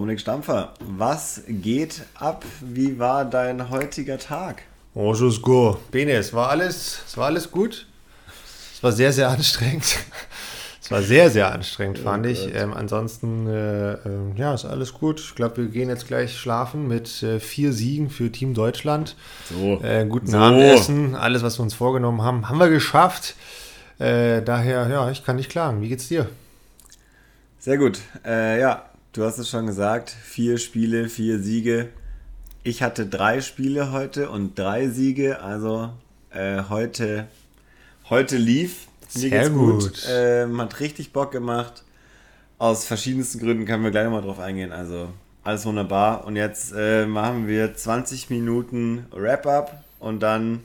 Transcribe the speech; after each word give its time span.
Dominik 0.00 0.20
Stampfer, 0.20 0.72
was 0.80 1.42
geht 1.46 2.04
ab? 2.14 2.46
Wie 2.62 2.98
war 2.98 3.26
dein 3.26 3.68
heutiger 3.68 4.16
Tag? 4.16 4.62
Bonjour, 4.94 5.30
go. 5.42 5.76
Bene, 5.90 6.12
es 6.12 6.32
war 6.32 6.48
alles, 6.48 7.02
es 7.06 7.18
war 7.18 7.26
alles 7.26 7.50
gut. 7.50 7.86
Es 8.72 8.82
war 8.82 8.92
sehr, 8.92 9.12
sehr 9.12 9.28
anstrengend. 9.28 9.84
Es 10.80 10.90
war 10.90 11.02
sehr, 11.02 11.28
sehr 11.28 11.52
anstrengend, 11.52 11.98
fand 11.98 12.24
ich. 12.24 12.48
Ähm, 12.54 12.72
ansonsten, 12.72 13.46
äh, 13.46 13.92
äh, 13.92 13.98
ja, 14.36 14.54
ist 14.54 14.64
alles 14.64 14.94
gut. 14.94 15.20
Ich 15.20 15.34
glaube, 15.34 15.58
wir 15.58 15.66
gehen 15.66 15.90
jetzt 15.90 16.06
gleich 16.06 16.34
schlafen 16.38 16.88
mit 16.88 17.22
äh, 17.22 17.38
vier 17.38 17.74
Siegen 17.74 18.08
für 18.08 18.32
Team 18.32 18.54
Deutschland. 18.54 19.16
So. 19.50 19.82
Äh, 19.82 20.06
guten 20.06 20.28
So. 20.28 20.38
Abendessen, 20.38 21.14
alles, 21.14 21.42
was 21.42 21.58
wir 21.58 21.62
uns 21.62 21.74
vorgenommen 21.74 22.22
haben, 22.22 22.48
haben 22.48 22.58
wir 22.58 22.70
geschafft. 22.70 23.34
Äh, 23.98 24.40
daher, 24.40 24.88
ja, 24.88 25.10
ich 25.10 25.26
kann 25.26 25.36
nicht 25.36 25.50
klagen. 25.50 25.82
Wie 25.82 25.88
geht's 25.90 26.08
dir? 26.08 26.26
Sehr 27.58 27.76
gut. 27.76 27.98
Äh, 28.24 28.58
ja, 28.58 28.89
du 29.12 29.24
hast 29.24 29.38
es 29.38 29.48
schon 29.48 29.66
gesagt. 29.66 30.10
Vier 30.10 30.58
Spiele, 30.58 31.08
vier 31.08 31.40
Siege. 31.40 31.88
Ich 32.62 32.82
hatte 32.82 33.06
drei 33.06 33.40
Spiele 33.40 33.92
heute 33.92 34.30
und 34.30 34.58
drei 34.58 34.88
Siege. 34.88 35.40
Also 35.40 35.90
äh, 36.30 36.62
heute, 36.68 37.26
heute 38.08 38.36
lief. 38.36 38.86
Mir 39.14 39.20
Sehr 39.20 39.30
geht's 39.30 39.50
gut. 39.52 39.80
gut. 39.80 40.06
Ähm, 40.10 40.60
hat 40.60 40.80
richtig 40.80 41.12
Bock 41.12 41.32
gemacht. 41.32 41.82
Aus 42.58 42.84
verschiedensten 42.84 43.40
Gründen 43.40 43.64
können 43.64 43.82
wir 43.82 43.90
gleich 43.90 44.04
nochmal 44.04 44.22
drauf 44.22 44.38
eingehen. 44.38 44.72
Also 44.72 45.08
alles 45.42 45.64
wunderbar. 45.64 46.26
Und 46.26 46.36
jetzt 46.36 46.72
äh, 46.76 47.06
machen 47.06 47.48
wir 47.48 47.74
20 47.74 48.30
Minuten 48.30 49.06
Wrap-up 49.10 49.82
und 49.98 50.20
dann 50.20 50.60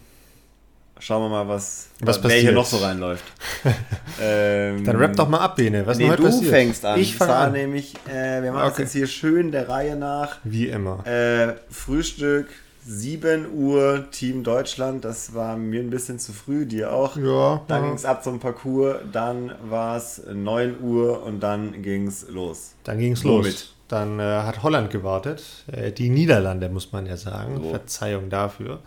schauen 1.00 1.24
wir 1.24 1.30
mal, 1.30 1.48
was, 1.48 1.88
Was 2.02 2.24
wer 2.24 2.32
hier 2.40 2.52
noch 2.52 2.66
so 2.66 2.78
reinläuft. 2.78 3.24
ähm, 4.22 4.84
Dann 4.86 4.96
rap 4.96 5.16
doch 5.16 5.28
mal 5.28 5.40
ab, 5.40 5.56
Bene. 5.56 5.86
Was 5.86 5.98
Nee, 5.98 6.10
du 6.16 6.24
passiert? 6.24 6.50
fängst 6.52 6.86
an. 6.86 7.00
Ich 7.00 7.16
fange 7.16 7.34
an. 7.36 7.52
nämlich, 7.54 7.94
äh, 8.08 8.42
wir 8.42 8.52
machen 8.52 8.64
das 8.66 8.74
Okay. 8.74 8.82
jetzt 8.84 8.92
hier 8.94 9.08
schön 9.08 9.52
der 9.52 9.68
Reihe 9.70 9.96
nach. 9.96 10.38
Wie 10.44 10.68
immer. 10.68 11.06
Äh, 11.06 11.54
Frühstück, 11.70 12.48
7 12.88 13.48
Uhr, 13.54 14.06
Team 14.12 14.44
Deutschland. 14.44 15.04
Das 15.06 15.34
war 15.34 15.58
mir 15.58 15.82
ein 15.82 15.90
bisschen 15.90 16.20
zu 16.20 16.34
früh, 16.34 16.66
dir 16.66 16.94
auch. 16.94 17.18
Ja, 17.18 17.62
Dann 17.68 17.82
ja. 17.82 17.88
ging 17.88 17.96
es 17.96 18.06
ab 18.06 18.24
zum 18.24 18.40
Parcours, 18.40 18.98
dann 19.12 19.54
war 19.70 19.98
es 19.98 20.22
9 20.32 20.76
Uhr 20.82 21.24
und 21.24 21.40
dann 21.42 21.82
ging 21.82 22.08
es 22.08 22.28
los. 22.30 22.74
Dann 22.84 23.00
ging 23.00 23.14
es 23.14 23.24
los. 23.24 23.75
Dann 23.88 24.20
äh, 24.20 24.24
hat 24.24 24.64
Holland 24.64 24.90
gewartet. 24.90 25.44
Äh, 25.72 25.92
die 25.92 26.10
Niederlande, 26.10 26.70
muss 26.70 26.92
man 26.92 27.06
ja 27.06 27.18
sagen. 27.18 27.62
So. 27.62 27.70
Verzeihung 27.70 28.30
dafür. 28.30 28.80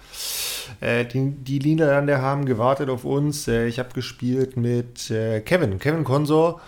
Äh, 0.81 1.05
die, 1.05 1.31
die 1.31 1.61
Niederlande 1.61 2.21
haben 2.21 2.47
gewartet 2.47 2.91
auf 2.91 3.05
uns. 3.05 3.47
Äh, 3.47 3.67
ich 3.67 3.79
habe 3.79 3.91
gespielt 3.95 4.57
mit 4.57 5.11
äh, 5.11 5.41
Kevin, 5.41 5.79
Kevin 5.79 6.05
Konsor. 6.05 6.61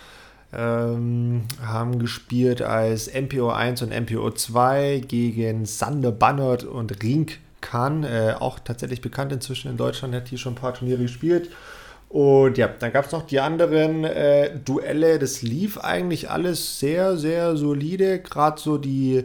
Ähm, 0.53 1.43
haben 1.65 1.97
gespielt 1.99 2.61
als 2.61 3.09
MPO 3.13 3.51
1 3.51 3.83
und 3.83 3.89
MPO 3.89 4.31
2 4.31 5.01
gegen 5.07 5.65
Sander 5.65 6.11
Bannert 6.11 6.65
und 6.65 7.01
Rink 7.01 7.39
Khan, 7.61 8.03
äh, 8.03 8.35
auch 8.37 8.59
tatsächlich 8.59 9.01
bekannt 9.01 9.31
inzwischen 9.31 9.71
in 9.71 9.77
Deutschland, 9.77 10.13
hat 10.13 10.27
hier 10.27 10.37
schon 10.37 10.53
ein 10.53 10.57
paar 10.57 10.73
Turniere 10.73 11.03
gespielt. 11.03 11.49
Und 12.11 12.57
ja, 12.57 12.67
dann 12.67 12.91
gab 12.91 13.05
es 13.05 13.11
noch 13.13 13.25
die 13.25 13.39
anderen 13.39 14.03
äh, 14.03 14.57
Duelle. 14.59 15.17
Das 15.17 15.41
lief 15.41 15.77
eigentlich 15.77 16.29
alles 16.29 16.79
sehr, 16.79 17.15
sehr 17.17 17.55
solide. 17.55 18.19
Gerade 18.19 18.59
so 18.59 18.77
die, 18.77 19.23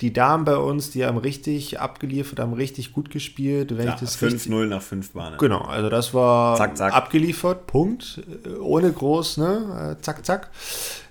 die 0.00 0.12
Damen 0.12 0.44
bei 0.44 0.56
uns, 0.56 0.90
die 0.90 1.04
haben 1.04 1.16
richtig 1.16 1.78
abgeliefert, 1.78 2.40
haben 2.40 2.52
richtig 2.54 2.92
gut 2.92 3.10
gespielt. 3.10 3.76
Wenn 3.76 3.86
Ja, 3.86 3.94
ich 3.94 4.00
das 4.00 4.20
richtig, 4.20 4.52
5-0 4.52 4.66
nach 4.66 4.82
5 4.82 5.12
Bahnen. 5.12 5.38
Genau, 5.38 5.60
also 5.60 5.88
das 5.88 6.12
war 6.12 6.56
Zack, 6.56 6.76
zack. 6.76 6.92
abgeliefert, 6.92 7.68
Punkt. 7.68 8.20
Äh, 8.44 8.48
Ohne 8.58 8.90
groß, 8.92 9.36
ne? 9.36 9.96
Äh, 9.96 10.02
Zack, 10.02 10.26
zack. 10.26 10.50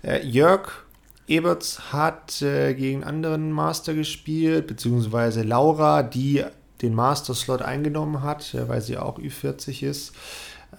Äh, 0.04 0.26
Jörg 0.28 0.84
Eberts 1.30 1.94
hat 1.94 2.42
äh, 2.42 2.74
gegen 2.74 3.02
einen 3.06 3.24
anderen 3.24 3.52
Master 3.54 3.94
gespielt, 3.94 4.68
beziehungsweise 4.68 5.44
Laura, 5.44 6.04
die 6.04 6.44
den 6.82 6.94
Master-Slot 6.94 7.62
eingenommen 7.62 8.24
hat, 8.24 8.54
äh, 8.54 8.68
weil 8.68 8.82
sie 8.82 8.98
auch 8.98 9.18
Ü40 9.20 9.84
ist. 9.88 10.12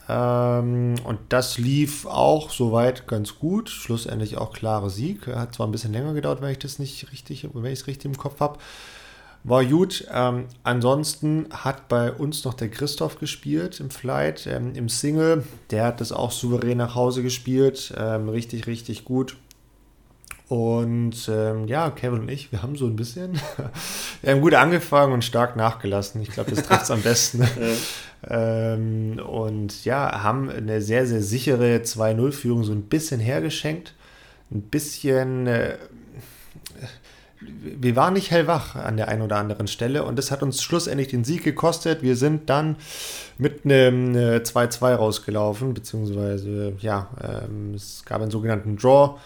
Ähm, 0.09 0.95
und 1.05 1.19
das 1.29 1.59
lief 1.59 2.07
auch 2.07 2.51
soweit 2.51 3.07
ganz 3.07 3.39
gut. 3.39 3.71
Schlussendlich 3.71 4.37
auch 4.37 4.53
klarer 4.53 4.91
Sieg. 4.91 5.27
Hat 5.27 5.55
zwar 5.55 5.67
ein 5.67 5.73
bisschen 5.73 5.93
länger 5.93 6.15
gedauert, 6.15 6.43
wenn 6.43 6.51
ich 6.51 6.59
das 6.59 6.79
nicht 6.79 7.11
richtig, 7.13 7.49
wenn 7.53 7.65
ich 7.73 7.81
es 7.81 7.87
richtig 7.87 8.07
im 8.07 8.19
Kopf 8.19 8.41
habe. 8.41 8.59
War 9.47 9.63
gut. 9.65 10.07
Ähm, 10.11 10.47
ansonsten 10.63 11.47
hat 11.51 11.89
bei 11.89 12.11
uns 12.11 12.45
noch 12.45 12.55
der 12.55 12.71
Christoph 12.71 13.19
gespielt 13.19 13.79
im 13.79 13.91
Flight, 13.91 14.47
ähm, 14.47 14.75
im 14.75 14.89
Single. 14.89 15.45
Der 15.71 15.85
hat 15.85 16.01
das 16.01 16.13
auch 16.13 16.33
souverän 16.33 16.79
nach 16.79 16.95
Hause 16.95 17.23
gespielt. 17.23 17.93
Ähm, 17.97 18.31
richtig, 18.31 18.67
richtig 18.67 19.05
gut. 19.05 19.37
Und 20.49 21.29
ähm, 21.29 21.67
ja, 21.69 21.91
Kevin 21.91 22.21
und 22.21 22.31
ich, 22.31 22.53
wir 22.53 22.63
haben 22.63 22.77
so 22.77 22.87
ein 22.87 22.97
bisschen, 22.97 23.41
wir 24.23 24.33
haben 24.33 24.43
gut 24.43 24.55
angefangen 24.55 25.15
und 25.15 25.25
stark 25.25 25.57
nachgelassen. 25.57 26.21
Ich 26.21 26.31
glaube, 26.31 26.51
das 26.51 26.67
trifft 26.67 26.83
es 26.83 26.91
am 26.91 27.01
besten. 27.01 27.49
ähm, 28.29 29.19
und 29.27 29.85
ja, 29.87 30.23
haben 30.23 30.51
eine 30.51 30.83
sehr, 30.83 31.07
sehr 31.07 31.23
sichere 31.23 31.79
2-0-Führung 31.79 32.63
so 32.63 32.73
ein 32.73 32.83
bisschen 32.83 33.21
hergeschenkt. 33.21 33.95
Ein 34.51 34.63
bisschen, 34.63 35.47
äh, 35.47 35.79
wir 37.41 37.97
waren 37.97 38.13
nicht 38.13 38.31
hellwach 38.31 38.77
an 38.77 38.99
der 38.99 39.09
einen 39.09 39.23
oder 39.23 39.37
anderen 39.37 39.67
Stelle 39.67 40.05
und 40.05 40.17
das 40.17 40.31
hat 40.31 40.43
uns 40.43 40.63
schlussendlich 40.63 41.09
den 41.09 41.25
Sieg 41.25 41.43
gekostet. 41.43 42.03
Wir 42.03 42.17
sind 42.17 42.51
dann 42.51 42.77
mit 43.39 43.65
einem 43.65 44.15
äh, 44.15 44.37
2-2 44.37 44.95
rausgelaufen, 44.95 45.73
beziehungsweise 45.73 46.75
ja, 46.81 47.09
ähm, 47.23 47.73
es 47.75 48.05
gab 48.05 48.21
einen 48.21 48.31
sogenannten 48.31 48.77
Draw. 48.77 49.19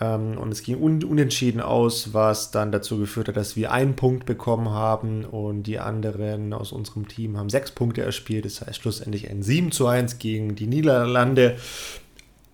Ähm, 0.00 0.38
und 0.38 0.52
es 0.52 0.62
ging 0.62 0.80
un 0.80 1.02
unentschieden 1.02 1.60
aus, 1.60 2.12
was 2.12 2.50
dann 2.50 2.72
dazu 2.72 2.98
geführt 2.98 3.28
hat, 3.28 3.36
dass 3.36 3.56
wir 3.56 3.72
einen 3.72 3.96
Punkt 3.96 4.26
bekommen 4.26 4.70
haben 4.70 5.24
und 5.24 5.64
die 5.64 5.78
anderen 5.78 6.52
aus 6.52 6.72
unserem 6.72 7.08
Team 7.08 7.36
haben 7.36 7.50
sechs 7.50 7.70
Punkte 7.70 8.02
erspielt. 8.02 8.44
Das 8.44 8.60
heißt 8.60 8.80
schlussendlich 8.80 9.30
ein 9.30 9.42
7 9.42 9.72
zu 9.72 9.86
1 9.86 10.18
gegen 10.18 10.54
die 10.54 10.66
Niederlande. 10.66 11.56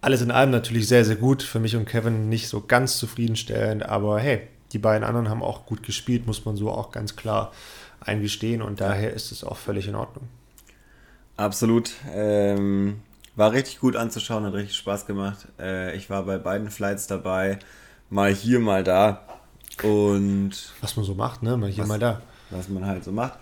Alles 0.00 0.22
in 0.22 0.30
allem 0.30 0.50
natürlich 0.50 0.88
sehr, 0.88 1.04
sehr 1.04 1.16
gut. 1.16 1.42
Für 1.42 1.58
mich 1.58 1.76
und 1.76 1.86
Kevin 1.86 2.28
nicht 2.28 2.48
so 2.48 2.62
ganz 2.66 2.98
zufriedenstellend, 2.98 3.84
aber 3.84 4.20
hey, 4.20 4.42
die 4.72 4.78
beiden 4.78 5.04
anderen 5.04 5.28
haben 5.28 5.42
auch 5.42 5.66
gut 5.66 5.82
gespielt, 5.82 6.26
muss 6.26 6.44
man 6.44 6.56
so 6.56 6.70
auch 6.70 6.90
ganz 6.90 7.16
klar 7.16 7.52
eingestehen 8.00 8.62
und 8.62 8.80
daher 8.80 9.12
ist 9.12 9.32
es 9.32 9.42
auch 9.44 9.56
völlig 9.56 9.88
in 9.88 9.94
Ordnung. 9.94 10.28
Absolut. 11.36 11.92
Ähm, 12.14 13.00
war 13.36 13.52
richtig 13.52 13.78
gut 13.80 13.96
anzuschauen, 13.96 14.44
hat 14.44 14.54
richtig 14.54 14.76
Spaß 14.76 15.06
gemacht. 15.06 15.46
Äh, 15.60 15.94
ich 15.96 16.10
war 16.10 16.24
bei 16.24 16.38
beiden 16.38 16.70
Flights 16.70 17.06
dabei, 17.06 17.58
mal 18.10 18.32
hier, 18.32 18.58
mal 18.60 18.82
da. 18.82 19.22
Und 19.82 20.52
Was 20.80 20.96
man 20.96 21.04
so 21.04 21.14
macht, 21.14 21.42
ne? 21.42 21.56
Mal 21.56 21.68
hier, 21.70 21.82
Was- 21.84 21.88
mal 21.88 21.98
da. 21.98 22.22
was 22.50 22.68
man 22.68 22.86
halt 22.86 23.04
so 23.04 23.12
macht. 23.12 23.38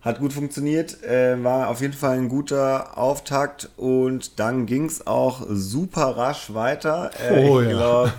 Hat 0.00 0.18
gut 0.18 0.34
funktioniert, 0.34 1.02
äh, 1.02 1.42
war 1.42 1.68
auf 1.68 1.80
jeden 1.80 1.94
Fall 1.94 2.18
ein 2.18 2.28
guter 2.28 2.98
Auftakt 2.98 3.70
und 3.78 4.38
dann 4.38 4.66
ging 4.66 4.84
es 4.84 5.06
auch 5.06 5.46
super 5.48 6.14
rasch 6.18 6.52
weiter. 6.52 7.10
Äh, 7.18 7.48
Oh 7.48 7.60
ich 7.62 7.68
ja. 7.70 7.72
glaube, 7.76 8.12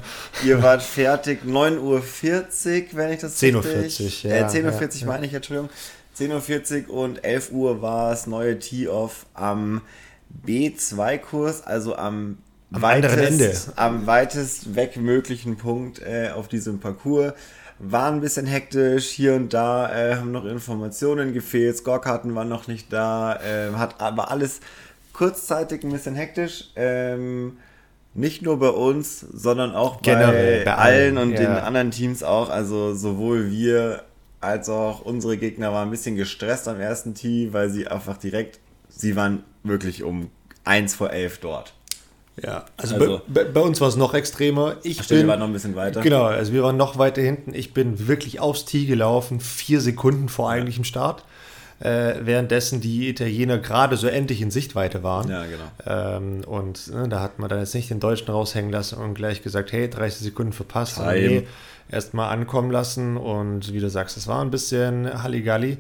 ihr 0.44 0.64
wart 0.64 0.82
fertig 0.82 1.42
9.40 1.46 1.80
Uhr, 1.82 2.04
wenn 2.94 3.12
ich 3.14 3.20
das 3.20 3.40
10.40 3.40 3.84
richtig... 3.84 4.26
Uhr, 4.26 4.32
äh, 4.32 4.40
ja, 4.42 4.48
10.40 4.48 4.82
Uhr 4.82 4.94
ja, 5.02 5.08
meine 5.08 5.26
ich, 5.28 5.34
Entschuldigung. 5.36 5.70
10.40 6.18 6.88
Uhr 6.88 7.04
und 7.04 7.24
11 7.24 7.52
Uhr 7.52 7.82
war 7.84 8.10
das 8.10 8.26
neue 8.26 8.58
Tee-Off 8.58 9.28
am 9.36 9.82
B2-Kurs, 10.46 11.66
also 11.66 11.96
am, 11.96 12.38
Am 12.72 12.82
weitest, 12.82 13.18
Ende. 13.18 13.54
am 13.76 14.08
weitest 14.08 14.76
weg 14.76 14.98
möglichen 14.98 15.58
Punkt 15.58 16.02
äh, 16.02 16.30
auf 16.34 16.48
diesem 16.48 16.80
Parcours. 16.80 17.34
War 17.80 18.12
ein 18.12 18.22
bisschen 18.22 18.46
hektisch, 18.46 19.08
hier 19.10 19.36
und 19.36 19.54
da 19.54 19.94
äh, 19.94 20.16
haben 20.16 20.32
noch 20.32 20.46
Informationen 20.46 21.34
gefehlt, 21.34 21.78
Scorekarten 21.78 22.34
waren 22.34 22.48
noch 22.48 22.68
nicht 22.68 22.92
da, 22.94 23.36
äh, 23.36 23.74
hat 23.74 24.00
aber 24.00 24.32
alles 24.32 24.62
kurzzeitig 25.12 25.84
ein 25.84 25.92
bisschen 25.92 26.16
hektisch. 26.16 26.72
Ähm, 26.76 27.58
nicht 28.14 28.42
nur 28.42 28.60
bei 28.60 28.70
uns, 28.70 29.20
sondern 29.20 29.76
auch 29.76 30.02
Generell, 30.02 30.60
bei, 30.60 30.72
bei 30.72 30.76
allen 30.76 31.18
allen, 31.18 31.30
und 31.30 31.34
ja. 31.34 31.42
den 31.42 31.52
anderen 31.52 31.92
Teams 31.92 32.24
auch. 32.24 32.50
Also 32.50 32.96
sowohl 32.96 33.52
wir 33.52 34.04
als 34.40 34.70
auch 34.70 35.02
unsere 35.02 35.38
Gegner 35.38 35.74
waren 35.74 35.90
ein 35.90 35.92
bisschen 35.92 36.16
gestresst 36.16 36.68
am 36.68 36.80
ersten 36.80 37.14
Tee, 37.14 37.50
weil 37.52 37.70
sie 37.70 37.88
einfach 37.88 38.18
direkt, 38.18 38.60
sie 38.88 39.16
waren 39.16 39.44
wirklich 39.68 40.04
um 40.04 40.30
1 40.64 40.96
vor 40.96 41.12
11 41.12 41.40
dort. 41.40 41.74
Ja, 42.42 42.66
also, 42.76 42.96
Also- 42.96 43.22
bei, 43.28 43.46
bei, 43.46 43.62
uns 43.62 43.80
war 43.80 43.88
es 43.88 43.96
noch 43.96 44.14
extremer. 44.14 44.76
Ich 44.84 44.96
Stimmt, 44.96 45.10
wir 45.10 45.18
bin 45.20 45.28
waren 45.28 45.40
noch 45.40 45.48
ein 45.48 45.54
bisschen 45.54 45.76
weiter. 45.76 46.02
Genau, 46.02 46.24
also 46.24 46.52
wir 46.52 46.64
waren 46.64 46.76
noch 46.78 46.98
weiter 46.98 47.22
hinten. 47.22 47.54
Ich 47.54 47.74
bin 47.74 48.08
wirklich 48.08 48.40
aufs 48.40 48.66
Tee 48.66 48.86
gelaufen, 48.86 49.40
vier 49.40 49.80
Sekunden 49.80 50.28
vor 50.28 50.50
eigentlichem 50.50 50.84
Start. 50.84 51.24
Äh, 51.80 52.16
währenddessen 52.22 52.80
die 52.80 53.10
Italiener 53.10 53.58
gerade 53.58 53.98
so 53.98 54.08
endlich 54.08 54.42
in 54.42 54.50
Sichtweite 54.50 55.04
waren. 55.04 55.30
Ja, 55.30 55.44
genau. 55.44 55.66
Ähm, 55.86 56.42
und 56.46 56.88
ne, 56.94 57.10
da 57.10 57.20
hat 57.20 57.38
man 57.38 57.50
dann 57.50 57.60
jetzt 57.60 57.76
nicht 57.76 57.90
den 57.90 58.00
Deutschen 58.00 58.30
raushängen 58.30 58.72
lassen 58.72 58.98
und 58.98 59.14
gleich 59.14 59.42
gesagt, 59.42 59.74
hey, 59.74 59.90
30 59.90 60.22
Sekunden 60.22 60.54
verpasst. 60.54 61.00
Nee, 61.00 61.48
erst 61.90 62.14
mal 62.14 62.30
ankommen 62.30 62.72
lassen 62.72 63.18
und 63.18 63.74
wie 63.74 63.80
du 63.80 63.90
sagst, 63.90 64.16
es 64.16 64.28
war 64.28 64.42
ein 64.42 64.52
bisschen 64.52 65.22
Halligalli. 65.22 65.78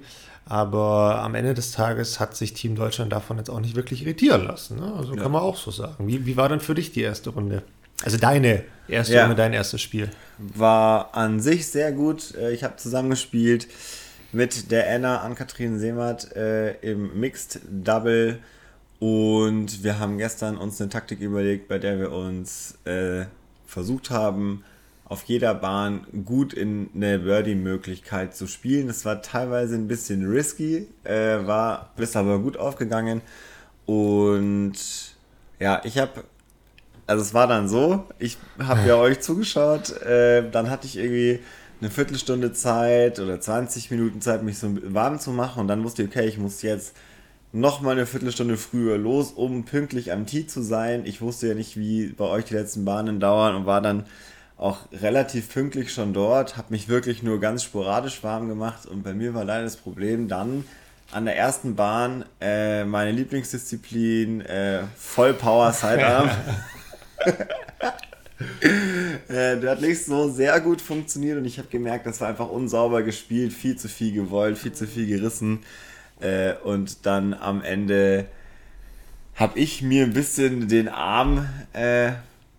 Aber 0.47 1.21
am 1.23 1.33
Ende 1.35 1.53
des 1.55 1.71
Tages 1.71 2.19
hat 2.19 2.35
sich 2.35 2.53
Team 2.53 2.75
Deutschland 2.75 3.11
davon 3.11 3.37
jetzt 3.37 3.49
auch 3.49 3.59
nicht 3.59 3.75
wirklich 3.75 4.03
irritieren 4.03 4.45
lassen. 4.45 4.77
Ne? 4.79 4.93
Also 4.95 5.15
Ja. 5.15 5.23
kann 5.23 5.31
man 5.31 5.41
auch 5.41 5.57
so 5.57 5.71
sagen. 5.71 6.07
Wie, 6.07 6.25
wie 6.25 6.37
war 6.37 6.49
denn 6.49 6.59
für 6.59 6.75
dich 6.75 6.91
die 6.91 7.01
erste 7.01 7.31
Runde? 7.31 7.63
Also 8.03 8.17
deine 8.17 8.63
erste 8.87 9.15
Ja. 9.15 9.21
Runde, 9.23 9.35
dein 9.35 9.53
erstes 9.53 9.81
Spiel. 9.81 10.09
War 10.37 11.15
an 11.15 11.39
sich 11.39 11.67
sehr 11.67 11.91
gut. 11.91 12.35
Äh, 12.35 12.51
Ich 12.53 12.63
habe 12.63 12.75
zusammengespielt 12.75 13.67
mit 14.31 14.69
der 14.71 14.93
Anna 14.93 15.21
Ann-Kathrin 15.21 15.79
Seematt 15.79 16.31
äh, 16.35 16.73
im 16.81 17.19
Mixed 17.19 17.61
Double 17.69 18.37
und 18.99 19.83
wir 19.83 19.97
haben 19.99 20.17
gestern 20.17 20.57
uns 20.57 20.79
eine 20.79 20.89
Taktik 20.89 21.21
überlegt, 21.21 21.67
bei 21.67 21.79
der 21.79 21.99
wir 21.99 22.11
uns 22.11 22.77
äh, 22.85 23.25
versucht 23.65 24.09
haben, 24.11 24.63
auf 25.05 25.23
jeder 25.23 25.53
Bahn 25.53 26.07
gut 26.25 26.53
in 26.53 26.89
eine 26.95 27.19
Birdie-Möglichkeit 27.19 28.35
zu 28.35 28.47
spielen. 28.47 28.87
Das 28.87 29.05
war 29.05 29.21
teilweise 29.21 29.75
ein 29.75 29.87
bisschen 29.87 30.25
risky, 30.25 30.87
äh, 31.03 31.45
war 31.45 31.91
ist 31.97 32.15
aber 32.15 32.39
gut 32.39 32.57
aufgegangen 32.57 33.21
und 33.85 34.73
ja, 35.59 35.81
ich 35.83 35.97
habe 35.97 36.23
also 37.07 37.21
es 37.21 37.33
war 37.33 37.47
dann 37.47 37.69
so, 37.69 38.05
ich 38.17 38.37
habe 38.59 38.87
ja 38.87 38.95
euch 38.95 39.19
zugeschaut, 39.19 39.91
äh, 40.01 40.49
dann 40.49 40.69
hatte 40.69 40.87
ich 40.87 40.97
irgendwie 40.97 41.39
eine 41.79 41.91
Viertelstunde 41.91 42.53
Zeit 42.53 43.19
oder 43.19 43.39
20 43.39 43.91
Minuten 43.91 44.21
Zeit, 44.21 44.43
mich 44.43 44.57
so 44.57 44.75
warm 44.81 45.19
zu 45.19 45.31
machen 45.31 45.59
und 45.61 45.67
dann 45.67 45.83
wusste 45.83 46.03
ich, 46.03 46.09
okay, 46.09 46.25
ich 46.25 46.37
muss 46.37 46.61
jetzt 46.61 46.95
noch 47.51 47.81
mal 47.81 47.91
eine 47.91 48.05
Viertelstunde 48.05 48.57
früher 48.57 48.97
los, 48.97 49.31
um 49.31 49.65
pünktlich 49.65 50.11
am 50.11 50.25
Tee 50.25 50.47
zu 50.47 50.61
sein. 50.61 51.05
Ich 51.05 51.21
wusste 51.21 51.47
ja 51.47 51.53
nicht, 51.53 51.77
wie 51.77 52.07
bei 52.07 52.25
euch 52.25 52.45
die 52.45 52.53
letzten 52.53 52.85
Bahnen 52.85 53.19
dauern 53.19 53.55
und 53.55 53.65
war 53.65 53.81
dann 53.81 54.05
auch 54.57 54.79
relativ 54.91 55.51
pünktlich 55.51 55.93
schon 55.93 56.13
dort, 56.13 56.57
habe 56.57 56.67
mich 56.69 56.87
wirklich 56.87 57.23
nur 57.23 57.39
ganz 57.39 57.63
sporadisch 57.63 58.23
warm 58.23 58.47
gemacht 58.47 58.85
und 58.85 59.03
bei 59.03 59.13
mir 59.13 59.33
war 59.33 59.43
leider 59.43 59.63
das 59.63 59.75
Problem 59.77 60.27
dann 60.27 60.65
an 61.11 61.25
der 61.25 61.37
ersten 61.37 61.75
Bahn 61.75 62.25
äh, 62.41 62.83
meine 62.85 63.11
Lieblingsdisziplin 63.11 64.41
äh, 64.41 64.83
Vollpower 64.97 65.71
Sidearm. 65.71 66.29
Äh, 69.29 69.57
der 69.61 69.71
hat 69.71 69.81
nicht 69.81 70.03
so 70.03 70.29
sehr 70.29 70.59
gut 70.59 70.81
funktioniert 70.81 71.37
und 71.37 71.45
ich 71.45 71.57
habe 71.57 71.69
gemerkt, 71.69 72.05
das 72.05 72.19
war 72.19 72.27
einfach 72.27 72.49
unsauber 72.49 73.01
gespielt, 73.01 73.53
viel 73.53 73.77
zu 73.77 73.87
viel 73.87 74.11
gewollt, 74.11 74.57
viel 74.57 74.73
zu 74.73 74.85
viel 74.87 75.07
gerissen. 75.07 75.59
Äh, 76.19 76.53
und 76.63 77.05
dann 77.05 77.33
am 77.33 77.61
Ende 77.61 78.25
habe 79.35 79.57
ich 79.57 79.81
mir 79.81 80.03
ein 80.03 80.13
bisschen 80.13 80.67
den 80.67 80.89
Arm 80.89 81.47
äh, 81.71 82.11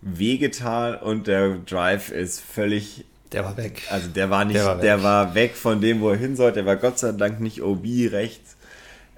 wehgetan 0.06 0.94
und 0.96 1.26
der 1.26 1.56
Drive 1.58 2.10
ist 2.10 2.40
völlig 2.40 3.04
Der 3.32 3.44
war 3.44 3.56
weg. 3.56 3.82
also 3.90 4.08
der 4.08 4.30
war 4.30 4.44
nicht, 4.44 4.56
Der 4.56 4.74
der 4.76 5.02
war 5.02 5.26
war, 5.26 5.34
weg. 5.34 5.50
weg 5.50 5.56
von 5.56 5.80
dem, 5.80 6.00
wo 6.00 6.10
er 6.10 6.16
hin 6.16 6.36
sollte. 6.36 6.56
Der 6.56 6.66
war 6.66 6.76
Gott 6.76 6.98
sei 6.98 7.12
Dank 7.12 7.40
nicht 7.40 7.62
OB 7.62 7.84
rechts 8.12 8.56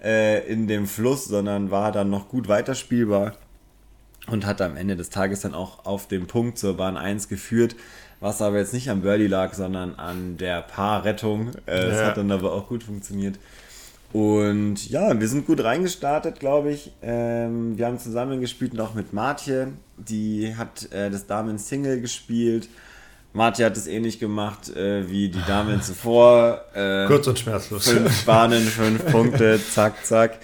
äh, 0.03 0.47
in 0.51 0.67
dem 0.67 0.87
Fluss, 0.87 1.27
sondern 1.27 1.71
war 1.71 1.93
dann 1.93 2.09
noch 2.11 2.29
gut 2.29 2.49
weiterspielbar 2.49 3.35
und 4.29 4.47
hat 4.47 4.61
am 4.63 4.77
Ende 4.77 4.97
des 4.97 5.11
Tages 5.11 5.41
dann 5.41 5.55
auch 5.55 5.85
auf 5.87 6.09
dem 6.09 6.27
Punkt 6.27 6.59
zur 6.59 6.77
Bahn 6.77 6.97
1 6.97 7.29
geführt, 7.29 7.77
was 8.21 8.41
aber 8.43 8.59
jetzt 8.59 8.73
nicht 8.75 8.91
am 8.91 9.03
Birdie 9.03 9.27
lag, 9.27 9.55
sondern 9.55 9.95
an 9.97 10.37
der 10.39 10.63
Paarrettung. 10.63 11.51
Äh, 11.67 11.89
Das 11.89 11.97
Ja. 11.99 12.05
hat 12.07 12.17
dann 12.17 12.31
aber 12.33 12.53
auch 12.53 12.67
gut 12.69 12.83
funktioniert. 12.85 13.39
Und 14.13 14.89
ja, 14.89 15.19
wir 15.21 15.29
sind 15.29 15.47
gut 15.47 15.63
reingestartet, 15.63 16.41
glaube 16.41 16.73
ich. 16.73 16.93
Ähm, 17.03 17.77
wir 17.77 17.87
haben 17.87 17.99
zusammen 17.99 18.41
gespielt 18.41 18.73
noch 18.73 18.95
mit 18.95 19.13
Martje. 19.13 19.73
Die 19.99 20.55
hat 20.57 20.91
äh, 20.93 21.11
das 21.11 21.27
Damen-Single 21.27 22.01
gespielt. 22.01 22.69
Martje 23.35 23.67
hat 23.67 23.77
es 23.77 23.87
ähnlich 23.87 24.19
gemacht 24.19 24.75
äh, 24.75 25.09
wie 25.11 25.29
die 25.29 25.43
Damen 25.47 25.83
zuvor. 25.83 26.63
Äh, 26.75 27.07
Kurz 27.07 27.27
und 27.27 27.39
schmerzlos. 27.39 27.89
fünf 27.89 28.25
Bahnen, 28.27 28.63
fünf 28.63 29.05
Punkte, 29.07 29.61
zack, 29.73 30.05
zack. 30.07 30.39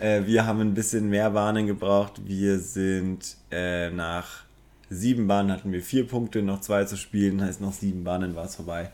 Äh, 0.00 0.26
wir 0.26 0.46
haben 0.46 0.60
ein 0.60 0.74
bisschen 0.74 1.08
mehr 1.08 1.30
Bahnen 1.30 1.66
gebraucht. 1.66 2.20
Wir 2.24 2.58
sind 2.58 3.36
äh, 3.50 3.90
nach 3.90 4.44
sieben 4.90 5.26
Bahnen 5.26 5.50
hatten 5.50 5.72
wir 5.72 5.82
vier 5.82 6.06
Punkte, 6.06 6.42
noch 6.42 6.60
zwei 6.60 6.84
zu 6.84 6.96
spielen, 6.96 7.42
heißt 7.42 7.60
noch 7.60 7.72
sieben 7.72 8.04
Bahnen 8.04 8.36
war 8.36 8.44
es 8.44 8.56
vorbei. 8.56 8.90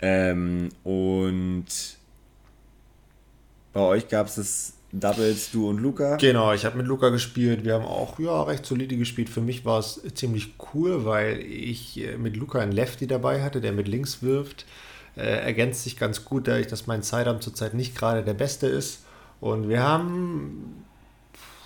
Ähm, 0.00 0.68
und 0.84 1.66
bei 3.78 3.84
euch 3.84 4.08
gab 4.08 4.26
es 4.26 4.34
das 4.34 4.72
Doubles, 4.92 5.50
du 5.52 5.68
und 5.68 5.78
Luca. 5.78 6.16
Genau, 6.16 6.52
ich 6.52 6.64
habe 6.64 6.78
mit 6.78 6.86
Luca 6.86 7.10
gespielt. 7.10 7.64
Wir 7.64 7.74
haben 7.74 7.84
auch 7.84 8.18
ja, 8.18 8.42
recht 8.42 8.66
solide 8.66 8.96
gespielt. 8.96 9.28
Für 9.28 9.40
mich 9.40 9.64
war 9.64 9.78
es 9.78 10.02
ziemlich 10.14 10.54
cool, 10.74 11.04
weil 11.04 11.38
ich 11.40 12.00
äh, 12.00 12.16
mit 12.16 12.36
Luca 12.36 12.58
einen 12.58 12.72
Lefty 12.72 13.06
dabei 13.06 13.42
hatte, 13.42 13.60
der 13.60 13.72
mit 13.72 13.86
links 13.86 14.22
wirft. 14.22 14.64
Äh, 15.16 15.44
ergänzt 15.44 15.84
sich 15.84 15.96
ganz 15.96 16.24
gut, 16.24 16.48
dadurch, 16.48 16.66
dass 16.66 16.86
mein 16.86 17.02
Sidearm 17.02 17.40
zurzeit 17.40 17.74
nicht 17.74 17.96
gerade 17.96 18.24
der 18.24 18.34
beste 18.34 18.66
ist. 18.66 19.04
Und 19.40 19.68
wir 19.68 19.82
haben 19.82 20.84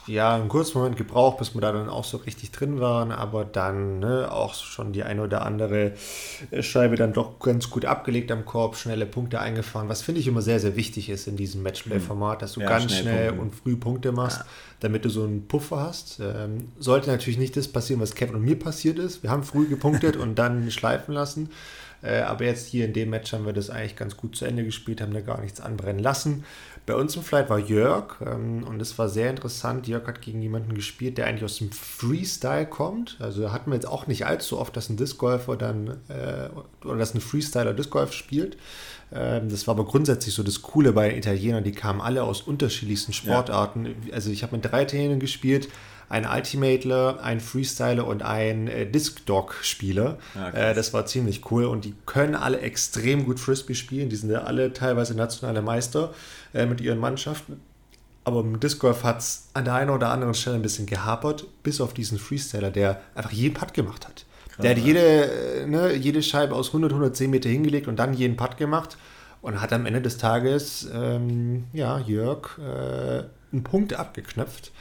ja 0.07 0.35
einen 0.35 0.49
kurzen 0.49 0.79
Moment 0.79 0.97
gebraucht, 0.97 1.39
bis 1.39 1.55
wir 1.55 1.61
da 1.61 1.73
dann 1.73 1.89
auch 1.89 2.05
so 2.05 2.17
richtig 2.19 2.51
drin 2.51 2.81
waren, 2.81 3.13
aber 3.13 3.45
dann 3.45 4.01
ne, 4.01 4.31
auch 4.31 4.55
schon 4.55 4.93
die 4.93 5.05
eine 5.05 5.23
oder 5.23 5.47
andere 5.47 5.93
äh, 6.51 6.63
Scheibe 6.63 6.97
dann 6.97 7.13
doch 7.13 7.39
ganz 7.39 7.71
gut 7.71 7.85
abgelegt 7.85 8.33
am 8.33 8.45
Korb, 8.45 8.77
schnelle 8.77 9.07
Punkte 9.07 9.41
eingefahren, 9.41 9.89
was 9.89 10.03
finde 10.03 10.21
ich 10.21 10.27
immer 10.27 10.43
sehr, 10.43 10.61
sehr 10.61 10.77
wichtig 10.77 11.09
ist 11.09 11.29
in 11.29 11.37
diesem 11.37 11.63
Matchplay-Format, 11.63 12.43
dass 12.43 12.55
du 12.55 12.61
Ja, 12.61 12.69
ganz 12.69 12.93
schnell 12.93 13.13
schnell 13.13 13.39
und 13.39 13.55
früh 13.55 13.77
Punkte 13.77 14.13
machst, 14.13 14.45
damit 14.81 15.05
du 15.05 15.09
so 15.09 15.25
einen 15.25 15.47
Puffer 15.47 15.81
hast. 15.81 16.21
Ähm, 16.21 16.69
sollte 16.79 17.11
natürlich 17.11 17.39
nicht 17.39 17.57
das 17.57 17.69
passieren, 17.69 18.01
was 18.01 18.15
Kevin 18.15 18.37
und 18.37 18.43
mir 18.43 18.59
passiert 18.59 18.99
ist. 18.99 19.23
Wir 19.23 19.31
haben 19.31 19.43
früh 19.43 19.67
gepunktet 19.67 20.17
und 20.17 20.37
dann 20.37 20.71
schleifen 20.71 21.15
lassen. 21.15 21.51
Äh, 22.03 22.21
aber 22.23 22.45
jetzt 22.45 22.67
hier 22.67 22.85
in 22.85 22.93
dem 22.93 23.11
Match 23.11 23.33
haben 23.33 23.47
wir 23.47 23.53
das 23.53 23.71
eigentlich 23.71 23.97
ganz 23.97 24.17
gut 24.17 24.35
zu 24.35 24.45
Ende 24.45 24.65
gespielt, 24.65 25.01
haben 25.01 25.13
da 25.15 25.21
gar 25.21 25.41
nichts 25.41 25.61
anbrennen 25.61 26.03
lassen. 26.03 26.45
Bei 26.85 26.97
uns 26.97 27.15
im 27.15 27.23
Flight 27.23 27.49
war 27.49 27.59
Jörg 27.59 28.17
ähm, 28.21 28.65
und 28.65 28.83
es 28.83 28.99
war 28.99 29.09
sehr 29.09 29.31
interessant. 29.31 29.87
Jörg 29.87 30.07
hat 30.07 30.21
gegen 30.21 30.43
jemanden 30.43 30.75
gespielt, 30.75 31.17
der 31.17 31.27
eigentlich 31.27 31.45
aus 31.45 31.59
dem 31.59 31.71
Freestyle 31.71 32.67
kommt. 32.67 33.19
Also 33.21 33.53
hatten 33.53 33.71
wir 33.71 33.77
jetzt 33.77 33.87
auch 33.87 34.09
nicht 34.09 34.27
allzu 34.27 34.59
oft, 34.59 34.77
dass 34.77 34.89
ein 34.89 34.97
Disc 34.97 35.17
Golfer 35.19 35.57
dann 35.57 36.01
äh, 36.09 36.49
oder 36.85 36.99
dass 36.99 37.15
ein 37.15 37.21
Freestyler 37.21 37.73
Disc 37.73 37.91
Golf 37.91 38.13
spielt. 38.13 38.57
Ähm, 39.13 39.49
das 39.49 39.69
war 39.69 39.75
aber 39.75 39.85
grundsätzlich 39.85 40.35
so 40.35 40.43
das 40.43 40.63
Coole 40.63 40.93
bei 40.93 41.09
den 41.09 41.19
Italienern. 41.19 41.63
Die 41.63 41.73
kamen 41.73 42.01
alle 42.01 42.25
aus 42.25 42.43
unterschiedlichsten 42.43 43.13
Sportarten. 43.13 43.95
Also 44.13 44.31
ich 44.31 44.43
habe 44.43 44.57
mit 44.57 44.65
drei 44.65 44.83
Italienern 44.83 45.21
gespielt. 45.21 45.69
Ein 46.13 46.27
Ultimatler, 46.27 47.21
ein 47.23 47.41
Freestyler 47.41 48.07
und 48.07 48.23
ein 48.23 48.69
äh, 48.69 48.85
Disc-Dog-Spieler. 48.85 50.19
Ja, 50.35 50.51
krass. 50.51 50.61
äh, 50.61 50.75
das 50.75 50.93
war 50.93 51.07
ziemlich 51.07 51.51
cool 51.51 51.65
und 51.65 51.87
die 51.87 51.95
können 52.05 52.35
alle 52.35 52.61
extrem 52.61 53.25
gut 53.25 53.41
Frisbee 53.41 53.75
spielen. 53.75 54.11
Die 54.11 54.17
sind 54.17 54.31
ja 54.31 54.43
alle 54.43 54.75
teilweise 54.75 55.15
nationale 55.15 55.63
Meister 55.63 56.13
äh, 56.53 56.67
mit 56.67 56.83
ihren 56.83 56.99
Mannschaften. 56.99 57.63
Aber 58.25 58.41
im 58.41 58.61
Disc 58.61 58.79
Golf 58.79 59.05
hat 59.05 59.21
es 59.21 59.49
an 59.55 59.65
der 59.65 59.73
einen 59.73 59.89
oder 59.89 60.11
anderen 60.11 60.35
Stelle 60.35 60.57
ein 60.57 60.63
bisschen 60.63 60.85
gehapert, 60.85 61.47
bis 61.63 61.81
auf 61.81 61.95
diesen 61.95 62.19
Freestyler, 62.19 62.71
der 62.71 63.01
einfach 63.15 63.33
jeden 63.33 63.55
Putt 63.55 63.73
gemacht 63.73 64.07
hat. 64.07 64.27
der 64.63 64.73
hat 64.73 64.79
ja. 64.79 64.85
jede, 64.85 65.63
äh, 65.63 65.67
ne, 65.67 65.95
jede 65.95 66.23
Scheibe 66.23 66.55
aus 66.55 66.69
100, 66.69 66.93
110 66.93 67.31
Meter 67.31 67.49
hingelegt 67.49 67.89
und 67.89 67.97
dann 67.97 68.13
jeden 68.13 68.37
Putt 68.37 68.59
gemacht 68.59 68.99
und 69.41 69.63
hat 69.63 69.73
am 69.73 69.87
Ende 69.87 70.03
des 70.03 70.19
Tages, 70.19 70.91
ähm, 70.93 71.65
ja, 71.73 71.99
Jörg, 72.01 72.59
äh, 72.59 73.23
einen 73.51 73.63
Punkt 73.65 73.95
abgeknöpft. 73.95 74.73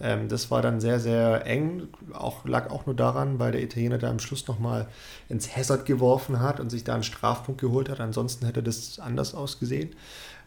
Ähm, 0.00 0.28
das 0.28 0.50
war 0.50 0.62
dann 0.62 0.80
sehr, 0.80 1.00
sehr 1.00 1.46
eng. 1.46 1.88
Auch, 2.12 2.44
lag 2.44 2.70
auch 2.70 2.86
nur 2.86 2.94
daran, 2.94 3.38
weil 3.38 3.52
der 3.52 3.62
Italiener 3.62 3.98
da 3.98 4.10
am 4.10 4.18
Schluss 4.18 4.46
nochmal 4.48 4.88
ins 5.28 5.56
Hazard 5.56 5.84
geworfen 5.86 6.40
hat 6.40 6.60
und 6.60 6.70
sich 6.70 6.84
da 6.84 6.94
einen 6.94 7.02
Strafpunkt 7.02 7.60
geholt 7.60 7.88
hat. 7.88 8.00
Ansonsten 8.00 8.46
hätte 8.46 8.62
das 8.62 8.98
anders 8.98 9.34
ausgesehen. 9.34 9.90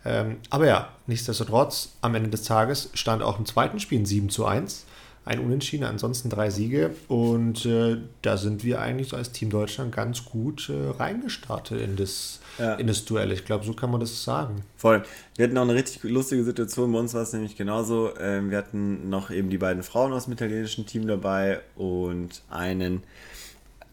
Ähm, 0.05 0.37
aber 0.49 0.67
ja, 0.67 0.89
nichtsdestotrotz, 1.07 1.93
am 2.01 2.15
Ende 2.15 2.29
des 2.29 2.43
Tages 2.43 2.89
stand 2.93 3.21
auch 3.21 3.39
im 3.39 3.45
zweiten 3.45 3.79
Spiel 3.79 3.99
ein 3.99 4.05
7 4.05 4.29
zu 4.29 4.45
1. 4.45 4.85
Ein 5.25 5.39
Unentschieden, 5.39 5.85
ansonsten 5.85 6.29
drei 6.29 6.49
Siege. 6.49 6.93
Und 7.07 7.65
äh, 7.65 7.97
da 8.21 8.37
sind 8.37 8.63
wir 8.65 8.81
eigentlich 8.81 9.09
so 9.09 9.15
als 9.15 9.31
Team 9.31 9.49
Deutschland 9.49 9.95
ganz 9.95 10.25
gut 10.25 10.69
äh, 10.69 10.89
reingestartet 10.97 11.79
in 11.79 11.95
das, 11.95 12.41
Ja. 12.57 12.75
in 12.75 12.87
das 12.87 13.05
Duell. 13.05 13.31
Ich 13.31 13.45
glaube, 13.45 13.65
so 13.65 13.73
kann 13.73 13.89
man 13.89 13.99
das 13.99 14.23
sagen. 14.23 14.63
Voll. 14.77 15.03
Wir 15.35 15.45
hatten 15.45 15.57
auch 15.57 15.63
eine 15.63 15.73
richtig 15.73 16.03
lustige 16.03 16.43
Situation. 16.43 16.91
Bei 16.91 16.99
uns 16.99 17.13
war 17.13 17.23
es 17.23 17.33
nämlich 17.33 17.55
genauso. 17.55 18.11
Ähm, 18.19 18.51
wir 18.51 18.57
hatten 18.57 19.09
noch 19.09 19.31
eben 19.31 19.49
die 19.49 19.57
beiden 19.57 19.81
Frauen 19.83 20.13
aus 20.13 20.25
dem 20.25 20.33
italienischen 20.33 20.85
Team 20.85 21.07
dabei 21.07 21.61
und 21.75 22.43
einen 22.49 23.03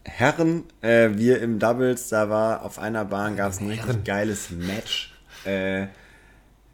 Herren. 0.03 0.63
Äh, 0.81 1.09
wir 1.13 1.41
im 1.41 1.59
Doubles, 1.59 2.09
da 2.09 2.29
war 2.29 2.63
auf 2.63 2.79
einer 2.79 3.05
Bahn 3.05 3.35
gab 3.35 3.51
es 3.51 3.59
ein 3.61 3.69
richtig 3.69 4.03
geiles 4.05 4.49
Match. 4.51 5.13
Äh, 5.45 5.87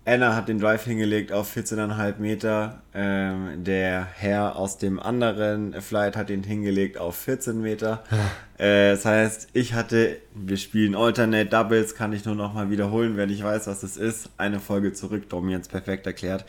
Anna 0.08 0.38
hat 0.38 0.48
den 0.48 0.58
Drive 0.58 0.86
hingelegt 0.86 1.34
auf 1.34 1.54
14,5 1.54 2.20
Meter. 2.20 2.82
Ähm, 2.94 3.66
der 3.66 4.08
Herr 4.16 4.56
aus 4.56 4.78
dem 4.78 5.02
anderen 5.02 5.74
Flight 5.82 6.16
hat 6.16 6.30
ihn 6.30 6.44
hingelegt 6.44 6.98
auf 6.98 7.16
14 7.18 7.62
Meter. 7.62 8.04
Äh, 8.60 8.90
das 8.94 9.06
heißt, 9.06 9.50
ich 9.54 9.76
hatte, 9.76 10.18
wir 10.34 10.58
spielen 10.58 10.96
Alternate 10.96 11.46
Doubles, 11.46 11.94
kann 11.94 12.12
ich 12.12 12.26
nur 12.26 12.34
noch 12.34 12.56
mal 12.56 12.72
wiederholen, 12.72 13.16
wenn 13.16 13.30
ich 13.30 13.44
weiß, 13.44 13.68
was 13.68 13.82
das 13.82 13.98
ist. 13.98 14.32
Eine 14.38 14.60
Folge 14.60 14.94
zurück, 14.94 15.30
Domi 15.30 15.52
jetzt 15.52 15.70
perfekt 15.70 16.08
erklärt. 16.08 16.44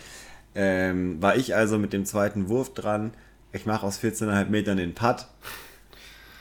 Ähm, 0.54 1.20
war 1.20 1.36
ich 1.36 1.54
also 1.54 1.76
mit 1.76 1.92
dem 1.92 2.06
zweiten 2.06 2.48
Wurf 2.48 2.72
dran. 2.72 3.12
Ich 3.52 3.66
mache 3.66 3.84
aus 3.84 4.02
14,5 4.02 4.46
Metern 4.46 4.78
den 4.78 4.94
Putt. 4.94 5.26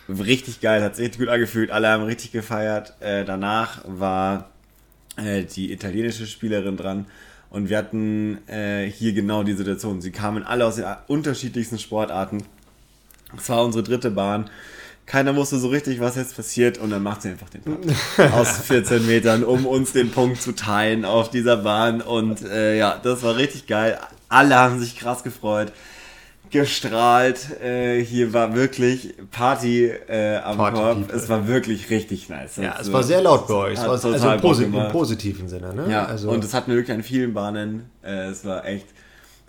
Richtig 0.08 0.62
geil, 0.62 0.82
hat 0.82 0.96
sich 0.96 1.08
richtig 1.08 1.20
gut 1.20 1.28
angefühlt. 1.28 1.70
Alle 1.70 1.90
haben 1.90 2.04
richtig 2.04 2.32
gefeiert. 2.32 2.96
Äh, 3.02 3.26
danach 3.26 3.84
war 3.86 4.52
äh, 5.18 5.44
die 5.44 5.72
italienische 5.72 6.28
Spielerin 6.28 6.78
dran. 6.78 7.06
Und 7.50 7.70
wir 7.70 7.78
hatten 7.78 8.40
äh, 8.48 8.90
hier 8.90 9.14
genau 9.14 9.44
die 9.44 9.54
Situation. 9.54 10.02
Sie 10.02 10.12
kamen 10.12 10.44
alle 10.44 10.66
aus 10.66 10.76
den 10.76 10.86
unterschiedlichsten 11.08 11.80
Sportarten. 11.80 12.44
Es 13.38 13.50
war 13.50 13.64
unsere 13.64 13.84
dritte 13.84 14.12
Bahn. 14.12 14.50
Keiner 15.06 15.34
wusste 15.38 15.58
so 15.58 15.70
richtig, 15.70 16.02
was 16.02 16.18
jetzt 16.18 16.36
passiert 16.36 16.78
und 16.80 16.90
dann 16.90 17.02
macht 17.02 17.22
sie 17.22 17.30
einfach 17.30 17.50
den 17.50 17.62
Putt 17.62 17.80
aus 18.34 18.58
14 18.58 19.08
Metern, 19.08 19.46
um 19.46 19.66
uns 19.66 19.94
den 19.94 20.12
Punkt 20.12 20.42
zu 20.42 20.54
teilen 20.54 21.06
auf 21.06 21.30
dieser 21.30 21.58
Bahn. 21.58 22.02
Und 22.02 22.42
äh, 22.44 22.78
ja, 22.78 23.00
das 23.02 23.24
war 23.24 23.38
richtig 23.38 23.68
geil. 23.68 23.98
Alle 24.28 24.56
haben 24.56 24.80
sich 24.80 24.98
krass 24.98 25.24
gefreut 25.24 25.72
gestrahlt. 26.50 27.62
Äh, 27.62 28.04
hier 28.04 28.34
war 28.34 28.56
wirklich 28.56 29.16
Party 29.32 29.86
äh, 29.86 30.38
am 30.38 30.58
Party 30.58 30.78
Korb. 30.78 31.00
People. 31.00 31.16
Es 31.16 31.30
war 31.30 31.48
wirklich 31.48 31.90
richtig 31.90 32.30
nice. 32.30 32.58
Ja, 32.58 32.72
also, 32.72 32.90
es 32.90 32.94
war 32.94 33.04
sehr 33.04 33.22
laut 33.22 33.48
bei 33.48 33.54
euch. 33.54 33.74
Es 33.74 33.84
war 33.84 33.92
also 33.92 34.12
im, 34.30 34.42
Posi 34.42 34.64
im, 34.66 34.74
positiven 34.90 35.48
Sinne. 35.48 35.74
Ne? 35.74 35.92
Ja, 35.92 36.06
also. 36.06 36.30
und 36.30 36.44
es 36.44 36.54
hatten 36.54 36.72
wir 36.72 36.78
wirklich 36.78 36.96
an 36.96 37.04
vielen 37.04 37.34
Bahnen. 37.34 37.90
Äh, 38.04 38.28
es 38.28 38.46
war 38.46 38.66
echt 38.66 38.88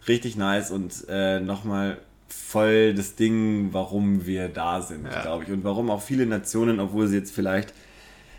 richtig 0.07 0.37
nice 0.37 0.71
und 0.71 1.05
äh, 1.09 1.40
nochmal 1.40 1.99
voll 2.28 2.95
das 2.95 3.14
Ding, 3.14 3.69
warum 3.73 4.26
wir 4.26 4.49
da 4.49 4.81
sind, 4.81 5.05
ja. 5.05 5.23
glaube 5.23 5.45
ich. 5.45 5.50
Und 5.50 5.64
warum 5.64 5.90
auch 5.90 6.02
viele 6.02 6.26
Nationen, 6.26 6.81
obwohl 6.81 7.07
sie 7.07 7.17
jetzt 7.17 7.35
vielleicht 7.35 7.73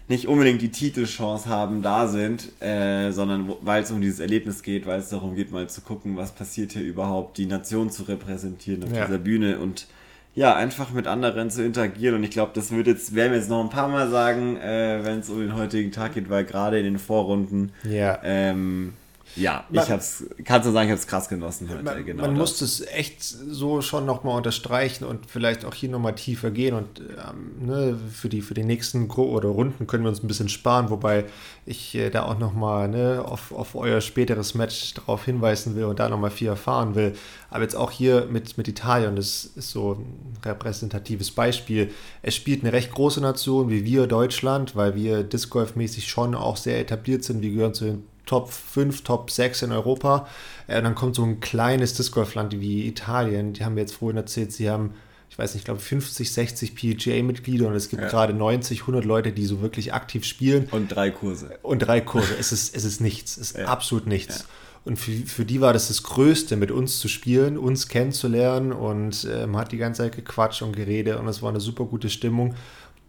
nicht 0.09 0.27
unbedingt 0.27 0.61
die 0.61 0.69
Titelchance 0.69 1.47
haben, 1.47 1.81
da 1.81 2.07
sind, 2.07 2.61
äh, 2.61 3.11
sondern 3.11 3.53
weil 3.61 3.83
es 3.83 3.91
um 3.91 4.01
dieses 4.01 4.19
Erlebnis 4.19 4.63
geht, 4.63 4.87
weil 4.87 4.99
es 4.99 5.09
darum 5.09 5.35
geht, 5.35 5.51
mal 5.51 5.69
zu 5.69 5.81
gucken, 5.81 6.17
was 6.17 6.31
passiert 6.31 6.73
hier 6.73 6.81
überhaupt, 6.81 7.37
die 7.37 7.45
Nation 7.45 7.91
zu 7.91 8.03
repräsentieren 8.03 8.83
auf 8.83 8.91
ja. 8.91 9.05
dieser 9.05 9.19
Bühne 9.19 9.59
und 9.59 9.87
ja, 10.33 10.55
einfach 10.55 10.91
mit 10.91 11.05
anderen 11.05 11.51
zu 11.51 11.63
interagieren. 11.63 12.15
Und 12.15 12.23
ich 12.23 12.31
glaube, 12.31 12.51
das 12.55 12.71
wird 12.71 12.87
jetzt, 12.87 13.13
werden 13.13 13.31
wir 13.31 13.39
jetzt 13.39 13.49
noch 13.49 13.63
ein 13.63 13.69
paar 13.69 13.87
Mal 13.87 14.09
sagen, 14.09 14.57
äh, 14.57 14.99
wenn 15.03 15.19
es 15.19 15.29
um 15.29 15.39
den 15.39 15.55
heutigen 15.55 15.91
Tag 15.91 16.15
geht, 16.15 16.29
weil 16.29 16.43
gerade 16.43 16.79
in 16.79 16.85
den 16.85 16.99
Vorrunden 16.99 17.71
ja. 17.83 18.19
ähm, 18.23 18.93
ja, 19.35 19.65
man, 19.69 19.83
ich 19.83 19.91
hab's, 19.91 20.23
kannst 20.43 20.67
du 20.67 20.71
sagen, 20.71 20.87
ich 20.87 20.91
habe 20.91 20.99
es 20.99 21.07
krass 21.07 21.29
genossen 21.29 21.69
heute. 21.69 21.83
Man, 21.83 22.05
genau 22.05 22.23
man 22.23 22.35
muss 22.35 22.61
es 22.61 22.81
echt 22.81 23.21
so 23.21 23.81
schon 23.81 24.05
nochmal 24.05 24.35
unterstreichen 24.35 25.05
und 25.05 25.29
vielleicht 25.29 25.65
auch 25.65 25.73
hier 25.73 25.89
nochmal 25.89 26.15
tiefer 26.15 26.51
gehen 26.51 26.75
und 26.75 26.99
ähm, 26.99 27.65
ne, 27.67 27.97
für, 28.11 28.29
die, 28.29 28.41
für 28.41 28.53
die 28.53 28.63
nächsten 28.63 29.07
Gro 29.07 29.23
oder 29.25 29.49
Runden 29.49 29.87
können 29.87 30.03
wir 30.03 30.09
uns 30.09 30.23
ein 30.23 30.27
bisschen 30.27 30.49
sparen, 30.49 30.89
wobei 30.89 31.25
ich 31.65 31.95
äh, 31.95 32.09
da 32.09 32.23
auch 32.23 32.37
nochmal 32.39 32.87
ne, 32.87 33.23
auf, 33.25 33.51
auf 33.51 33.75
euer 33.75 34.01
späteres 34.01 34.55
Match 34.55 34.93
darauf 34.95 35.25
hinweisen 35.25 35.75
will 35.75 35.85
und 35.85 35.99
da 35.99 36.09
nochmal 36.09 36.31
viel 36.31 36.47
erfahren 36.47 36.95
will. 36.95 37.15
Aber 37.49 37.63
jetzt 37.63 37.75
auch 37.75 37.91
hier 37.91 38.27
mit, 38.29 38.57
mit 38.57 38.67
Italien, 38.67 39.15
das 39.15 39.45
ist 39.45 39.71
so 39.71 39.93
ein 39.93 40.37
repräsentatives 40.43 41.31
Beispiel. 41.31 41.91
Es 42.21 42.35
spielt 42.35 42.63
eine 42.63 42.73
recht 42.73 42.91
große 42.91 43.21
Nation 43.21 43.69
wie 43.69 43.85
wir, 43.85 44.07
Deutschland, 44.07 44.75
weil 44.75 44.95
wir 44.95 45.23
Disc 45.23 45.49
Golf-mäßig 45.49 46.07
schon 46.07 46.35
auch 46.35 46.57
sehr 46.57 46.79
etabliert 46.79 47.23
sind. 47.23 47.41
Wir 47.41 47.51
gehören 47.51 47.73
zu 47.73 47.85
den 47.85 48.03
Top 48.29 48.51
5, 48.51 49.03
Top 49.03 49.31
6 49.31 49.63
in 49.63 49.71
Europa. 49.71 50.27
Äh, 50.67 50.83
dann 50.83 50.93
kommt 50.93 51.15
so 51.15 51.23
ein 51.23 51.39
kleines 51.39 51.95
Disc 51.95 52.13
Golf 52.13 52.35
Land 52.35 52.59
wie 52.59 52.85
Italien. 52.85 53.53
Die 53.53 53.65
haben 53.65 53.73
mir 53.73 53.81
jetzt 53.81 53.95
vorhin 53.95 54.17
erzählt, 54.17 54.53
sie 54.53 54.69
haben, 54.69 54.93
ich 55.31 55.39
weiß 55.39 55.55
nicht, 55.55 55.61
ich 55.61 55.65
glaube 55.65 55.79
50, 55.79 56.31
60 56.31 56.75
PGA-Mitglieder 56.75 57.67
und 57.67 57.73
es 57.73 57.89
gibt 57.89 58.03
ja. 58.03 58.07
gerade 58.07 58.35
90, 58.35 58.81
100 58.81 59.03
Leute, 59.03 59.31
die 59.31 59.45
so 59.47 59.61
wirklich 59.61 59.95
aktiv 59.95 60.25
spielen. 60.25 60.67
Und 60.69 60.89
drei 60.89 61.09
Kurse. 61.09 61.57
Und 61.63 61.79
drei 61.79 62.01
Kurse. 62.01 62.35
es, 62.39 62.51
ist, 62.51 62.75
es 62.75 62.83
ist 62.83 63.01
nichts. 63.01 63.35
Es 63.35 63.51
ist 63.51 63.57
ja. 63.57 63.65
absolut 63.65 64.05
nichts. 64.05 64.39
Ja. 64.39 64.45
Und 64.85 64.97
für, 64.97 65.11
für 65.11 65.43
die 65.43 65.59
war 65.59 65.73
das 65.73 65.87
das 65.87 66.03
Größte, 66.03 66.55
mit 66.55 66.69
uns 66.69 66.99
zu 66.99 67.07
spielen, 67.07 67.57
uns 67.57 67.87
kennenzulernen 67.87 68.71
und 68.71 69.23
äh, 69.23 69.47
man 69.47 69.61
hat 69.61 69.71
die 69.71 69.77
ganze 69.77 70.03
Zeit 70.03 70.15
gequatscht 70.15 70.61
und 70.61 70.75
geredet 70.75 71.19
und 71.19 71.27
es 71.27 71.41
war 71.41 71.49
eine 71.49 71.59
super 71.59 71.85
gute 71.85 72.11
Stimmung. 72.11 72.53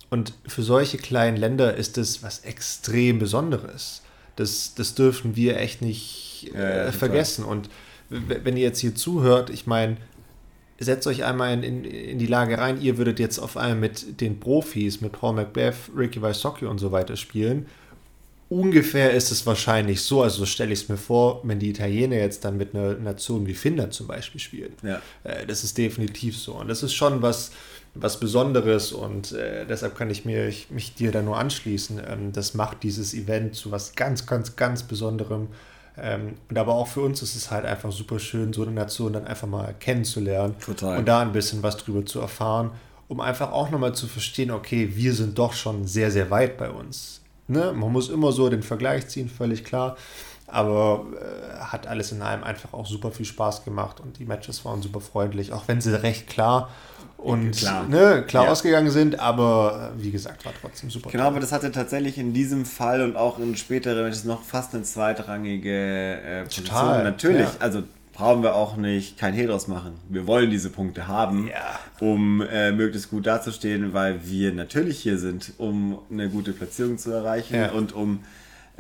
Und 0.09 0.33
für 0.47 0.63
solche 0.63 0.97
kleinen 0.97 1.37
Länder 1.37 1.75
ist 1.75 1.99
es 1.99 2.23
was 2.23 2.41
extrem 2.41 3.19
Besonderes. 3.19 4.01
Das, 4.41 4.75
das 4.75 4.95
dürfen 4.95 5.37
wir 5.37 5.59
echt 5.59 5.83
nicht 5.83 6.51
äh, 6.55 6.87
ja, 6.87 6.93
vergessen. 6.93 7.45
Und 7.45 7.69
wenn 8.09 8.57
ihr 8.57 8.63
jetzt 8.63 8.81
hier 8.81 8.95
zuhört, 8.95 9.51
ich 9.51 9.67
meine, 9.67 9.99
setzt 10.79 11.07
euch 11.07 11.25
einmal 11.25 11.53
in, 11.53 11.63
in, 11.63 11.85
in, 11.85 12.19
die 12.19 12.27
Lage 12.27 12.57
rein, 12.57 12.81
ihr 12.81 12.97
würdet 12.97 13.19
jetzt 13.21 13.39
auf 13.39 13.59
einmal 13.59 13.77
mit 13.77 14.23
den 14.23 14.41
Profis, 14.41 15.03
mit 15.03 15.13
Paul 15.13 15.35
Macbeth, 15.35 15.75
Ricky 15.95 16.23
Wysocki 16.23 16.65
und 16.65 16.79
so 16.79 16.91
weiter 16.91 17.17
spielen. 17.17 17.67
Ungefähr 18.49 19.13
ist 19.13 19.31
es 19.31 19.45
wahrscheinlich 19.47 20.01
so, 20.01 20.23
also 20.23 20.39
so 20.39 20.47
stelle 20.47 20.73
ich 20.73 20.85
es 20.85 20.89
mir 20.89 20.97
vor, 20.97 21.43
wenn 21.45 21.59
die 21.59 21.69
Italiener 21.69 22.17
jetzt 22.17 22.45
dann 22.47 22.57
mit 22.57 22.75
einer 22.75 22.95
Nation 22.95 23.47
wie 23.47 23.55
Finnland 23.55 23.93
zum 23.93 24.07
Beispiel 24.07 24.41
spielen. 24.41 24.73
Ja. 24.83 25.03
Äh, 25.23 25.45
das 25.45 25.65
ist 25.65 25.77
definitiv 25.77 26.37
so. 26.37 26.55
Und 26.55 26.69
das 26.69 26.83
ist 26.83 26.95
schon 26.95 27.21
was, 27.21 27.53
was 27.95 28.21
Besonderes 28.21 28.93
und 28.93 29.33
äh, 29.33 29.67
deshalb 29.67 29.97
kann 29.97 30.11
ich, 30.11 30.25
mir, 30.25 30.47
ich 30.47 30.71
mich 30.71 30.95
dir 30.95 31.11
da 31.11 31.23
nur 31.23 31.39
anschließen. 31.39 32.01
Ähm, 32.07 32.33
das 32.33 32.55
macht 32.55 32.83
dieses 32.83 33.15
Event 33.15 33.55
zu 33.55 33.73
was 33.73 33.95
ganz, 33.95 34.27
ganz, 34.27 34.57
ganz 34.57 34.85
Besonderem. 34.85 35.49
Ähm, 35.99 36.35
und 36.49 36.57
aber 36.57 36.75
auch 36.75 36.87
für 36.87 37.01
uns 37.01 37.21
ist 37.23 37.35
es 37.35 37.51
halt 37.51 37.65
einfach 37.65 37.91
super 37.91 38.19
schön, 38.19 38.53
so 38.53 38.63
eine 38.63 38.71
Nation 38.71 39.13
dann 39.13 39.27
einfach 39.27 39.49
mal 39.49 39.75
kennenzulernen 39.79 40.55
Total. 40.59 40.99
und 40.99 41.09
da 41.09 41.21
ein 41.21 41.33
bisschen 41.33 41.63
was 41.63 41.77
drüber 41.79 42.07
zu 42.07 42.21
erfahren, 42.21 42.71
um 43.09 43.21
einfach 43.21 43.51
auch 43.51 43.71
nochmal 43.71 43.95
zu 43.95 44.07
verstehen, 44.07 44.53
okay, 44.53 44.93
wir 44.95 45.13
sind 45.13 45.37
doch 45.39 45.53
schon 45.53 45.87
sehr, 45.87 46.11
sehr 46.11 46.31
weit 46.31 46.57
bei 46.57 46.71
uns. 46.71 47.21
Ne? 47.49 47.73
Man 47.73 47.91
muss 47.93 48.09
immer 48.09 48.31
so 48.31 48.49
den 48.49 48.63
Vergleich 48.63 49.09
ziehen, 49.09 49.29
völlig 49.29 49.65
klar. 49.65 49.97
Aber 50.53 51.07
äh, 51.15 51.61
hat 51.61 51.87
alles 51.87 52.13
in 52.13 52.23
allem 52.23 52.45
einfach 52.45 52.73
auch 52.73 52.87
super 52.87 53.11
viel 53.11 53.27
Spaß 53.27 53.65
gemacht 53.65 54.01
und 54.01 54.19
die 54.19 54.25
Matches 54.25 54.65
waren 54.65 54.83
super 54.83 55.01
freundlich, 55.01 55.53
auch 55.53 55.69
wenn 55.69 55.81
sie 55.81 56.01
recht 56.03 56.29
klar 56.29 56.71
und 57.23 57.57
klar, 57.57 57.87
ne, 57.87 58.25
klar 58.27 58.45
ja. 58.45 58.51
ausgegangen 58.51 58.91
sind, 58.91 59.21
aber 59.21 59.93
äh, 59.99 60.03
wie 60.03 60.11
gesagt, 60.11 60.45
war 60.45 60.53
trotzdem 60.59 60.91
super. 60.91 61.11
Genau, 61.11 61.25
toll. 61.25 61.33
aber 61.33 61.41
das 61.41 61.53
hatte 61.53 61.71
tatsächlich 61.71 62.19
in 62.19 62.33
diesem 62.33 62.65
Fall 62.65 63.03
und 63.03 63.17
auch 63.17 63.39
in 63.39 63.57
späteren 63.57 64.03
Matches 64.03 64.25
noch 64.25 64.43
fast 64.43 64.75
eine 64.75 64.85
zweitrangige 64.85 65.71
äh, 65.71 66.43
Position. 66.45 66.67
Total, 66.67 67.05
Natürlich, 67.05 67.47
ja. 67.47 67.55
also 67.59 67.83
brauchen 68.15 68.43
wir 68.43 68.55
auch 68.55 68.77
nicht 68.77 69.19
kein 69.19 69.35
Hehl 69.35 69.47
draus 69.47 69.69
machen. 69.69 69.93
Wir 70.09 70.27
wollen 70.27 70.51
diese 70.51 70.71
Punkte 70.71 71.09
haben, 71.09 71.49
ja. 71.49 71.79
um 72.01 72.43
äh, 72.43 72.73
möglichst 72.73 73.11
gut 73.11 73.27
dazustehen, 73.27 73.93
weil 73.93 74.27
wir 74.27 74.53
natürlich 74.53 75.01
hier 75.01 75.19
sind, 75.19 75.53
um 75.59 75.99
eine 76.11 76.29
gute 76.29 76.53
Platzierung 76.53 76.99
zu 76.99 77.11
erreichen 77.13 77.71
und 77.71 77.93
um 77.93 78.21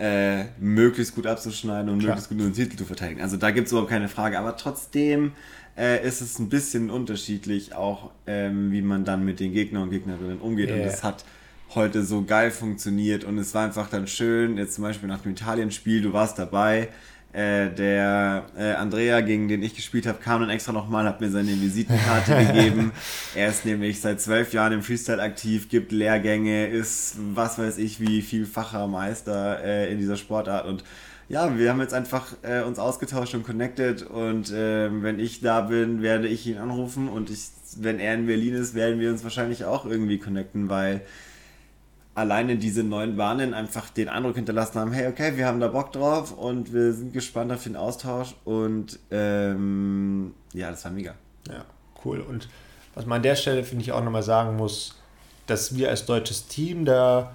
äh, 0.00 0.44
möglichst 0.58 1.14
gut 1.14 1.26
abzuschneiden 1.26 1.90
und 1.90 1.98
Klar. 1.98 2.16
möglichst 2.16 2.30
gut 2.30 2.40
den 2.40 2.54
Titel 2.54 2.76
zu 2.76 2.86
verteidigen. 2.86 3.20
Also 3.20 3.36
da 3.36 3.50
gibt 3.50 3.66
es 3.66 3.72
überhaupt 3.72 3.90
keine 3.90 4.08
Frage. 4.08 4.38
Aber 4.38 4.56
trotzdem 4.56 5.32
äh, 5.76 6.06
ist 6.06 6.22
es 6.22 6.38
ein 6.38 6.48
bisschen 6.48 6.88
unterschiedlich, 6.88 7.74
auch 7.74 8.10
ähm, 8.26 8.72
wie 8.72 8.80
man 8.80 9.04
dann 9.04 9.26
mit 9.26 9.40
den 9.40 9.52
Gegnern 9.52 9.84
und 9.84 9.90
Gegnerinnen 9.90 10.38
umgeht. 10.38 10.70
Yeah. 10.70 10.78
Und 10.78 10.84
das 10.86 11.04
hat 11.04 11.26
heute 11.74 12.02
so 12.02 12.24
geil 12.24 12.50
funktioniert 12.50 13.24
und 13.24 13.38
es 13.38 13.54
war 13.54 13.64
einfach 13.64 13.88
dann 13.90 14.06
schön, 14.06 14.56
jetzt 14.56 14.74
zum 14.74 14.82
Beispiel 14.82 15.08
nach 15.08 15.20
dem 15.20 15.32
Italien-Spiel, 15.32 16.02
du 16.02 16.12
warst 16.12 16.38
dabei, 16.38 16.88
äh, 17.32 17.70
der 17.70 18.46
äh, 18.58 18.72
Andrea, 18.72 19.20
gegen 19.20 19.48
den 19.48 19.62
ich 19.62 19.74
gespielt 19.74 20.06
habe, 20.06 20.18
kam 20.18 20.40
dann 20.40 20.50
extra 20.50 20.72
nochmal, 20.72 21.04
hat 21.06 21.20
mir 21.20 21.30
seine 21.30 21.52
Visitenkarte 21.60 22.34
gegeben. 22.46 22.92
Er 23.34 23.48
ist 23.48 23.64
nämlich 23.64 24.00
seit 24.00 24.20
zwölf 24.20 24.52
Jahren 24.52 24.72
im 24.72 24.82
Freestyle 24.82 25.22
aktiv, 25.22 25.68
gibt 25.68 25.92
Lehrgänge, 25.92 26.66
ist 26.66 27.16
was 27.34 27.58
weiß 27.58 27.78
ich 27.78 28.00
wie 28.00 28.22
vielfacher 28.22 28.86
Meister 28.88 29.62
äh, 29.62 29.92
in 29.92 29.98
dieser 29.98 30.16
Sportart. 30.16 30.66
Und 30.66 30.82
ja, 31.28 31.56
wir 31.56 31.70
haben 31.70 31.80
jetzt 31.80 31.94
einfach 31.94 32.34
äh, 32.42 32.62
uns 32.62 32.80
ausgetauscht 32.80 33.34
und 33.34 33.44
connected. 33.44 34.02
Und 34.02 34.50
äh, 34.50 34.90
wenn 35.02 35.20
ich 35.20 35.40
da 35.40 35.60
bin, 35.60 36.02
werde 36.02 36.26
ich 36.26 36.44
ihn 36.48 36.58
anrufen. 36.58 37.08
Und 37.08 37.30
ich, 37.30 37.50
wenn 37.76 38.00
er 38.00 38.14
in 38.14 38.26
Berlin 38.26 38.54
ist, 38.54 38.74
werden 38.74 38.98
wir 38.98 39.10
uns 39.10 39.22
wahrscheinlich 39.22 39.64
auch 39.64 39.86
irgendwie 39.86 40.18
connecten, 40.18 40.68
weil 40.68 41.02
alleine 42.14 42.56
diese 42.56 42.82
neuen 42.82 43.16
Bahnen 43.16 43.54
einfach 43.54 43.90
den 43.90 44.08
Eindruck 44.08 44.36
hinterlassen 44.36 44.78
haben, 44.78 44.92
hey, 44.92 45.08
okay, 45.08 45.36
wir 45.36 45.46
haben 45.46 45.60
da 45.60 45.68
Bock 45.68 45.92
drauf 45.92 46.36
und 46.36 46.72
wir 46.72 46.92
sind 46.92 47.12
gespannt 47.12 47.52
auf 47.52 47.62
den 47.62 47.76
Austausch 47.76 48.34
und 48.44 48.98
ähm, 49.10 50.34
ja, 50.52 50.70
das 50.70 50.84
war 50.84 50.90
mega. 50.90 51.14
Ja, 51.48 51.64
cool. 52.04 52.20
Und 52.20 52.48
was 52.94 53.06
man 53.06 53.16
an 53.16 53.22
der 53.22 53.36
Stelle, 53.36 53.62
finde 53.64 53.84
ich, 53.84 53.92
auch 53.92 54.02
nochmal 54.02 54.22
sagen 54.22 54.56
muss, 54.56 54.96
dass 55.46 55.76
wir 55.76 55.88
als 55.88 56.04
deutsches 56.06 56.46
Team 56.46 56.84
da 56.84 57.34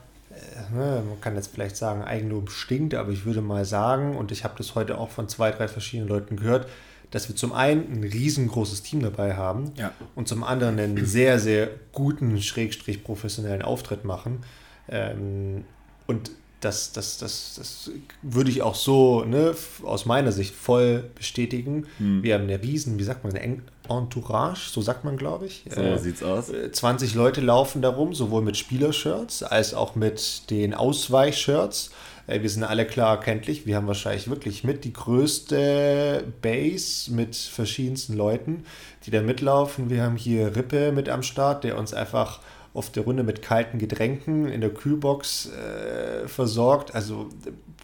ne, 0.74 1.04
man 1.08 1.22
kann 1.22 1.36
jetzt 1.36 1.54
vielleicht 1.54 1.78
sagen, 1.78 2.04
Eigenlob 2.04 2.52
stinkt, 2.52 2.94
aber 2.94 3.12
ich 3.12 3.26
würde 3.26 3.42
mal 3.42 3.66
sagen, 3.66 4.16
und 4.16 4.32
ich 4.32 4.44
habe 4.44 4.56
das 4.58 4.76
heute 4.76 4.98
auch 4.98 5.10
von 5.10 5.30
zwei, 5.30 5.52
drei 5.52 5.68
verschiedenen 5.68 6.10
Leuten 6.10 6.38
gehört, 6.38 6.68
dass 7.12 7.30
wir 7.30 7.36
zum 7.36 7.54
einen 7.54 7.92
ein 7.92 8.04
riesengroßes 8.04 8.84
Team 8.84 9.02
dabei 9.02 9.36
haben 9.36 9.72
ja. 9.78 9.94
und 10.16 10.28
zum 10.28 10.44
anderen 10.44 10.80
einen 10.80 11.06
sehr, 11.06 11.40
sehr 11.40 11.70
guten, 11.94 12.42
schrägstrich 12.42 13.04
professionellen 13.04 13.62
Auftritt 13.62 14.04
machen. 14.04 14.44
Ähm, 14.90 15.66
und 16.08 16.32
das, 16.62 16.92
das, 16.92 17.18
das, 17.18 17.56
das 17.58 17.92
würde 18.22 18.50
ich 18.50 18.62
auch 18.62 18.76
so 18.76 19.24
ne, 19.24 19.54
aus 19.84 20.06
meiner 20.06 20.32
Sicht 20.32 20.56
voll 20.56 21.10
bestätigen. 21.16 21.86
Hm. 21.98 22.24
Wir 22.24 22.34
haben 22.34 22.44
eine 22.44 22.62
riesen, 22.62 22.98
wie 22.98 23.04
sagt 23.04 23.24
man, 23.24 23.36
eine 23.36 23.62
Entourage, 23.88 24.70
so 24.72 24.82
sagt 24.82 25.06
man, 25.06 25.16
glaube 25.16 25.46
ich. 25.46 25.66
So 25.70 25.82
äh, 25.82 25.98
sieht's 26.00 26.24
aus. 26.24 26.52
20 26.72 27.14
äh, 27.14 27.18
Leute 27.18 27.42
laufen 27.42 27.82
darum, 27.82 28.14
sowohl 28.14 28.42
mit 28.42 28.58
Spielershirts 28.58 29.44
als 29.44 29.74
auch 29.74 29.96
mit 29.96 30.50
den 30.50 30.74
Ausweichshirts. 30.74 31.92
Äh, 32.28 32.42
wir 32.42 32.50
sind 32.50 32.64
alle 32.64 32.86
klar 32.86 33.18
erkenntlich. 33.18 33.66
Wir 33.68 33.76
haben 33.76 33.88
wahrscheinlich 33.88 34.30
wirklich 34.30 34.64
mit 34.64 34.84
die 34.86 34.94
größte 34.94 36.24
Base 36.42 37.12
mit 37.12 37.36
verschiedensten 37.36 38.16
Leuten, 38.16 38.66
die 39.06 39.12
da 39.12 39.22
mitlaufen. 39.22 39.90
Wir 39.90 40.04
haben 40.04 40.18
hier 40.18 40.56
Rippe 40.56 40.92
mit 40.92 41.10
am 41.10 41.22
Start, 41.22 41.64
der 41.64 41.78
uns 41.78 41.94
einfach 41.94 42.40
auf 42.76 42.92
der 42.92 43.04
Runde 43.04 43.24
mit 43.24 43.42
kalten 43.42 43.80
Getränken 43.80 44.48
in 44.48 44.62
der 44.62 44.70
Kühlbox 44.70 45.50
äh, 45.50 46.28
versorgt. 46.28 46.94
Also 46.94 47.30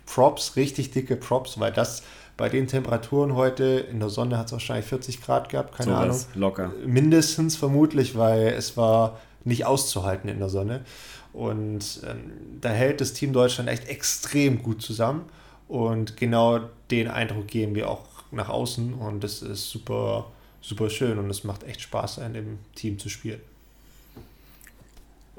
Props, 0.05 0.55
richtig 0.55 0.91
dicke 0.91 1.15
Props, 1.15 1.59
weil 1.59 1.71
das 1.71 2.03
bei 2.37 2.49
den 2.49 2.67
Temperaturen 2.67 3.35
heute, 3.35 3.85
in 3.91 3.99
der 3.99 4.09
Sonne 4.09 4.37
hat 4.37 4.47
es 4.47 4.51
wahrscheinlich 4.51 4.85
40 4.85 5.21
Grad 5.21 5.49
gehabt, 5.49 5.75
keine 5.77 5.91
So 5.91 5.95
Ahnung. 5.95 6.19
locker. 6.35 6.71
Mindestens 6.85 7.55
vermutlich, 7.55 8.17
weil 8.17 8.47
es 8.49 8.77
war 8.77 9.19
nicht 9.43 9.65
auszuhalten 9.65 10.29
in 10.29 10.39
der 10.39 10.49
Sonne. 10.49 10.81
Und 11.33 12.01
ähm, 12.07 12.31
da 12.59 12.69
hält 12.69 12.99
das 12.99 13.13
Team 13.13 13.31
Deutschland 13.31 13.69
echt 13.69 13.87
extrem 13.87 14.61
gut 14.61 14.81
zusammen. 14.81 15.25
Und 15.67 16.17
genau 16.17 16.59
den 16.89 17.07
Eindruck 17.07 17.47
geben 17.47 17.75
wir 17.75 17.89
auch 17.89 18.05
nach 18.31 18.49
außen. 18.49 18.93
Und 18.93 19.23
das 19.23 19.41
ist 19.41 19.69
super, 19.69 20.27
super 20.59 20.89
schön. 20.89 21.17
Und 21.17 21.29
es 21.29 21.43
macht 21.45 21.63
echt 21.63 21.79
Spaß, 21.81 22.17
in 22.19 22.33
dem 22.33 22.59
Team 22.75 22.99
zu 22.99 23.07
spielen. 23.07 23.39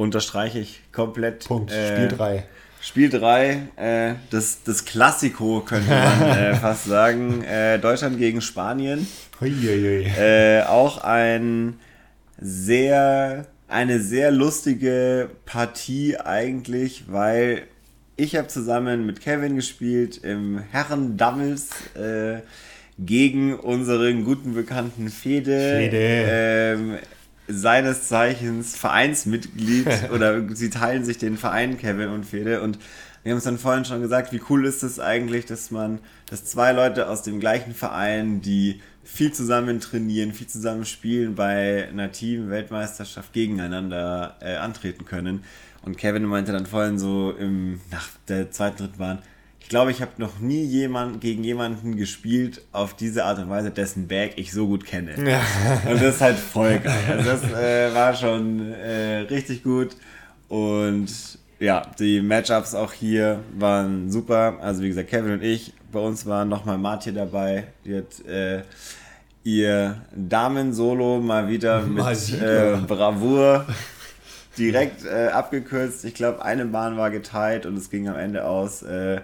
Unterstreiche 0.03 0.59
ich 0.59 0.81
komplett. 0.93 1.47
Punkt. 1.47 1.71
Äh, 1.71 1.95
Spiel 1.95 2.09
3. 2.17 2.45
Spiel 2.81 3.11
3, 3.11 3.69
äh, 3.77 4.15
das, 4.31 4.65
das 4.65 4.85
Klassiko 4.85 5.61
könnte 5.61 5.89
man 5.89 6.23
äh, 6.37 6.57
fast 6.57 6.87
sagen. 6.87 7.45
Äh, 7.45 7.79
Deutschland 7.79 8.19
gegen 8.19 8.41
Spanien. 8.41 9.07
Huiuiui. 9.41 10.05
Äh, 10.19 10.65
auch 10.65 11.05
ein 11.05 11.79
sehr, 12.41 13.47
eine 13.69 14.01
sehr 14.01 14.33
lustige 14.33 15.31
Partie 15.47 16.17
eigentlich, 16.19 17.05
weil 17.07 17.63
ich 18.17 18.35
habe 18.35 18.49
zusammen 18.49 19.07
mit 19.07 19.21
Kevin 19.21 19.55
gespielt 19.55 20.19
im 20.25 20.59
Herren 20.73 21.17
Doubles 21.17 21.71
äh, 21.95 22.41
gegen 22.99 23.55
unseren 23.55 24.25
guten 24.25 24.55
Bekannten 24.55 25.09
Fede. 25.09 25.77
Fede. 25.79 25.97
Ähm, 25.97 26.99
seines 27.49 28.09
Zeichens 28.09 28.77
Vereinsmitglied 28.77 29.87
oder 30.13 30.55
sie 30.55 30.71
teilen 30.71 31.05
sich 31.05 31.19
den 31.19 31.37
Verein 31.37 31.79
Kevin 31.79 32.09
und 32.09 32.25
Fede 32.25 32.63
und 32.63 32.79
wir 33.23 33.31
haben 33.31 33.39
es 33.39 33.45
dann 33.45 33.59
vorhin 33.59 33.85
schon 33.85 34.01
gesagt, 34.01 34.33
wie 34.33 34.43
cool 34.51 34.67
ist 34.67 34.83
es 34.83 34.99
eigentlich, 34.99 35.47
dass 35.47 35.71
man, 35.71 36.01
dass 36.29 36.45
zwei 36.45 36.73
Leute 36.73 37.09
aus 37.09 37.23
dem 37.23 37.39
gleichen 37.39 37.73
Verein, 37.73 38.41
die 38.41 38.81
viel 39.05 39.33
zusammen 39.33 39.79
trainieren, 39.79 40.33
viel 40.33 40.49
zusammen 40.49 40.85
spielen, 40.85 41.37
bei 41.37 41.89
einer 41.89 42.11
Team-Weltmeisterschaft 42.11 43.33
gegeneinander 43.33 44.37
äh, 44.41 44.57
antreten 44.57 45.05
können. 45.05 45.45
Und 45.83 45.99
Kevin 45.99 46.25
meinte 46.25 46.53
dann 46.53 46.67
vorhin 46.67 46.99
so 46.99 47.33
im, 47.39 47.81
nach 47.93 48.09
der 48.27 48.51
zweiten, 48.51 48.79
dritten 48.79 48.99
Bahn, 48.99 49.19
ich 49.63 49.69
glaube, 49.69 49.91
ich 49.91 50.03
habe 50.03 50.13
noch 50.19 50.39
nie 50.41 50.65
jemand 50.65 51.21
gegen 51.21 51.45
jemanden 51.45 51.97
gespielt 51.97 52.63
auf 52.73 52.95
diese 52.95 53.25
Art 53.25 53.39
und 53.39 53.49
Weise, 53.49 53.71
dessen 53.71 54.09
Bag 54.09 54.33
ich 54.37 54.53
so 54.53 54.67
gut 54.67 54.85
kenne. 54.85 55.13
Ja. 55.17 55.41
Und 55.91 56.03
das 56.03 56.17
ist 56.17 56.21
halt 56.21 56.37
voll 56.37 56.79
geil. 56.79 56.99
Also 57.09 57.31
das 57.31 57.43
äh, 57.53 57.95
war 57.95 58.15
schon 58.15 58.73
äh, 58.73 59.21
richtig 59.21 59.63
gut. 59.63 59.97
Und 60.49 61.09
ja, 61.59 61.83
die 61.99 62.21
Matchups 62.21 62.75
auch 62.75 62.93
hier 62.93 63.41
waren 63.57 64.11
super. 64.11 64.59
Also 64.61 64.83
wie 64.83 64.89
gesagt, 64.89 65.09
Kevin 65.09 65.35
und 65.35 65.43
ich, 65.43 65.73
bei 65.91 66.01
uns 66.01 66.27
war 66.27 66.45
nochmal 66.45 66.77
Martje 66.77 67.13
dabei. 67.13 67.69
Die 67.85 67.97
hat 67.97 68.27
äh, 68.27 68.63
ihr 69.45 70.03
Damen-Solo 70.15 71.21
mal 71.21 71.49
wieder 71.49 71.83
mit 71.83 72.33
äh, 72.43 72.77
Bravour 72.87 73.65
direkt 74.59 75.05
äh, 75.07 75.29
abgekürzt. 75.29 76.05
Ich 76.05 76.15
glaube, 76.15 76.45
eine 76.45 76.67
Bahn 76.67 76.97
war 76.97 77.11
geteilt 77.11 77.65
und 77.65 77.77
es 77.79 77.89
ging 77.91 78.09
am 78.09 78.17
Ende 78.17 78.45
aus. 78.45 78.83
Äh, 78.83 79.21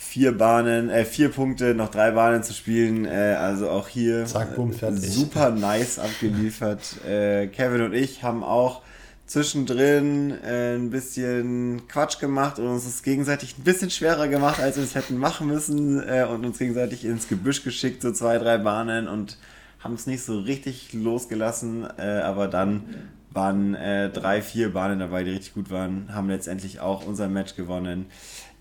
vier 0.00 0.38
Bahnen, 0.38 0.90
äh, 0.90 1.04
vier 1.04 1.28
Punkte, 1.28 1.74
noch 1.74 1.88
drei 1.88 2.12
Bahnen 2.12 2.44
zu 2.44 2.54
spielen. 2.54 3.04
Äh, 3.04 3.36
also 3.36 3.68
auch 3.68 3.88
hier 3.88 4.24
Zack, 4.26 4.54
bumm, 4.54 4.72
äh, 4.72 4.92
super 4.92 5.50
nice 5.50 5.98
abgeliefert. 5.98 7.04
äh, 7.06 7.48
Kevin 7.48 7.82
und 7.82 7.94
ich 7.94 8.22
haben 8.22 8.44
auch 8.44 8.82
zwischendrin 9.26 10.30
äh, 10.42 10.76
ein 10.76 10.90
bisschen 10.90 11.82
Quatsch 11.88 12.20
gemacht 12.20 12.60
und 12.60 12.68
uns 12.68 12.84
das 12.84 13.02
gegenseitig 13.02 13.58
ein 13.58 13.64
bisschen 13.64 13.90
schwerer 13.90 14.28
gemacht, 14.28 14.60
als 14.60 14.76
wir 14.76 14.84
es 14.84 14.94
hätten 14.94 15.18
machen 15.18 15.48
müssen 15.48 16.00
äh, 16.00 16.24
und 16.30 16.46
uns 16.46 16.58
gegenseitig 16.58 17.04
ins 17.04 17.28
Gebüsch 17.28 17.64
geschickt, 17.64 18.00
so 18.00 18.12
zwei, 18.12 18.38
drei 18.38 18.56
Bahnen 18.56 19.08
und 19.08 19.36
haben 19.80 19.94
es 19.94 20.06
nicht 20.06 20.22
so 20.22 20.38
richtig 20.38 20.92
losgelassen, 20.92 21.86
äh, 21.98 22.20
aber 22.20 22.46
dann 22.46 22.84
waren 23.30 23.74
äh, 23.74 24.10
drei, 24.10 24.42
vier 24.42 24.72
Bahnen 24.72 25.00
dabei, 25.00 25.24
die 25.24 25.30
richtig 25.30 25.54
gut 25.54 25.70
waren, 25.70 26.14
haben 26.14 26.28
letztendlich 26.28 26.80
auch 26.80 27.04
unser 27.04 27.28
Match 27.28 27.56
gewonnen. 27.56 28.06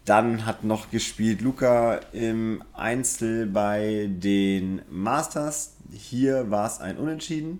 Dann 0.07 0.45
hat 0.45 0.63
noch 0.63 0.89
gespielt 0.89 1.41
Luca 1.41 1.99
im 2.13 2.63
Einzel 2.71 3.45
bei 3.45 4.09
den 4.09 4.81
Masters. 4.89 5.73
Hier 5.91 6.49
war 6.49 6.65
es 6.65 6.79
ein 6.79 6.95
Unentschieden. 6.95 7.59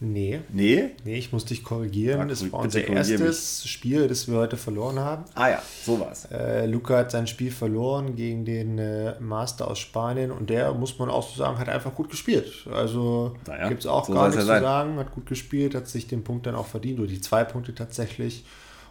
Nee. 0.00 0.40
Nee? 0.52 0.90
Nee, 1.04 1.18
ich 1.18 1.32
muss 1.32 1.44
dich 1.44 1.62
korrigieren. 1.62 2.18
Sag 2.18 2.28
Das 2.28 2.52
war 2.52 2.60
unser 2.60 2.88
erstes 2.88 3.68
Spiel, 3.68 4.08
das 4.08 4.26
wir 4.26 4.36
heute 4.36 4.56
verloren 4.56 4.98
haben. 4.98 5.26
Ah 5.36 5.50
ja, 5.50 5.62
so 5.84 6.00
war's. 6.00 6.24
Äh, 6.32 6.66
Luca 6.66 6.96
hat 6.98 7.12
sein 7.12 7.28
Spiel 7.28 7.52
verloren 7.52 8.16
gegen 8.16 8.44
den 8.44 8.78
äh, 8.78 9.14
Master 9.20 9.68
aus 9.68 9.78
Spanien 9.78 10.32
und 10.32 10.50
der, 10.50 10.74
muss 10.74 10.98
man 10.98 11.08
auch 11.08 11.28
so 11.28 11.36
sagen, 11.36 11.56
hat 11.58 11.68
einfach 11.68 11.94
gut 11.94 12.10
gespielt. 12.10 12.66
Also 12.72 13.36
Naja, 13.46 13.68
gibt 13.68 13.82
es 13.82 13.86
auch 13.86 14.06
so 14.06 14.12
gar 14.12 14.28
nichts 14.28 14.44
ja 14.44 14.56
zu 14.56 14.60
sagen, 14.60 14.96
hat 14.96 15.12
gut 15.12 15.26
gespielt, 15.26 15.76
hat 15.76 15.86
sich 15.86 16.08
den 16.08 16.24
Punkt 16.24 16.46
dann 16.46 16.56
auch 16.56 16.66
verdient, 16.66 16.98
oder 16.98 17.08
die 17.08 17.20
zwei 17.20 17.44
Punkte 17.44 17.76
tatsächlich. 17.76 18.44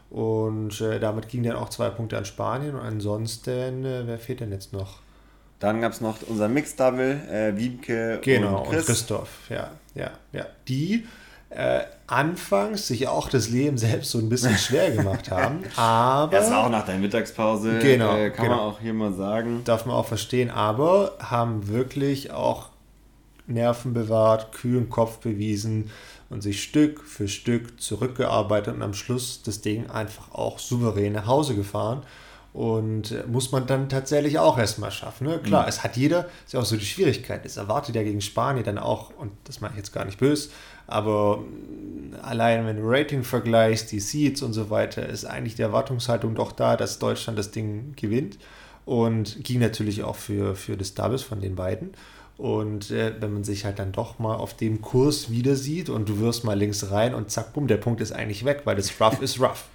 Und 0.10 0.80
äh, 0.82 1.00
damit 1.00 1.28
ging 1.28 1.44
dann 1.44 1.56
auch 1.58 1.70
zwei 1.70 1.90
Punkte 1.90 2.18
an 2.18 2.26
Spanien 2.26 2.76
und 2.76 2.82
ansonsten, 2.82 3.84
äh, 3.86 4.04
wer 4.06 4.18
fehlt 4.18 4.40
denn 4.40 4.52
jetzt 4.52 4.72
noch? 4.74 5.00
Dann 5.60 5.82
gab 5.82 5.92
es 5.92 6.02
noch 6.02 6.18
unser 6.28 6.48
Mixed-Double, 6.48 7.20
äh, 7.32 7.58
Wiebke 7.58 8.20
Genau, 8.22 8.60
und 8.62 8.68
und 8.68 8.70
Chris. 8.74 8.86
Christoph, 8.86 9.50
ja, 9.50 9.72
ja, 9.96 10.12
ja. 10.32 10.46
Die 10.68 11.06
äh, 11.50 11.82
anfangs 12.08 12.88
sich 12.88 13.08
auch 13.08 13.28
das 13.30 13.50
Leben 13.50 13.78
selbst 13.78 14.12
so 14.12 14.20
ein 14.20 14.30
bisschen 14.30 14.56
schwer 14.58 14.92
gemacht 14.92 15.32
haben, 15.32 15.64
aber 15.76 16.32
Das 16.32 16.52
war 16.52 16.66
auch 16.66 16.70
nach 16.70 16.86
der 16.86 16.96
Mittagspause, 16.96 17.80
Genau, 17.80 18.16
äh, 18.16 18.30
kann 18.30 18.48
man 18.48 18.56
genau. 18.58 18.70
auch 18.70 18.80
hier 18.80 18.94
mal 18.94 19.14
sagen. 19.14 19.62
darf 19.66 19.86
man 19.86 19.96
auch 19.96 20.06
verstehen, 20.06 20.50
aber 20.52 21.14
haben 21.20 21.68
wirklich 21.68 22.32
auch 22.32 22.70
Nerven 23.48 23.94
bewahrt, 23.94 24.52
kühlen 24.52 24.90
Kopf 24.90 25.18
bewiesen 25.18 25.90
und 26.30 26.42
sich 26.42 26.62
Stück 26.62 27.02
für 27.04 27.28
Stück 27.28 27.82
zurückgearbeitet 27.82 28.76
und 28.76 28.82
am 28.82 28.94
Schluss 28.94 29.42
das 29.44 29.62
Ding 29.62 29.90
einfach 29.90 30.34
auch 30.34 30.60
souverän 30.60 31.14
nach 31.14 31.28
Hause 31.28 31.56
gefahren. 31.56 32.04
Und 32.54 33.12
äh, 33.12 33.24
muss 33.28 33.52
man 33.52 33.68
dann 33.68 33.88
tatsächlich 33.88 34.40
auch 34.40 34.58
erstmal 34.58 34.90
schaffen. 34.90 35.28
Ne? 35.28 35.40
Klar, 35.40 35.68
es 35.68 35.84
hat 35.84 35.96
jeder, 35.96 36.28
ist 36.44 36.54
ja 36.54 36.60
auch 36.60 36.66
so 36.66 36.76
die 36.76 36.86
Schwierigkeit. 36.86 37.46
Es 37.46 37.58
erwartet 37.58 37.94
ja 37.94 38.02
gegen 38.02 38.20
Spanien 38.20 38.64
dann 38.64 38.80
auch, 38.80 39.12
und 39.16 39.32
das 39.44 39.62
mache 39.62 39.74
ich 39.74 39.78
jetzt 39.78 39.94
gar 39.94 40.06
nicht 40.06 40.18
böse, 40.18 40.50
aber 40.88 41.38
mh, 41.38 42.18
allein 42.24 42.66
wenn 42.66 42.78
du 42.78 42.84
Rating 42.86 43.24
vergleichst, 43.24 43.92
die 43.92 44.00
Seeds 44.00 44.42
und 44.42 44.54
so 44.54 44.72
weiter, 44.72 45.08
ist 45.08 45.26
eigentlich 45.26 45.56
die 45.56 45.62
Erwartungshaltung 45.62 46.34
doch 46.34 46.52
da, 46.52 46.78
dass 46.78 46.98
Deutschland 46.98 47.38
das 47.38 47.52
Ding 47.52 47.94
gewinnt. 47.96 48.40
Und 48.86 49.44
ging 49.44 49.60
natürlich 49.60 50.04
auch 50.04 50.16
für, 50.16 50.56
für 50.56 50.78
das 50.78 50.94
Doubles 50.94 51.22
von 51.22 51.42
den 51.42 51.56
beiden. 51.56 51.92
Und 52.38 52.92
äh, 52.92 53.14
wenn 53.20 53.34
man 53.34 53.44
sich 53.44 53.66
halt 53.66 53.80
dann 53.80 53.92
doch 53.92 54.20
mal 54.20 54.36
auf 54.36 54.56
dem 54.56 54.82
Kurs 54.82 55.32
wieder 55.32 55.56
sieht 55.56 55.90
und 55.90 56.08
du 56.08 56.20
wirst 56.20 56.44
mal 56.44 56.58
links 56.58 56.92
rein 56.92 57.16
und 57.16 57.32
zack, 57.32 57.54
bumm, 57.54 57.68
der 57.68 57.78
Punkt 57.78 58.00
ist 58.00 58.12
eigentlich 58.12 58.46
weg, 58.46 58.62
weil 58.66 58.76
das 58.76 59.02
Rough 59.02 59.22
ist 59.22 59.40
Rough. 59.40 59.66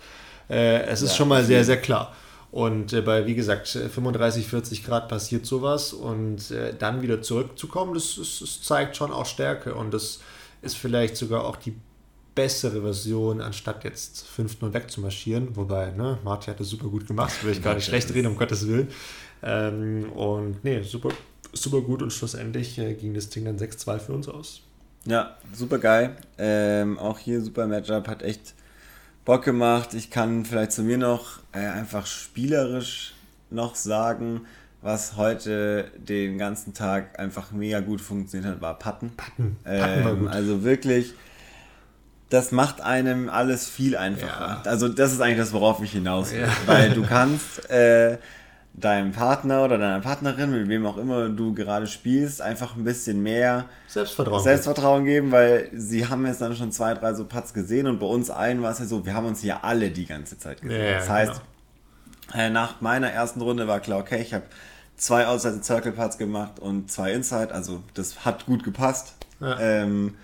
Äh, 0.48 0.82
es 0.82 1.02
ist 1.02 1.10
Ja, 1.10 1.16
schon 1.16 1.28
mal 1.28 1.44
sehr, 1.44 1.64
sehr 1.64 1.80
klar. 1.80 2.14
Und 2.52 2.92
äh, 2.92 3.00
bei, 3.00 3.26
wie 3.26 3.34
gesagt, 3.34 3.74
äh, 3.74 3.88
35, 3.88 4.46
40 4.46 4.84
Grad 4.84 5.08
passiert 5.08 5.46
sowas 5.46 5.92
und 5.92 6.50
äh, 6.50 6.74
dann 6.78 7.02
wieder 7.02 7.20
zurückzukommen, 7.22 7.94
das, 7.94 8.16
das, 8.16 8.38
das 8.40 8.62
zeigt 8.62 8.96
schon 8.96 9.10
auch 9.10 9.26
Stärke 9.26 9.74
und 9.74 9.92
das 9.92 10.20
ist 10.60 10.76
vielleicht 10.76 11.16
sogar 11.16 11.44
auch 11.44 11.56
die 11.56 11.74
bessere 12.34 12.82
Version, 12.82 13.40
anstatt 13.40 13.84
jetzt 13.84 14.24
5-0 14.38 14.72
wegzumarschieren. 14.72 15.56
Wobei, 15.56 15.90
ne, 15.90 16.18
Martin 16.24 16.52
hat 16.52 16.60
das 16.60 16.68
super 16.68 16.88
gut 16.88 17.06
gemacht, 17.06 17.32
will 17.42 17.52
ich 17.52 17.62
gar 17.62 17.74
nicht 17.74 17.86
schlecht 17.86 18.12
reden, 18.14 18.28
um 18.28 18.36
Gottes 18.36 18.68
Willen. 18.68 18.88
Ähm, 19.42 20.12
und 20.12 20.62
nee, 20.64 20.82
super, 20.82 21.10
super 21.52 21.80
gut 21.80 22.02
und 22.02 22.12
schlussendlich 22.12 22.78
äh, 22.78 22.94
ging 22.94 23.14
das 23.14 23.28
Ding 23.28 23.44
dann 23.44 23.58
6-2 23.58 23.98
für 23.98 24.12
uns 24.12 24.28
aus. 24.28 24.62
Ja, 25.04 25.36
super 25.52 25.78
geil. 25.78 26.16
Ähm, 26.38 26.98
auch 26.98 27.18
hier 27.18 27.40
super 27.42 27.66
Matchup, 27.66 28.06
hat 28.08 28.22
echt 28.22 28.54
Bock 29.24 29.44
gemacht. 29.44 29.94
Ich 29.94 30.10
kann 30.10 30.44
vielleicht 30.44 30.72
zu 30.72 30.82
mir 30.82 30.98
noch 30.98 31.40
äh, 31.52 31.58
einfach 31.58 32.06
spielerisch 32.06 33.14
noch 33.50 33.74
sagen, 33.74 34.42
was 34.80 35.16
heute 35.16 35.90
den 35.96 36.38
ganzen 36.38 36.74
Tag 36.74 37.18
einfach 37.18 37.52
mega 37.52 37.80
gut 37.80 38.00
funktioniert 38.00 38.54
hat, 38.54 38.60
war 38.60 38.78
Patten. 38.78 39.12
Patten, 39.16 39.56
Patten 39.64 40.04
war 40.04 40.12
Ähm, 40.12 40.18
gut. 40.20 40.28
also 40.30 40.64
wirklich, 40.64 41.14
das 42.30 42.50
macht 42.50 42.80
einem 42.80 43.28
alles 43.28 43.68
viel 43.68 43.96
einfacher. 43.96 44.62
Ja. 44.64 44.70
Also 44.70 44.88
das 44.88 45.12
ist 45.12 45.20
eigentlich 45.20 45.38
das, 45.38 45.52
worauf 45.52 45.82
ich 45.82 45.92
hinaus 45.92 46.32
will. 46.32 46.40
Ja. 46.40 46.48
Weil 46.66 46.90
du 46.94 47.02
kannst 47.04 47.68
äh, 47.70 48.18
deinem 48.74 49.12
Partner 49.12 49.64
oder 49.64 49.76
deiner 49.78 50.00
Partnerin, 50.00 50.50
mit 50.50 50.68
wem 50.68 50.86
auch 50.86 50.96
immer 50.96 51.28
du 51.28 51.52
gerade 51.54 51.86
spielst, 51.86 52.40
einfach 52.40 52.74
ein 52.74 52.84
bisschen 52.84 53.22
mehr 53.22 53.66
Selbstvertrauen. 53.86 54.42
Selbstvertrauen 54.42 55.04
geben, 55.04 55.30
weil 55.30 55.68
sie 55.74 56.08
haben 56.08 56.26
jetzt 56.26 56.40
dann 56.40 56.56
schon 56.56 56.72
zwei, 56.72 56.94
drei 56.94 57.12
so 57.14 57.26
Putts 57.26 57.52
gesehen 57.52 57.86
und 57.86 57.98
bei 58.00 58.06
uns 58.06 58.30
allen 58.30 58.62
war 58.62 58.72
es 58.72 58.78
ja 58.78 58.86
so, 58.86 59.04
wir 59.04 59.14
haben 59.14 59.26
uns 59.26 59.42
ja 59.42 59.60
alle 59.62 59.90
die 59.90 60.06
ganze 60.06 60.38
Zeit 60.38 60.62
gesehen. 60.62 60.82
Ja, 60.84 60.94
das 60.94 61.08
heißt, 61.08 61.40
genau. 62.32 62.42
äh, 62.42 62.50
nach 62.50 62.80
meiner 62.80 63.10
ersten 63.10 63.42
Runde 63.42 63.68
war 63.68 63.80
klar, 63.80 63.98
okay, 64.00 64.22
ich 64.22 64.32
habe 64.32 64.44
zwei 64.96 65.26
Outside 65.26 65.62
Circle 65.62 65.92
Putts 65.92 66.16
gemacht 66.16 66.58
und 66.58 66.90
zwei 66.90 67.12
Inside, 67.12 67.52
also 67.52 67.82
das 67.94 68.24
hat 68.24 68.46
gut 68.46 68.64
gepasst. 68.64 69.14
Ja. 69.40 69.58
Ähm, 69.60 70.14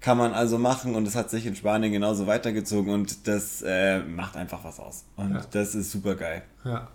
kann 0.00 0.18
man 0.18 0.32
also 0.34 0.58
machen 0.58 0.94
und 0.94 1.06
es 1.06 1.16
hat 1.16 1.30
sich 1.30 1.46
in 1.46 1.56
Spanien 1.56 1.92
genauso 1.92 2.26
weitergezogen 2.26 2.92
und 2.92 3.26
das 3.26 3.62
äh, 3.62 4.00
macht 4.00 4.36
einfach 4.36 4.62
was 4.64 4.78
aus. 4.78 5.04
Und 5.16 5.34
Ja. 5.34 5.40
das 5.50 5.74
ist 5.74 5.90
super 5.90 6.14
geil. 6.14 6.42
Ja, 6.64 6.88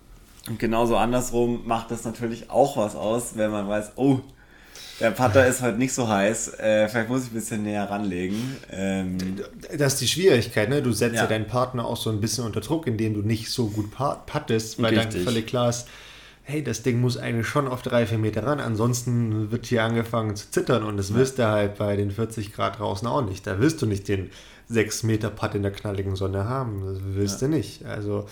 Und 0.48 0.60
genauso 0.60 0.98
andersrum 0.98 1.68
macht 1.68 1.92
das 1.92 2.04
natürlich 2.04 2.50
auch 2.50 2.78
was 2.78 2.96
aus, 2.96 3.34
wenn 3.36 3.52
man 3.52 3.68
weiß, 3.68 3.94
oh, 3.96 4.22
der 5.00 5.12
Putter 5.12 5.48
ist 5.48 5.62
heute 5.62 5.78
nicht 5.78 5.94
so 5.94 6.08
heiß. 6.08 6.60
Äh, 6.60 6.88
vielleicht 6.88 7.10
muss 7.10 7.24
ich 7.24 7.32
ein 7.32 7.34
bisschen 7.34 7.64
näher 7.64 7.90
ranlegen. 7.90 8.58
Ähm, 8.72 9.18
das 9.76 9.94
ist 9.94 10.02
die 10.02 10.08
Schwierigkeit, 10.08 10.70
ne? 10.70 10.82
Du 10.84 10.92
setzt 10.92 11.16
ja. 11.16 11.24
ja. 11.24 11.28
deinen 11.28 11.48
Partner 11.48 11.86
auch 11.86 11.98
so 11.98 12.12
ein 12.12 12.22
bisschen 12.22 12.46
unter 12.46 12.62
Druck, 12.62 12.86
indem 12.86 13.16
du 13.16 13.22
nicht 13.22 13.50
so 13.50 13.68
gut 13.68 13.92
puttest, 14.28 14.82
weil 14.82 14.96
Richtig. 14.96 15.14
dann 15.16 15.24
völlig 15.24 15.48
klar 15.48 15.70
ist, 15.70 15.88
hey, 16.44 16.64
das 16.64 16.84
Ding 16.84 17.02
muss 17.02 17.18
eigentlich 17.18 17.48
schon 17.48 17.68
auf 17.68 17.82
drei, 17.82 18.06
vier 18.06 18.18
Meter 18.18 18.46
ran, 18.46 18.60
ansonsten 18.60 19.52
wird 19.52 19.66
hier 19.66 19.84
angefangen 19.84 20.36
zu 20.36 20.52
zittern 20.52 20.84
und 20.84 20.98
das 20.98 21.10
ja. 21.10 21.16
wirst 21.16 21.40
du 21.40 21.48
halt 21.48 21.78
bei 21.78 21.96
den 21.96 22.12
40 22.12 22.54
Grad 22.54 22.80
draußen 22.80 23.08
auch 23.08 23.24
nicht. 23.24 23.48
Da 23.48 23.60
wirst 23.60 23.82
du 23.82 23.86
nicht 23.86 24.08
den 24.08 24.30
6 24.72 25.04
Meter 25.04 25.30
Putt 25.30 25.56
in 25.56 25.64
der 25.64 25.72
knalligen 25.72 26.16
Sonne 26.16 26.48
haben. 26.48 26.86
Das 26.86 26.98
willst 27.04 27.42
ja. 27.42 27.48
du 27.48 27.54
nicht. 27.54 27.86
Also, 27.86 28.26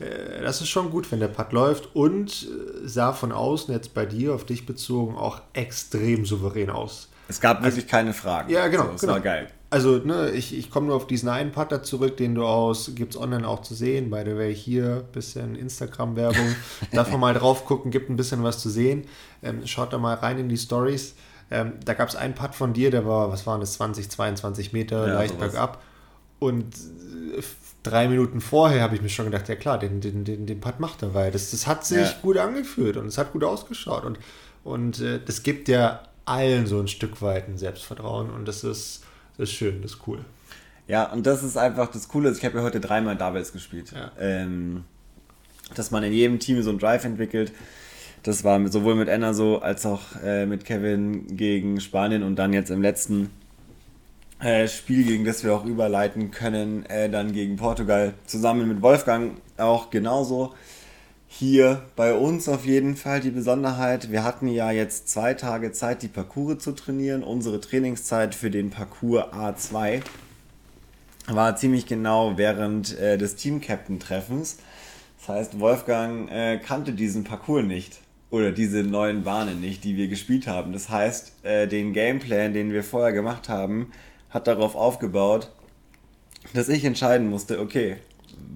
äh, 0.00 0.42
das 0.42 0.60
ist 0.60 0.68
schon 0.68 0.90
gut, 0.90 1.10
wenn 1.12 1.20
der 1.20 1.28
Putt 1.28 1.52
läuft 1.52 1.94
und 1.94 2.30
äh, 2.42 2.88
sah 2.88 3.12
von 3.12 3.32
außen 3.32 3.72
jetzt 3.72 3.94
bei 3.94 4.06
dir, 4.06 4.34
auf 4.34 4.44
dich 4.44 4.66
bezogen, 4.66 5.16
auch 5.16 5.40
extrem 5.52 6.26
souverän 6.26 6.70
aus. 6.70 7.08
Es 7.28 7.40
gab 7.40 7.58
also 7.58 7.68
wirklich 7.68 7.84
also, 7.84 7.96
keine 7.96 8.12
Fragen. 8.12 8.50
Ja, 8.50 8.68
genau. 8.68 8.84
So, 8.84 8.92
das 8.92 9.00
genau. 9.00 9.12
war 9.14 9.20
geil. 9.20 9.48
Also, 9.70 9.98
ne, 9.98 10.30
ich, 10.30 10.56
ich 10.56 10.70
komme 10.70 10.86
nur 10.86 10.96
auf 10.96 11.06
diesen 11.06 11.28
einen 11.28 11.50
Putter 11.50 11.82
zurück, 11.82 12.16
den 12.16 12.34
du 12.34 12.44
aus, 12.44 12.92
gibt 12.94 13.14
es 13.14 13.20
online 13.20 13.48
auch 13.48 13.62
zu 13.62 13.74
sehen. 13.74 14.10
By 14.10 14.22
the 14.24 14.36
way, 14.36 14.54
hier 14.54 15.04
bisschen 15.12 15.56
Instagram-Werbung. 15.56 16.54
Darf 16.92 17.10
man 17.10 17.20
mal 17.20 17.34
drauf 17.34 17.64
gucken, 17.64 17.90
gibt 17.90 18.08
ein 18.08 18.16
bisschen 18.16 18.42
was 18.42 18.60
zu 18.60 18.70
sehen. 18.70 19.06
Ähm, 19.42 19.66
schaut 19.66 19.92
da 19.92 19.98
mal 19.98 20.14
rein 20.14 20.38
in 20.38 20.48
die 20.48 20.58
Stories. 20.58 21.14
Ähm, 21.50 21.74
da 21.84 21.94
gab 21.94 22.08
es 22.08 22.16
einen 22.16 22.34
Putt 22.34 22.54
von 22.54 22.72
dir, 22.72 22.90
der 22.90 23.06
war, 23.06 23.30
was 23.30 23.46
waren 23.46 23.60
das, 23.60 23.74
20, 23.74 24.10
22 24.10 24.72
Meter, 24.72 25.06
ja, 25.06 25.14
leicht 25.14 25.38
bergab. 25.38 25.82
Und 26.38 26.74
äh, 26.74 27.42
drei 27.82 28.08
Minuten 28.08 28.40
vorher 28.40 28.82
habe 28.82 28.94
ich 28.94 29.02
mir 29.02 29.08
schon 29.08 29.26
gedacht, 29.26 29.48
ja 29.48 29.56
klar, 29.56 29.78
den, 29.78 30.00
den, 30.00 30.24
den, 30.24 30.46
den 30.46 30.60
Putt 30.60 30.80
macht 30.80 31.02
er, 31.02 31.14
weil 31.14 31.30
das, 31.30 31.50
das 31.50 31.66
hat 31.66 31.84
sich 31.84 31.98
ja. 31.98 32.14
gut 32.22 32.38
angefühlt 32.38 32.96
und 32.96 33.06
es 33.06 33.18
hat 33.18 33.32
gut 33.32 33.44
ausgeschaut. 33.44 34.04
Und, 34.04 34.18
und 34.64 35.00
äh, 35.00 35.20
das 35.24 35.42
gibt 35.42 35.68
ja 35.68 36.02
allen 36.24 36.66
so 36.66 36.80
ein 36.80 36.88
Stück 36.88 37.20
weit 37.22 37.48
ein 37.48 37.58
Selbstvertrauen 37.58 38.30
und 38.30 38.48
das 38.48 38.64
ist, 38.64 39.04
das 39.36 39.50
ist 39.50 39.54
schön, 39.54 39.82
das 39.82 39.92
ist 39.92 40.00
cool. 40.06 40.24
Ja, 40.86 41.10
und 41.12 41.26
das 41.26 41.42
ist 41.42 41.56
einfach 41.56 41.90
das 41.90 42.08
Coole. 42.08 42.30
Ich 42.30 42.44
habe 42.44 42.58
ja 42.58 42.64
heute 42.64 42.80
dreimal 42.80 43.16
Doubles 43.16 43.52
gespielt. 43.52 43.92
Ja. 43.92 44.12
Ähm, 44.18 44.84
dass 45.74 45.90
man 45.90 46.02
in 46.02 46.12
jedem 46.12 46.38
Team 46.38 46.62
so 46.62 46.70
einen 46.70 46.78
Drive 46.78 47.04
entwickelt. 47.04 47.52
Das 48.24 48.42
war 48.42 48.66
sowohl 48.68 48.94
mit 48.94 49.10
Anna 49.10 49.34
so 49.34 49.60
als 49.60 49.84
auch 49.84 50.00
äh, 50.24 50.46
mit 50.46 50.64
Kevin 50.64 51.36
gegen 51.36 51.78
Spanien 51.78 52.22
und 52.22 52.36
dann 52.36 52.54
jetzt 52.54 52.70
im 52.70 52.80
letzten 52.80 53.30
äh, 54.40 54.66
Spiel, 54.66 55.04
gegen 55.04 55.26
das 55.26 55.44
wir 55.44 55.54
auch 55.54 55.66
überleiten 55.66 56.30
können, 56.30 56.86
äh, 56.86 57.10
dann 57.10 57.32
gegen 57.32 57.56
Portugal 57.56 58.14
zusammen 58.24 58.66
mit 58.66 58.80
Wolfgang 58.80 59.32
auch 59.58 59.90
genauso. 59.90 60.54
Hier 61.28 61.82
bei 61.96 62.14
uns 62.14 62.48
auf 62.48 62.64
jeden 62.64 62.96
Fall 62.96 63.20
die 63.20 63.30
Besonderheit, 63.30 64.10
wir 64.10 64.24
hatten 64.24 64.48
ja 64.48 64.70
jetzt 64.70 65.10
zwei 65.10 65.34
Tage 65.34 65.72
Zeit, 65.72 66.00
die 66.00 66.08
Parcours 66.08 66.60
zu 66.60 66.72
trainieren. 66.72 67.22
Unsere 67.22 67.60
Trainingszeit 67.60 68.34
für 68.34 68.50
den 68.50 68.70
Parcours 68.70 69.34
A2 69.34 70.00
war 71.26 71.56
ziemlich 71.56 71.84
genau 71.84 72.38
während 72.38 72.98
äh, 72.98 73.18
des 73.18 73.36
Team-Captain-Treffens. 73.36 74.56
Das 75.18 75.28
heißt, 75.28 75.60
Wolfgang 75.60 76.30
äh, 76.30 76.56
kannte 76.56 76.92
diesen 76.92 77.24
Parcours 77.24 77.64
nicht 77.64 78.00
oder 78.34 78.50
diese 78.50 78.82
neuen 78.82 79.22
Bahnen 79.22 79.60
nicht, 79.60 79.84
die 79.84 79.96
wir 79.96 80.08
gespielt 80.08 80.48
haben. 80.48 80.72
Das 80.72 80.88
heißt, 80.88 81.44
äh, 81.44 81.68
den 81.68 81.92
Gameplan, 81.92 82.52
den 82.52 82.72
wir 82.72 82.82
vorher 82.82 83.12
gemacht 83.12 83.48
haben, 83.48 83.92
hat 84.28 84.48
darauf 84.48 84.74
aufgebaut, 84.74 85.52
dass 86.52 86.68
ich 86.68 86.84
entscheiden 86.84 87.30
musste, 87.30 87.60
okay, 87.60 87.96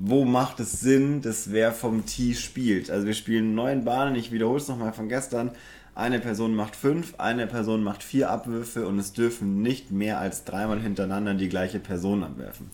wo 0.01 0.25
macht 0.25 0.59
es 0.59 0.81
Sinn, 0.81 1.23
dass 1.23 1.53
wer 1.53 1.71
vom 1.71 2.05
Tee 2.07 2.35
spielt. 2.35 2.91
Also 2.91 3.07
wir 3.07 3.15
spielen 3.15 3.55
neun 3.55 3.85
Bahnen, 3.85 4.17
ich 4.17 4.33
wiederhole 4.33 4.59
es 4.59 4.67
nochmal 4.67 4.93
von 4.93 5.09
gestern. 5.09 5.53
Eine 5.95 6.19
Person 6.19 6.57
macht 6.57 6.75
fünf, 6.75 7.15
eine 7.19 7.47
Person 7.47 7.85
macht 7.85 8.03
vier 8.03 8.31
Abwürfe 8.31 8.85
und 8.85 8.99
es 8.99 9.13
dürfen 9.13 9.63
nicht 9.63 9.93
mehr 9.93 10.19
als 10.19 10.43
dreimal 10.45 10.81
hintereinander 10.81 11.35
die 11.35 11.49
gleiche 11.49 11.79
Person 11.79 12.25
abwerfen. 12.25 12.69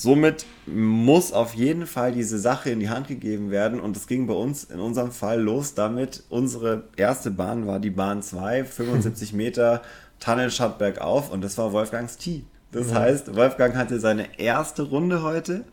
Somit 0.00 0.46
muss 0.64 1.30
auf 1.30 1.52
jeden 1.52 1.86
Fall 1.86 2.12
diese 2.12 2.38
Sache 2.38 2.70
in 2.70 2.80
die 2.80 2.88
Hand 2.88 3.08
gegeben 3.08 3.50
werden 3.50 3.80
und 3.80 3.94
es 3.98 4.06
ging 4.06 4.26
bei 4.26 4.32
uns 4.32 4.64
in 4.64 4.80
unserem 4.80 5.12
Fall 5.12 5.38
los 5.38 5.74
damit. 5.74 6.22
Unsere 6.30 6.84
erste 6.96 7.30
Bahn 7.30 7.66
war 7.66 7.80
die 7.80 7.90
Bahn 7.90 8.22
2, 8.22 8.64
75 8.64 9.34
Meter, 9.34 9.82
Tunnelshot 10.18 10.78
bergauf 10.78 11.30
und 11.30 11.44
das 11.44 11.58
war 11.58 11.72
Wolfgangs 11.72 12.16
Tee. 12.16 12.44
Das 12.72 12.92
ja. 12.92 13.00
heißt, 13.00 13.36
Wolfgang 13.36 13.76
hatte 13.76 14.00
seine 14.00 14.38
erste 14.38 14.84
Runde 14.84 15.22
heute 15.22 15.64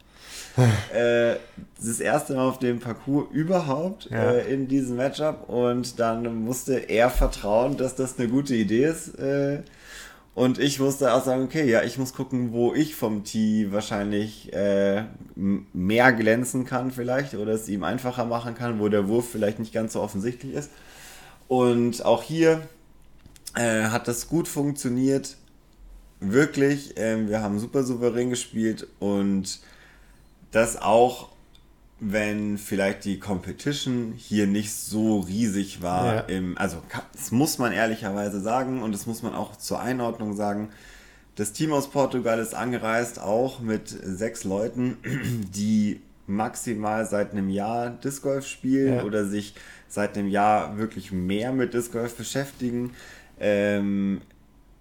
äh, 0.93 1.35
das 1.77 2.01
erste 2.01 2.33
Mal 2.33 2.49
auf 2.49 2.59
dem 2.59 2.79
Parcours 2.79 3.27
überhaupt 3.31 4.09
ja. 4.11 4.31
äh, 4.31 4.53
in 4.53 4.67
diesem 4.67 4.97
Matchup 4.97 5.47
und 5.47 6.01
dann 6.01 6.43
musste 6.43 6.73
er 6.73 7.09
vertrauen, 7.09 7.77
dass 7.77 7.95
das 7.95 8.19
eine 8.19 8.27
gute 8.27 8.55
Idee 8.55 8.87
ist. 8.87 9.17
Äh, 9.19 9.59
und 10.38 10.60
ich 10.60 10.80
musste 10.80 11.15
auch 11.15 11.26
sagen, 11.26 11.45
okay, 11.45 11.67
ja, 11.67 11.82
ich 11.82 11.97
muss 11.97 12.13
gucken, 12.13 12.52
wo 12.54 12.71
ich 12.71 12.93
vom 12.93 13.23
Tee 13.23 13.71
wahrscheinlich 13.71 14.54
äh, 14.54 15.06
mehr 15.36 16.13
glänzen 16.13 16.63
kann 16.63 16.91
vielleicht 16.91 17.34
oder 17.34 17.54
es 17.54 17.67
ihm 17.67 17.84
einfacher 17.84 18.23
machen 18.23 18.54
kann, 18.54 18.80
wo 18.80 18.88
der 18.88 19.08
Wurf 19.08 19.28
vielleicht 19.32 19.58
nicht 19.58 19.73
ganz 19.73 19.93
so 19.93 20.02
offensichtlich 20.04 20.54
ist. 20.54 20.69
Und 21.47 22.06
auch 22.06 22.21
hier 22.21 22.62
äh, 23.56 23.86
hat 23.86 24.08
das 24.08 24.28
gut 24.28 24.47
funktioniert. 24.47 25.38
Wirklich, 26.19 26.93
ähm, 26.97 27.30
wir 27.30 27.41
haben 27.41 27.58
super 27.58 27.82
souverän 27.82 28.30
gespielt 28.30 28.86
und 29.00 29.60
dass 30.52 30.80
auch 30.80 31.30
wenn 31.99 32.57
vielleicht 32.57 33.05
die 33.05 33.19
Competition 33.19 34.13
hier 34.15 34.45
nicht 34.45 34.71
so 34.71 35.19
riesig 35.19 35.81
war, 35.81 36.15
ja. 36.15 36.19
im, 36.21 36.57
also 36.57 36.77
das 37.13 37.31
muss 37.31 37.57
man 37.57 37.71
ehrlicherweise 37.71 38.39
sagen 38.39 38.83
und 38.83 38.91
das 38.91 39.07
muss 39.07 39.23
man 39.23 39.33
auch 39.33 39.55
zur 39.55 39.79
Einordnung 39.79 40.36
sagen. 40.36 40.69
Das 41.36 41.53
Team 41.53 41.73
aus 41.73 41.89
Portugal 41.89 42.39
ist 42.39 42.53
angereist, 42.53 43.19
auch 43.19 43.60
mit 43.60 43.89
sechs 43.89 44.43
Leuten, 44.43 44.97
die 45.55 46.01
maximal 46.27 47.05
seit 47.05 47.31
einem 47.31 47.49
Jahr 47.49 47.89
Disc 47.89 48.21
Golf 48.21 48.45
spielen 48.45 48.95
ja. 48.95 49.03
oder 49.03 49.25
sich 49.25 49.55
seit 49.88 50.17
einem 50.17 50.27
Jahr 50.27 50.77
wirklich 50.77 51.12
mehr 51.12 51.51
mit 51.51 51.73
Disc 51.73 51.91
Golf 51.93 52.15
beschäftigen. 52.15 52.91
Ähm, 53.39 54.21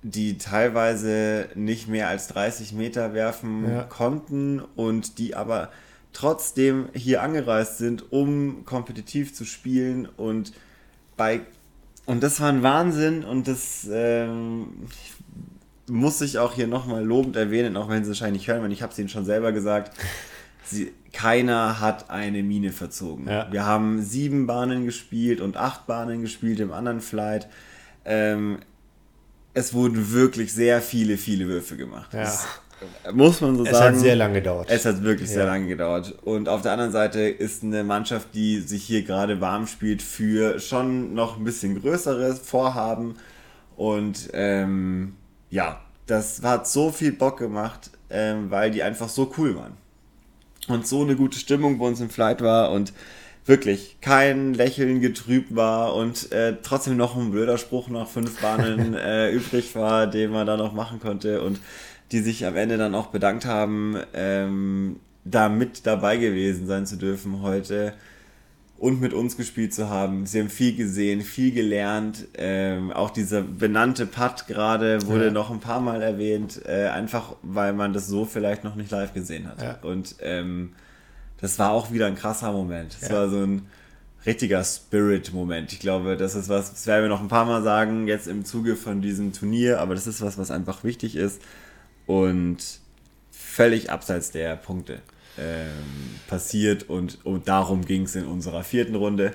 die 0.02 0.38
teilweise 0.38 1.48
nicht 1.54 1.88
mehr 1.88 2.08
als 2.08 2.28
30 2.28 2.72
Meter 2.72 3.12
werfen 3.14 3.68
ja. 3.68 3.82
konnten 3.84 4.60
und 4.76 5.18
die 5.18 5.34
aber 5.34 5.70
trotzdem 6.16 6.88
hier 6.94 7.22
angereist 7.22 7.76
sind, 7.76 8.10
um 8.10 8.64
kompetitiv 8.64 9.34
zu 9.34 9.44
spielen 9.44 10.08
und 10.16 10.52
bei 11.16 11.42
und 12.06 12.22
das 12.22 12.40
war 12.40 12.48
ein 12.48 12.62
Wahnsinn 12.62 13.24
und 13.24 13.48
das 13.48 13.86
ähm, 13.90 14.68
muss 15.88 16.20
ich 16.22 16.38
auch 16.38 16.54
hier 16.54 16.68
nochmal 16.68 17.04
lobend 17.04 17.36
erwähnen, 17.36 17.76
auch 17.76 17.88
wenn 17.88 18.04
sie 18.04 18.10
es 18.10 18.20
wahrscheinlich 18.20 18.48
hören, 18.48 18.62
weil 18.62 18.72
ich 18.72 18.82
habe 18.82 18.92
es 18.92 18.98
ihnen 18.98 19.08
schon 19.08 19.24
selber 19.24 19.52
gesagt. 19.52 19.96
Sie, 20.68 20.92
keiner 21.12 21.80
hat 21.80 22.10
eine 22.10 22.42
Mine 22.42 22.72
verzogen. 22.72 23.28
Ja. 23.28 23.46
Wir 23.52 23.64
haben 23.64 24.02
sieben 24.02 24.48
Bahnen 24.48 24.84
gespielt 24.84 25.40
und 25.40 25.56
acht 25.56 25.86
Bahnen 25.86 26.22
gespielt 26.22 26.58
im 26.58 26.72
anderen 26.72 27.00
Flight. 27.00 27.46
Ähm, 28.04 28.58
es 29.54 29.74
wurden 29.74 30.10
wirklich 30.10 30.52
sehr 30.52 30.82
viele, 30.82 31.18
viele 31.18 31.46
Würfe 31.46 31.76
gemacht. 31.76 32.12
Ja. 32.12 32.22
Das 32.22 32.48
muss 33.12 33.40
man 33.40 33.56
so 33.56 33.64
es 33.64 33.70
sagen. 33.70 33.94
Es 33.94 33.94
hat 33.94 34.00
sehr 34.00 34.16
lange 34.16 34.34
gedauert. 34.34 34.66
Es 34.70 34.84
hat 34.84 35.02
wirklich 35.02 35.28
ja. 35.28 35.36
sehr 35.36 35.46
lange 35.46 35.66
gedauert. 35.66 36.14
Und 36.22 36.48
auf 36.48 36.62
der 36.62 36.72
anderen 36.72 36.92
Seite 36.92 37.20
ist 37.20 37.62
eine 37.62 37.84
Mannschaft, 37.84 38.28
die 38.34 38.60
sich 38.60 38.84
hier 38.84 39.02
gerade 39.02 39.40
warm 39.40 39.66
spielt, 39.66 40.02
für 40.02 40.58
schon 40.58 41.14
noch 41.14 41.38
ein 41.38 41.44
bisschen 41.44 41.80
größeres 41.80 42.40
Vorhaben. 42.40 43.16
Und 43.76 44.30
ähm, 44.32 45.14
ja, 45.50 45.80
das 46.06 46.42
hat 46.42 46.68
so 46.68 46.90
viel 46.90 47.12
Bock 47.12 47.38
gemacht, 47.38 47.90
ähm, 48.10 48.50
weil 48.50 48.70
die 48.70 48.82
einfach 48.82 49.08
so 49.08 49.32
cool 49.38 49.56
waren. 49.56 49.72
Und 50.68 50.86
so 50.86 51.02
eine 51.02 51.16
gute 51.16 51.38
Stimmung 51.38 51.78
bei 51.78 51.86
uns 51.86 52.00
im 52.00 52.10
Flight 52.10 52.42
war 52.42 52.72
und 52.72 52.92
wirklich 53.46 53.98
kein 54.00 54.54
Lächeln 54.54 55.00
getrübt 55.00 55.54
war 55.54 55.94
und 55.94 56.32
äh, 56.32 56.56
trotzdem 56.62 56.96
noch 56.96 57.16
ein 57.16 57.30
blöder 57.30 57.58
Spruch 57.58 57.88
nach 57.88 58.08
fünf 58.08 58.40
Bahnen 58.40 58.94
äh, 58.96 59.30
übrig 59.30 59.74
war, 59.76 60.08
den 60.08 60.32
man 60.32 60.46
da 60.46 60.56
noch 60.56 60.72
machen 60.72 60.98
konnte 61.00 61.40
und 61.42 61.60
die 62.12 62.20
sich 62.20 62.46
am 62.46 62.56
Ende 62.56 62.78
dann 62.78 62.94
auch 62.94 63.08
bedankt 63.08 63.46
haben, 63.46 63.96
ähm, 64.14 65.00
da 65.24 65.48
mit 65.48 65.86
dabei 65.86 66.16
gewesen 66.16 66.66
sein 66.66 66.86
zu 66.86 66.96
dürfen 66.96 67.42
heute 67.42 67.94
und 68.78 69.00
mit 69.00 69.12
uns 69.12 69.36
gespielt 69.36 69.74
zu 69.74 69.88
haben. 69.88 70.26
Sie 70.26 70.38
haben 70.38 70.50
viel 70.50 70.76
gesehen, 70.76 71.22
viel 71.22 71.52
gelernt. 71.52 72.28
Ähm, 72.36 72.92
auch 72.92 73.10
dieser 73.10 73.42
benannte 73.42 74.06
Putt 74.06 74.46
gerade 74.46 75.06
wurde 75.06 75.26
ja. 75.26 75.30
noch 75.30 75.50
ein 75.50 75.60
paar 75.60 75.80
Mal 75.80 76.02
erwähnt, 76.02 76.60
äh, 76.66 76.88
einfach 76.88 77.34
weil 77.42 77.72
man 77.72 77.92
das 77.92 78.06
so 78.06 78.24
vielleicht 78.24 78.64
noch 78.64 78.76
nicht 78.76 78.90
live 78.90 79.14
gesehen 79.14 79.48
hat. 79.48 79.62
Ja. 79.62 79.78
Und 79.82 80.16
ähm, 80.20 80.74
das 81.40 81.58
war 81.58 81.72
auch 81.72 81.90
wieder 81.90 82.06
ein 82.06 82.16
krasser 82.16 82.52
Moment. 82.52 82.96
Es 83.00 83.08
ja. 83.08 83.14
war 83.14 83.28
so 83.28 83.38
ein 83.38 83.66
richtiger 84.26 84.62
Spirit-Moment. 84.62 85.72
Ich 85.72 85.80
glaube, 85.80 86.16
das 86.16 86.34
ist 86.34 86.48
was, 86.48 86.72
das 86.72 86.86
werden 86.86 87.02
wir 87.02 87.08
noch 87.08 87.22
ein 87.22 87.28
paar 87.28 87.46
Mal 87.46 87.62
sagen, 87.62 88.06
jetzt 88.08 88.26
im 88.26 88.44
Zuge 88.44 88.76
von 88.76 89.00
diesem 89.00 89.32
Turnier, 89.32 89.80
aber 89.80 89.94
das 89.94 90.06
ist 90.06 90.20
was, 90.20 90.36
was 90.36 90.50
einfach 90.50 90.84
wichtig 90.84 91.16
ist 91.16 91.40
und 92.06 92.58
völlig 93.30 93.90
abseits 93.90 94.30
der 94.30 94.56
Punkte. 94.56 95.02
ähm, 95.38 96.20
passiert 96.26 96.88
und, 96.88 97.24
und 97.24 97.48
darum 97.48 97.84
ging 97.84 98.04
es 98.04 98.16
in 98.16 98.26
unserer 98.26 98.64
vierten 98.64 98.94
Runde. 98.94 99.34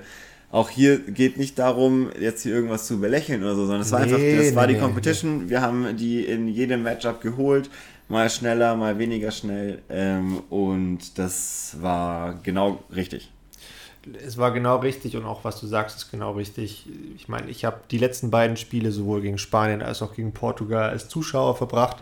Auch 0.50 0.68
hier 0.68 0.98
geht 0.98 1.36
nicht 1.38 1.58
darum, 1.58 2.10
jetzt 2.20 2.42
hier 2.42 2.54
irgendwas 2.54 2.86
zu 2.86 3.00
belächeln 3.00 3.42
oder 3.42 3.54
so, 3.54 3.62
sondern 3.66 3.82
es 3.82 3.92
war 3.92 4.00
Nee, 4.00 4.02
einfach, 4.02 4.18
das 4.34 4.52
nee, 4.52 4.54
war 4.54 4.66
die 4.66 4.74
nee, 4.74 4.80
Competition. 4.80 5.48
Wir 5.48 5.62
haben 5.62 5.96
die 5.96 6.24
in 6.26 6.48
jedem 6.48 6.82
Matchup 6.82 7.20
geholt, 7.22 7.70
mal 8.08 8.28
schneller, 8.30 8.76
mal 8.76 8.98
weniger 8.98 9.30
schnell 9.30 9.82
ähm, 9.88 10.42
und 10.50 11.18
das 11.18 11.76
war 11.80 12.34
genau 12.42 12.84
richtig. 12.94 13.32
Es 14.26 14.36
war 14.36 14.50
genau 14.52 14.78
richtig 14.78 15.16
und 15.16 15.24
auch 15.24 15.44
was 15.44 15.60
du 15.60 15.66
sagst, 15.68 15.96
ist 15.96 16.10
genau 16.10 16.32
richtig. 16.32 16.88
Ich 17.14 17.28
meine, 17.28 17.48
ich 17.48 17.64
habe 17.64 17.82
die 17.90 17.98
letzten 17.98 18.30
beiden 18.32 18.56
Spiele 18.56 18.90
sowohl 18.90 19.20
gegen 19.22 19.38
Spanien 19.38 19.80
als 19.80 20.02
auch 20.02 20.14
gegen 20.14 20.32
Portugal 20.34 20.90
als 20.90 21.08
Zuschauer 21.08 21.56
verbracht, 21.56 21.98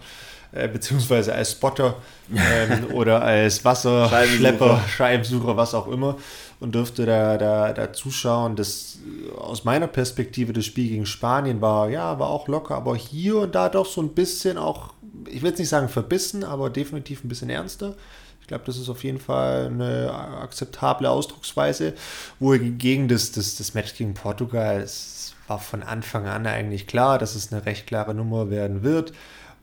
äh, 0.53 0.69
beziehungsweise 0.69 1.35
als 1.35 1.53
Spotter 1.53 1.97
ähm, 2.35 2.87
oder 2.93 3.23
als 3.23 3.65
Wasserschlepper, 3.65 4.81
Scheibensucher, 4.89 5.57
was 5.57 5.75
auch 5.75 5.89
immer 5.89 6.17
und 6.61 6.75
durfte 6.75 7.07
da, 7.07 7.39
da, 7.39 7.73
da 7.73 7.93
zuschauen. 7.93 8.55
Das 8.55 8.99
aus 9.37 9.65
meiner 9.65 9.87
Perspektive 9.87 10.53
das 10.53 10.67
Spiel 10.67 10.91
gegen 10.91 11.07
Spanien 11.07 11.61
war, 11.61 11.89
ja, 11.89 12.19
war 12.19 12.29
auch 12.29 12.49
locker, 12.49 12.77
aber 12.77 12.95
hier 12.95 13.39
und 13.39 13.55
da 13.55 13.69
doch 13.69 13.87
so 13.87 14.03
ein 14.03 14.11
bisschen 14.11 14.59
auch, 14.59 14.93
ich 15.27 15.43
will 15.43 15.51
jetzt 15.51 15.59
nicht 15.59 15.71
sagen 15.71 15.89
verbissen, 15.89 16.45
aber 16.45 16.71
definitiv 16.71 17.25
ein 17.25 17.29
bisschen 17.29 17.51
ernster. 17.51 17.95
Ich 18.41 18.47
glaube, 18.47 18.65
das 18.67 18.77
ist 18.77 18.89
auf 18.89 19.05
jeden 19.05 19.21
Fall 19.21 19.67
eine 19.67 20.13
akzeptable 20.13 21.09
Ausdrucksweise. 21.09 21.95
Wohingegen 22.41 23.09
das, 23.09 23.33
das, 23.33 23.57
das 23.57 23.75
Match 23.75 23.95
gegen 23.95 24.15
Portugal, 24.15 24.81
es 24.81 25.35
war 25.47 25.61
von 25.61 25.83
Anfang 25.83 26.27
an 26.27 26.47
eigentlich 26.47 26.87
klar, 26.87 27.19
dass 27.19 27.37
es 27.37 27.53
eine 27.53 27.65
recht 27.65 27.87
klare 27.87 28.13
Nummer 28.13 28.51
werden 28.51 28.83
wird. 28.83 29.13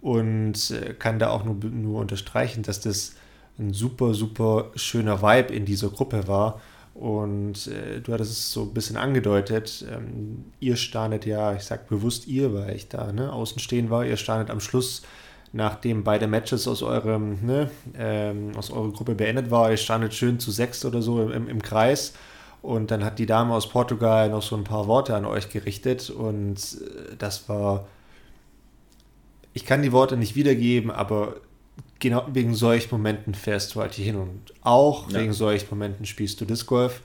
Und 0.07 0.71
äh, 0.71 0.93
kann 0.93 1.19
da 1.19 1.31
auch 1.31 1.43
nur, 1.43 1.55
nur 1.55 1.99
unterstreichen, 1.99 2.63
dass 2.63 2.79
das 2.79 3.15
ein 3.59 3.73
super, 3.73 4.13
super 4.13 4.71
schöner 4.75 5.21
Vibe 5.21 5.53
in 5.53 5.65
dieser 5.65 5.89
Gruppe 5.89 6.29
war. 6.29 6.61
Und 6.93 7.67
äh, 7.67 7.99
du 7.99 8.13
hattest 8.13 8.31
es 8.31 8.53
so 8.53 8.63
ein 8.63 8.73
bisschen 8.73 8.95
angedeutet. 8.95 9.85
Ähm, 9.91 10.45
ihr 10.61 10.77
standet 10.77 11.25
ja, 11.25 11.53
ich 11.53 11.63
sag 11.63 11.89
bewusst 11.89 12.25
ihr, 12.25 12.53
weil 12.53 12.73
ich 12.73 12.87
da 12.87 13.11
ne, 13.11 13.33
außen 13.33 13.59
stehen 13.59 13.89
war, 13.89 14.05
ihr 14.05 14.15
standet 14.15 14.49
am 14.49 14.61
Schluss 14.61 15.01
nachdem 15.53 16.03
beide 16.03 16.27
Matches 16.27 16.67
aus 16.67 16.83
eurem, 16.83 17.45
ne, 17.45 17.69
ähm, 17.97 18.51
aus 18.57 18.69
eurer 18.69 18.91
Gruppe 18.91 19.15
beendet 19.15 19.49
war, 19.49 19.71
ihr 19.71 19.77
standet 19.77 20.13
schön 20.13 20.39
zu 20.39 20.51
sechs 20.51 20.85
oder 20.85 21.01
so 21.01 21.29
im, 21.29 21.49
im 21.49 21.61
Kreis. 21.61 22.13
Und 22.61 22.91
dann 22.91 23.03
hat 23.03 23.19
die 23.19 23.25
Dame 23.25 23.53
aus 23.53 23.69
Portugal 23.69 24.29
noch 24.29 24.41
so 24.41 24.55
ein 24.55 24.63
paar 24.63 24.87
Worte 24.87 25.15
an 25.15 25.25
euch 25.25 25.49
gerichtet. 25.49 26.09
Und 26.09 26.55
äh, 26.55 27.15
das 27.17 27.49
war. 27.49 27.87
Ich 29.57 29.65
kann 29.65 29.81
die 29.81 29.91
Worte 29.91 30.17
nicht 30.17 30.35
wiedergeben, 30.35 30.91
aber 30.91 31.37
genau 31.97 32.27
wegen 32.31 32.53
solchen 32.53 32.89
Momenten 32.91 33.33
fährst 33.33 33.73
du 33.73 33.81
halt 33.81 33.95
hier 33.95 34.05
hin. 34.05 34.15
Und 34.17 34.53
auch 34.61 35.09
Ja. 35.09 35.19
wegen 35.19 35.33
solchen 35.33 35.65
Momenten 35.71 36.05
spielst 36.05 36.39
du 36.39 36.45
Disc 36.45 36.67
Golf, 36.67 37.01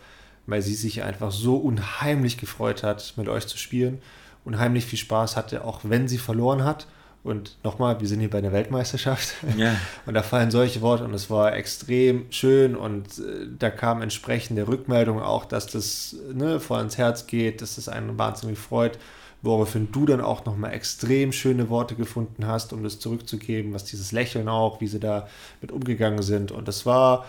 weil 0.46 0.60
sie 0.60 0.74
sich 0.74 1.02
einfach 1.02 1.32
so 1.32 1.56
unheimlich 1.56 2.36
gefreut 2.36 2.82
hat, 2.82 3.14
mit 3.16 3.26
euch 3.30 3.46
zu 3.46 3.56
spielen. 3.56 4.02
Unheimlich 4.44 4.84
viel 4.84 4.98
Spaß 4.98 5.34
hatte, 5.36 5.64
auch 5.64 5.80
wenn 5.84 6.08
sie 6.08 6.18
verloren 6.18 6.62
hat. 6.62 6.86
Und 7.24 7.56
nochmal, 7.64 7.98
wir 8.00 8.06
sind 8.06 8.20
hier 8.20 8.28
bei 8.28 8.42
der 8.42 8.52
Weltmeisterschaft. 8.52 9.32
Ja. 9.56 9.74
Und 10.04 10.12
da 10.12 10.22
fallen 10.22 10.50
solche 10.50 10.82
Worte 10.82 11.04
und 11.04 11.14
es 11.14 11.30
war 11.30 11.54
extrem 11.56 12.26
schön 12.30 12.76
und 12.76 13.06
äh, 13.18 13.46
da 13.58 13.70
kam 13.70 14.02
entsprechende 14.02 14.68
Rückmeldung 14.68 15.22
auch, 15.22 15.46
dass 15.46 15.68
das 15.68 16.16
ne, 16.34 16.60
voll 16.60 16.78
ans 16.78 16.98
Herz 16.98 17.26
geht, 17.26 17.62
dass 17.62 17.76
das 17.76 17.88
einen 17.88 18.18
wahnsinnig 18.18 18.58
freut, 18.58 18.98
woraufhin 19.42 19.90
du 19.92 20.06
dann 20.06 20.20
auch 20.20 20.44
nochmal 20.44 20.72
extrem 20.72 21.32
schöne 21.32 21.68
Worte 21.68 21.94
gefunden 21.94 22.46
hast, 22.46 22.72
um 22.72 22.82
das 22.82 22.98
zurückzugeben, 23.00 23.74
was 23.74 23.84
dieses 23.84 24.12
Lächeln 24.12 24.48
auch, 24.48 24.80
wie 24.80 24.86
sie 24.86 25.00
da 25.00 25.28
mit 25.60 25.72
umgegangen 25.72 26.22
sind 26.22 26.52
und 26.52 26.68
das 26.68 26.86
war, 26.86 27.26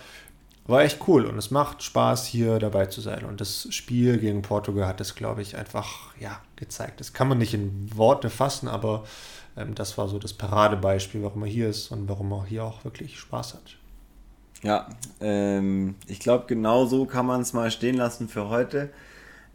war 0.65 0.83
echt 0.83 0.99
cool 1.07 1.25
und 1.25 1.37
es 1.37 1.51
macht 1.51 1.83
Spaß 1.83 2.25
hier 2.25 2.59
dabei 2.59 2.85
zu 2.85 3.01
sein 3.01 3.25
und 3.25 3.41
das 3.41 3.67
Spiel 3.71 4.19
gegen 4.19 4.43
Portugal 4.43 4.87
hat 4.87 4.99
das, 4.99 5.15
glaube 5.15 5.41
ich, 5.41 5.57
einfach 5.57 6.15
ja, 6.19 6.39
gezeigt. 6.55 6.99
Das 6.99 7.13
kann 7.13 7.27
man 7.27 7.39
nicht 7.39 7.53
in 7.53 7.89
Worte 7.95 8.29
fassen, 8.29 8.67
aber 8.67 9.03
ähm, 9.57 9.75
das 9.75 9.97
war 9.97 10.07
so 10.07 10.19
das 10.19 10.33
Paradebeispiel, 10.33 11.23
warum 11.23 11.43
er 11.43 11.49
hier 11.49 11.69
ist 11.69 11.91
und 11.91 12.07
warum 12.07 12.31
er 12.31 12.45
hier 12.45 12.63
auch 12.63 12.85
wirklich 12.85 13.19
Spaß 13.19 13.55
hat. 13.55 13.77
Ja, 14.61 14.87
ähm, 15.19 15.95
ich 16.07 16.19
glaube, 16.19 16.45
genau 16.47 16.85
so 16.85 17.05
kann 17.05 17.25
man 17.25 17.41
es 17.41 17.51
mal 17.51 17.69
stehen 17.69 17.97
lassen 17.97 18.29
für 18.29 18.47
heute. 18.47 18.91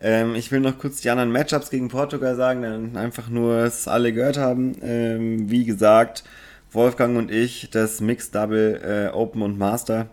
Ähm, 0.00 0.34
ich 0.34 0.52
will 0.52 0.60
noch 0.60 0.78
kurz 0.78 1.00
die 1.00 1.10
anderen 1.10 1.32
Matchups 1.32 1.70
gegen 1.70 1.88
Portugal 1.88 2.36
sagen, 2.36 2.62
dann 2.62 2.96
einfach 2.96 3.28
nur, 3.28 3.64
dass 3.64 3.88
alle 3.88 4.12
gehört 4.12 4.36
haben. 4.36 4.76
Ähm, 4.82 5.50
wie 5.50 5.64
gesagt, 5.64 6.24
Wolfgang 6.70 7.16
und 7.16 7.30
ich, 7.30 7.70
das 7.70 8.00
Mixed 8.00 8.34
Double 8.34 8.80
äh, 8.82 9.14
Open 9.14 9.42
und 9.42 9.58
Master. 9.58 10.06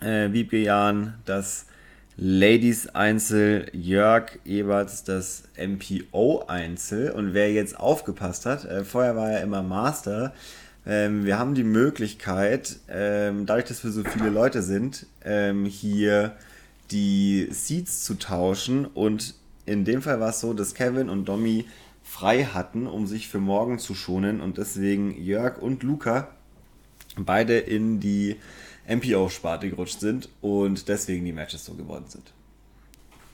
Äh, 0.00 0.32
Wiebke 0.32 0.58
Jahn, 0.58 1.14
das 1.26 1.66
Ladies 2.16 2.88
Einzel, 2.94 3.66
Jörg 3.72 4.38
Eberts, 4.44 5.04
das 5.04 5.44
MPO 5.58 6.44
Einzel. 6.46 7.10
Und 7.10 7.34
wer 7.34 7.52
jetzt 7.52 7.78
aufgepasst 7.78 8.46
hat, 8.46 8.64
äh, 8.64 8.84
vorher 8.84 9.16
war 9.16 9.30
er 9.30 9.42
immer 9.42 9.62
Master. 9.62 10.32
Ähm, 10.86 11.24
wir 11.24 11.38
haben 11.38 11.54
die 11.54 11.64
Möglichkeit, 11.64 12.76
ähm, 12.88 13.44
dadurch, 13.44 13.66
dass 13.66 13.84
wir 13.84 13.90
so 13.90 14.02
viele 14.04 14.30
Leute 14.30 14.62
sind, 14.62 15.06
ähm, 15.24 15.66
hier 15.66 16.32
die 16.90 17.48
Seats 17.50 18.04
zu 18.04 18.14
tauschen. 18.14 18.86
Und 18.86 19.34
in 19.66 19.84
dem 19.84 20.02
Fall 20.02 20.20
war 20.20 20.30
es 20.30 20.40
so, 20.40 20.52
dass 20.52 20.74
Kevin 20.74 21.08
und 21.08 21.26
Domi 21.26 21.66
frei 22.02 22.44
hatten, 22.44 22.86
um 22.86 23.06
sich 23.06 23.28
für 23.28 23.38
morgen 23.38 23.78
zu 23.78 23.94
schonen. 23.94 24.40
Und 24.40 24.58
deswegen 24.58 25.20
Jörg 25.22 25.58
und 25.60 25.82
Luca 25.82 26.28
beide 27.16 27.58
in 27.58 28.00
die 28.00 28.36
MPO-Sparte 28.88 29.70
gerutscht 29.70 30.00
sind 30.00 30.28
und 30.40 30.88
deswegen 30.88 31.24
die 31.24 31.32
Matches 31.32 31.64
so 31.64 31.74
geworden 31.74 32.06
sind. 32.08 32.32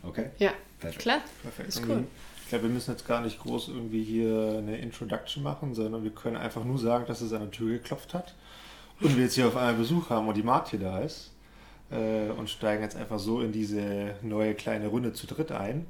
Okay? 0.02 0.26
Ja, 0.38 0.52
Perfekt. 0.80 1.02
klar. 1.02 1.20
Perfekt. 1.42 1.68
Ist 1.68 1.82
cool. 1.88 2.04
Ich 2.42 2.50
glaube, 2.50 2.64
wir 2.64 2.70
müssen 2.70 2.92
jetzt 2.92 3.06
gar 3.06 3.22
nicht 3.22 3.40
groß 3.40 3.68
irgendwie 3.68 4.04
hier 4.04 4.56
eine 4.58 4.78
Introduction 4.78 5.42
machen, 5.42 5.74
sondern 5.74 6.04
wir 6.04 6.12
können 6.12 6.36
einfach 6.36 6.64
nur 6.64 6.78
sagen, 6.78 7.04
dass 7.06 7.20
es 7.20 7.32
an 7.32 7.40
der 7.40 7.50
Tür 7.50 7.72
geklopft 7.72 8.14
hat 8.14 8.34
und 9.00 9.16
wir 9.16 9.24
jetzt 9.24 9.34
hier 9.34 9.48
auf 9.48 9.56
einmal 9.56 9.74
Besuch 9.74 10.10
haben 10.10 10.28
und 10.28 10.36
die 10.36 10.44
Martje 10.44 10.78
da 10.78 11.00
ist 11.00 11.32
äh, 11.90 12.30
und 12.30 12.48
steigen 12.50 12.82
jetzt 12.82 12.96
einfach 12.96 13.18
so 13.18 13.40
in 13.40 13.52
diese 13.52 14.14
neue 14.22 14.54
kleine 14.54 14.88
Runde 14.88 15.12
zu 15.12 15.26
dritt 15.26 15.52
ein, 15.52 15.86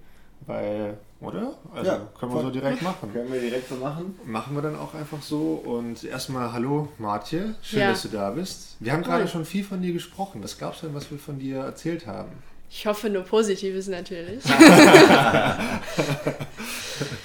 weil, 0.46 0.98
oder? 1.20 1.54
Also 1.74 1.90
Ja, 1.90 2.08
können 2.18 2.34
wir 2.34 2.42
so 2.42 2.50
direkt 2.50 2.82
machen. 2.82 3.10
Können 3.12 3.32
wir 3.32 3.40
direkt 3.40 3.68
so 3.68 3.76
machen? 3.76 4.14
Machen 4.26 4.54
wir 4.54 4.62
dann 4.62 4.76
auch 4.76 4.94
einfach 4.94 5.22
so 5.22 5.54
und 5.64 6.04
erstmal 6.04 6.52
hallo 6.52 6.88
Martje, 6.98 7.54
schön, 7.62 7.80
Ja. 7.80 7.90
dass 7.90 8.02
du 8.02 8.08
da 8.08 8.30
bist. 8.30 8.76
Wir 8.80 8.92
haben 8.92 9.00
Cool. 9.00 9.06
gerade 9.06 9.28
schon 9.28 9.44
viel 9.46 9.64
von 9.64 9.80
dir 9.80 9.92
gesprochen. 9.94 10.42
Was 10.44 10.58
glaubst 10.58 10.82
du 10.82 10.86
denn, 10.86 10.94
was 10.94 11.10
wir 11.10 11.18
von 11.18 11.38
dir 11.38 11.58
erzählt 11.60 12.06
haben? 12.06 12.30
Ich 12.68 12.84
hoffe 12.86 13.08
nur 13.08 13.22
Positives 13.22 13.86
natürlich. 13.86 14.42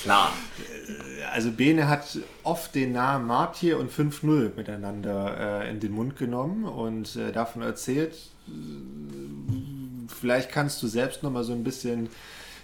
Klar. 0.04 0.32
Also 1.34 1.52
Bene 1.52 1.88
hat 1.88 2.18
oft 2.44 2.76
den 2.76 2.92
Namen 2.92 3.26
Martje 3.28 3.78
und 3.78 3.92
5-0 3.92 4.52
miteinander 4.56 5.62
äh, 5.64 5.70
in 5.70 5.80
den 5.80 5.92
Mund 5.94 6.18
genommen 6.18 6.66
und 6.66 7.16
äh, 7.16 7.32
davon 7.32 7.62
erzählt. 7.62 8.16
Vielleicht 10.20 10.52
kannst 10.52 10.82
du 10.84 10.88
selbst 10.88 11.24
noch 11.24 11.32
mal 11.32 11.44
so 11.44 11.54
ein 11.54 11.64
bisschen 11.64 12.10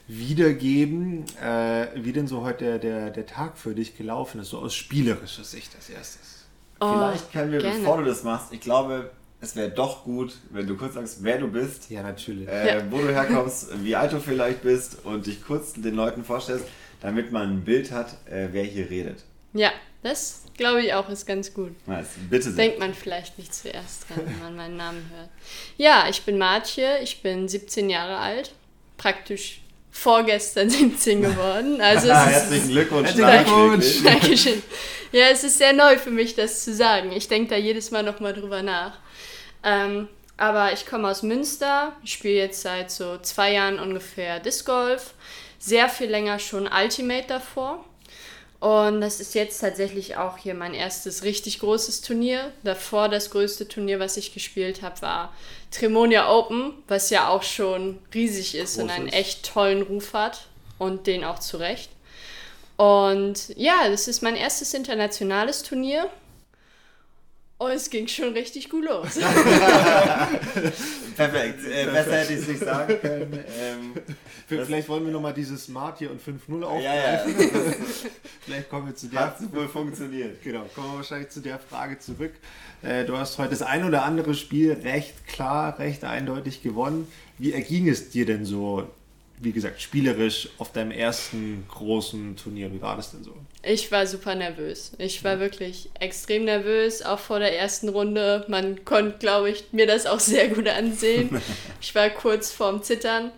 wiedergeben, 0.08 1.26
äh, 1.42 1.88
wie 1.96 2.14
denn 2.14 2.28
so 2.28 2.42
heute 2.44 2.66
der, 2.66 2.80
der, 2.80 3.10
der 3.10 3.26
Tag 3.26 3.58
für 3.58 3.74
dich 3.76 3.98
gelaufen 3.98 4.40
ist, 4.42 4.50
so 4.50 4.60
aus 4.60 4.74
spielerischer 4.76 5.44
Sicht 5.44 5.76
als 5.76 5.90
erstes. 5.90 6.46
Oh, 6.80 6.92
Vielleicht 6.94 7.32
können 7.32 7.52
wir, 7.52 7.60
gerne. 7.60 7.80
bevor 7.80 7.98
du 7.98 8.06
das 8.06 8.24
machst, 8.24 8.54
ich 8.54 8.62
glaube, 8.62 9.10
es 9.42 9.56
wäre 9.56 9.70
doch 9.70 10.04
gut, 10.04 10.38
wenn 10.52 10.66
du 10.68 10.78
kurz 10.78 10.94
sagst, 10.94 11.24
wer 11.24 11.40
du 11.40 11.48
bist, 11.48 11.90
Ja, 11.90 12.04
natürlich. 12.04 12.48
äh, 12.48 12.78
Ja. 12.78 12.92
wo 12.92 13.00
du 13.00 13.12
herkommst, 13.12 13.70
wie 13.84 13.96
alt 13.96 14.14
du 14.14 14.20
vielleicht 14.20 14.62
bist 14.62 15.04
und 15.04 15.26
dich 15.26 15.44
kurz 15.44 15.74
den 15.74 15.96
Leuten 15.96 16.24
vorstellst, 16.24 16.66
damit 17.02 17.32
man 17.32 17.50
ein 17.58 17.62
Bild 17.64 17.92
hat, 17.92 18.16
äh, 18.30 18.48
wer 18.52 18.64
hier 18.64 18.90
redet. 18.90 19.24
Ja, 19.54 19.72
das 20.04 20.44
glaube 20.58 20.82
ich 20.82 20.94
auch 20.94 21.10
ist 21.10 21.26
ganz 21.26 21.54
gut. 21.54 21.72
Nice. 21.88 22.08
Bitte 22.30 22.52
sehr. 22.52 22.66
Denkt 22.66 22.80
man 22.80 22.94
vielleicht 22.94 23.38
nicht 23.38 23.54
zuerst 23.54 24.10
dran, 24.10 24.22
wenn 24.26 24.40
man 24.40 24.56
meinen 24.56 24.78
Namen 24.78 25.12
hört. 25.16 25.30
Ja, 25.78 26.08
ich 26.10 26.24
bin 26.24 26.38
Martje, 26.38 27.00
ich 27.02 27.22
bin 27.22 27.48
17 27.48 27.90
Jahre 27.90 28.18
alt, 28.18 28.52
praktisch 28.98 29.62
vorgestern 29.92 30.70
17 30.70 31.22
geworden. 31.22 31.82
Also 31.82 32.08
es 32.12 32.18
ist, 32.18 32.32
Herzlichen 32.32 32.70
Glückwunsch. 32.70 33.16
Herzlichen. 33.16 33.46
Glückwunsch. 33.46 34.04
Dankeschön. 34.04 34.64
Ja, 35.12 35.28
es 35.32 35.44
ist 35.44 35.58
sehr 35.58 35.74
neu 35.74 35.98
für 35.98 36.12
mich, 36.12 36.36
das 36.36 36.64
zu 36.64 36.74
sagen. 36.74 37.12
Ich 37.12 37.28
denke 37.28 37.50
da 37.50 37.56
jedes 37.56 37.92
Mal 37.92 38.04
nochmal 38.04 38.34
drüber 38.34 38.62
nach. 38.62 39.00
Ähm, 39.64 40.10
aber 40.38 40.72
ich 40.74 40.86
komme 40.86 41.10
aus 41.10 41.24
Münster, 41.24 41.96
ich 42.04 42.14
spiele 42.14 42.36
jetzt 42.36 42.62
seit 42.62 42.92
so 42.92 43.18
zwei 43.18 43.54
Jahren 43.54 43.80
ungefähr 43.80 44.40
Disc 44.40 44.66
Golf, 44.66 45.16
sehr 45.58 45.90
viel 45.90 46.08
länger 46.10 46.38
schon 46.38 46.68
Ultimate 46.68 47.26
davor. 47.28 47.84
Und 48.60 49.02
das 49.02 49.20
ist 49.20 49.36
jetzt 49.36 49.60
tatsächlich 49.60 50.18
auch 50.18 50.38
hier 50.38 50.56
mein 50.56 50.74
erstes 50.74 51.24
richtig 51.24 51.60
großes 51.60 52.02
Turnier. 52.02 52.52
Davor 52.64 53.08
das 53.08 53.30
größte 53.30 53.68
Turnier, 53.68 54.00
was 54.00 54.18
ich 54.18 54.34
gespielt 54.34 54.82
habe, 54.82 55.02
war 55.04 55.34
Tremonia 55.70 56.32
Open, 56.32 56.74
was 56.88 57.12
ja 57.12 57.30
auch 57.30 57.44
schon 57.44 58.00
riesig 58.14 58.56
ist 58.56 58.78
und 58.78 58.90
einen 58.90 59.06
Großes. 59.06 59.20
echt 59.20 59.54
tollen 59.54 59.84
Ruf 59.84 60.14
hat 60.14 60.48
und 60.80 61.06
den 61.06 61.24
auch 61.24 61.40
zu 61.40 61.58
Recht. 61.58 61.92
Und 62.78 63.50
ja, 63.56 63.90
das 63.90 64.08
ist 64.08 64.24
mein 64.24 64.36
erstes 64.36 64.74
internationales 64.74 65.62
Turnier. 65.62 66.10
Oh, 67.60 67.68
es 67.70 67.90
ging 67.90 68.08
schon 68.08 68.34
richtig 68.34 68.70
gut 68.70 68.86
los. 68.86 69.16
Perfekt. 71.16 71.66
Äh, 71.66 71.86
besser 71.86 72.18
hätte 72.18 72.34
ich 72.34 72.40
es 72.42 72.48
nicht 72.48 72.60
sagen 72.60 73.00
können. 73.02 73.44
Ähm, 73.60 73.94
Vielleicht 74.48 74.88
wollen 74.88 75.06
wir 75.06 75.12
nochmal 75.12 75.34
dieses 75.34 75.66
Smart 75.66 75.98
hier 75.98 76.12
und 76.12 76.22
5-0 76.22 76.62
aufgreifen. 76.64 77.36
ja, 77.40 77.46
ja. 77.46 77.74
Vielleicht 78.42 78.70
kommen 78.70 78.86
wir 78.88 78.96
zu 78.96 79.08
der 79.08 79.20
Hat 79.22 79.56
wohl 79.56 79.68
funktioniert. 79.68 80.44
Genau, 80.44 80.66
kommen 80.76 80.92
wir 80.92 80.98
wahrscheinlich 80.98 81.30
zu 81.30 81.40
der 81.40 81.58
Frage 81.58 81.98
zurück. 81.98 82.34
Äh, 82.84 83.06
du 83.06 83.18
hast 83.18 83.40
heute 83.40 83.50
das 83.50 83.64
ein 83.64 83.84
oder 83.84 84.04
andere 84.04 84.36
Spiel 84.36 84.74
recht 84.74 85.26
klar, 85.28 85.80
recht 85.80 86.04
eindeutig 86.04 86.62
gewonnen. 86.62 87.08
Wie 87.40 87.54
erging 87.54 87.90
es 87.90 88.10
dir 88.12 88.28
denn 88.28 88.46
so, 88.46 88.88
wie 89.40 89.52
gesagt, 89.52 89.82
spielerisch 89.82 90.50
auf 90.58 90.72
deinem 90.72 90.92
ersten 90.92 91.66
großen 91.70 92.36
Turnier? 92.38 92.74
Wie 92.74 92.82
war 92.82 92.96
das 92.96 93.12
denn 93.12 93.24
so? 93.24 93.34
Ich 93.62 93.92
war 93.92 94.08
super 94.08 94.34
nervös. 94.34 94.94
Ich 94.98 95.24
war 95.24 95.40
wirklich 95.40 95.90
extrem 96.00 96.46
nervös, 96.46 97.04
auch 97.04 97.20
vor 97.20 97.40
der 97.40 97.58
ersten 97.58 97.90
Runde. 97.90 98.46
Man 98.48 98.84
konnte, 98.84 99.18
glaube 99.20 99.52
ich, 99.52 99.66
mir 99.72 99.86
das 99.86 100.06
auch 100.08 100.20
sehr 100.20 100.50
gut 100.50 100.68
ansehen. 100.68 101.42
Ich 101.82 101.94
war 101.94 102.10
kurz 102.10 102.52
vorm 102.52 102.82
Zittern. 102.82 103.32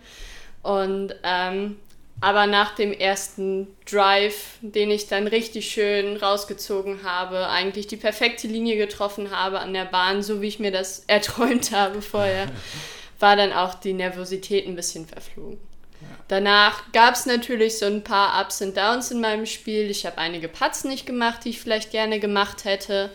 Und 0.62 1.14
ähm, 1.22 1.76
aber 2.20 2.46
nach 2.46 2.74
dem 2.74 2.92
ersten 2.92 3.68
Drive, 3.90 4.58
den 4.60 4.90
ich 4.90 5.06
dann 5.08 5.26
richtig 5.26 5.70
schön 5.70 6.16
rausgezogen 6.16 7.02
habe, 7.02 7.48
eigentlich 7.48 7.86
die 7.86 7.96
perfekte 7.96 8.46
Linie 8.46 8.76
getroffen 8.76 9.30
habe 9.30 9.60
an 9.60 9.72
der 9.72 9.86
Bahn, 9.86 10.22
so 10.22 10.42
wie 10.42 10.48
ich 10.48 10.58
mir 10.58 10.70
das 10.70 11.00
erträumt 11.06 11.72
habe 11.72 12.02
vorher, 12.02 12.46
war 13.20 13.36
dann 13.36 13.52
auch 13.52 13.74
die 13.74 13.92
Nervosität 13.92 14.66
ein 14.66 14.76
bisschen 14.76 15.06
verflogen. 15.06 15.58
Danach 16.28 16.92
gab 16.92 17.14
es 17.14 17.26
natürlich 17.26 17.78
so 17.78 17.86
ein 17.86 18.04
paar 18.04 18.40
Ups 18.40 18.62
und 18.62 18.76
Downs 18.76 19.10
in 19.10 19.20
meinem 19.20 19.46
Spiel. 19.46 19.90
Ich 19.90 20.06
habe 20.06 20.18
einige 20.18 20.48
Putts 20.48 20.84
nicht 20.84 21.06
gemacht, 21.06 21.40
die 21.44 21.50
ich 21.50 21.60
vielleicht 21.60 21.90
gerne 21.90 22.20
gemacht 22.20 22.64
hätte. 22.64 23.10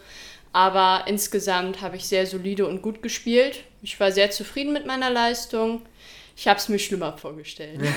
Aber 0.52 1.04
insgesamt 1.08 1.82
habe 1.82 1.98
ich 1.98 2.08
sehr 2.08 2.26
solide 2.26 2.66
und 2.66 2.82
gut 2.82 3.02
gespielt. 3.02 3.64
Ich 3.82 4.00
war 4.00 4.12
sehr 4.12 4.32
zufrieden 4.32 4.74
mit 4.74 4.86
meiner 4.86 5.10
Leistung. 5.10 5.82
Ich 6.38 6.48
habe 6.50 6.60
es 6.60 6.68
mir 6.68 6.80
schlimmer 6.80 7.18
vorgestellt. 7.18 7.80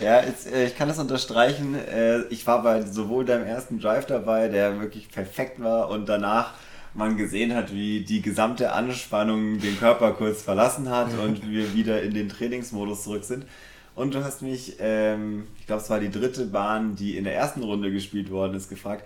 Ja, 0.00 0.22
jetzt, 0.22 0.50
äh, 0.50 0.66
ich 0.66 0.76
kann 0.76 0.88
das 0.88 0.98
unterstreichen. 0.98 1.74
Äh, 1.74 2.22
ich 2.30 2.46
war 2.46 2.62
bei 2.62 2.80
sowohl 2.82 3.24
deinem 3.24 3.46
ersten 3.46 3.80
Drive 3.80 4.06
dabei, 4.06 4.48
der 4.48 4.80
wirklich 4.80 5.10
perfekt 5.10 5.62
war, 5.62 5.90
und 5.90 6.08
danach 6.08 6.54
man 6.94 7.16
gesehen 7.16 7.54
hat, 7.54 7.72
wie 7.72 8.00
die 8.00 8.22
gesamte 8.22 8.72
Anspannung 8.72 9.60
den 9.60 9.78
Körper 9.78 10.12
kurz 10.12 10.42
verlassen 10.42 10.90
hat 10.90 11.16
und 11.18 11.48
wir 11.50 11.74
wieder 11.74 12.02
in 12.02 12.14
den 12.14 12.28
Trainingsmodus 12.28 13.04
zurück 13.04 13.24
sind. 13.24 13.46
Und 13.94 14.14
du 14.14 14.22
hast 14.22 14.42
mich, 14.42 14.76
ähm, 14.78 15.48
ich 15.58 15.66
glaube, 15.66 15.82
es 15.82 15.90
war 15.90 15.98
die 15.98 16.10
dritte 16.10 16.46
Bahn, 16.46 16.94
die 16.94 17.16
in 17.16 17.24
der 17.24 17.34
ersten 17.34 17.62
Runde 17.62 17.90
gespielt 17.90 18.30
worden 18.30 18.54
ist, 18.54 18.68
gefragt, 18.68 19.04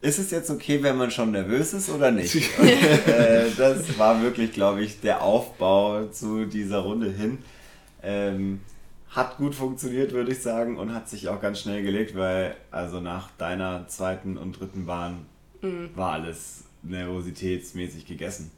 ist 0.00 0.20
es 0.20 0.30
jetzt 0.30 0.48
okay, 0.48 0.80
wenn 0.82 0.96
man 0.96 1.10
schon 1.10 1.32
nervös 1.32 1.72
ist 1.72 1.90
oder 1.90 2.12
nicht? 2.12 2.36
Und, 2.58 2.68
äh, 2.68 3.46
das 3.56 3.98
war 3.98 4.22
wirklich, 4.22 4.52
glaube 4.52 4.82
ich, 4.82 5.00
der 5.00 5.22
Aufbau 5.22 6.06
zu 6.06 6.46
dieser 6.46 6.78
Runde 6.78 7.10
hin. 7.10 7.38
Ähm, 8.02 8.60
hat 9.10 9.38
gut 9.38 9.54
funktioniert, 9.54 10.12
würde 10.12 10.30
ich 10.30 10.42
sagen, 10.42 10.78
und 10.78 10.94
hat 10.94 11.08
sich 11.08 11.28
auch 11.28 11.40
ganz 11.40 11.60
schnell 11.60 11.82
gelegt, 11.82 12.14
weil 12.14 12.54
also 12.70 13.00
nach 13.00 13.30
deiner 13.38 13.88
zweiten 13.88 14.36
und 14.36 14.60
dritten 14.60 14.86
Bahn 14.86 15.26
war 15.96 16.12
alles 16.12 16.67
nervositätsmäßig 16.88 18.06
gegessen. 18.06 18.50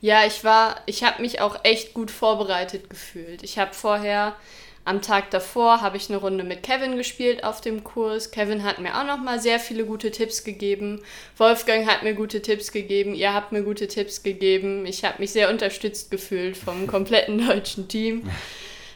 Ja, 0.00 0.26
ich 0.26 0.44
war, 0.44 0.80
ich 0.86 1.02
habe 1.02 1.22
mich 1.22 1.40
auch 1.40 1.64
echt 1.64 1.94
gut 1.94 2.10
vorbereitet 2.10 2.90
gefühlt. 2.90 3.42
Ich 3.42 3.58
habe 3.58 3.72
vorher, 3.72 4.36
am 4.84 5.00
Tag 5.00 5.30
davor, 5.30 5.80
habe 5.80 5.96
ich 5.96 6.10
eine 6.10 6.18
Runde 6.18 6.44
mit 6.44 6.62
Kevin 6.62 6.96
gespielt 6.96 7.42
auf 7.42 7.62
dem 7.62 7.84
Kurs. 7.84 8.30
Kevin 8.30 8.64
hat 8.64 8.80
mir 8.80 9.00
auch 9.00 9.06
nochmal 9.06 9.40
sehr 9.40 9.58
viele 9.58 9.86
gute 9.86 10.10
Tipps 10.10 10.44
gegeben. 10.44 11.00
Wolfgang 11.38 11.88
hat 11.88 12.02
mir 12.02 12.14
gute 12.14 12.42
Tipps 12.42 12.70
gegeben. 12.70 13.14
Ihr 13.14 13.32
habt 13.32 13.52
mir 13.52 13.62
gute 13.62 13.88
Tipps 13.88 14.22
gegeben. 14.22 14.84
Ich 14.84 15.04
habe 15.04 15.20
mich 15.20 15.32
sehr 15.32 15.48
unterstützt 15.48 16.10
gefühlt 16.10 16.56
vom 16.56 16.86
kompletten 16.86 17.46
deutschen 17.46 17.88
Team. 17.88 18.30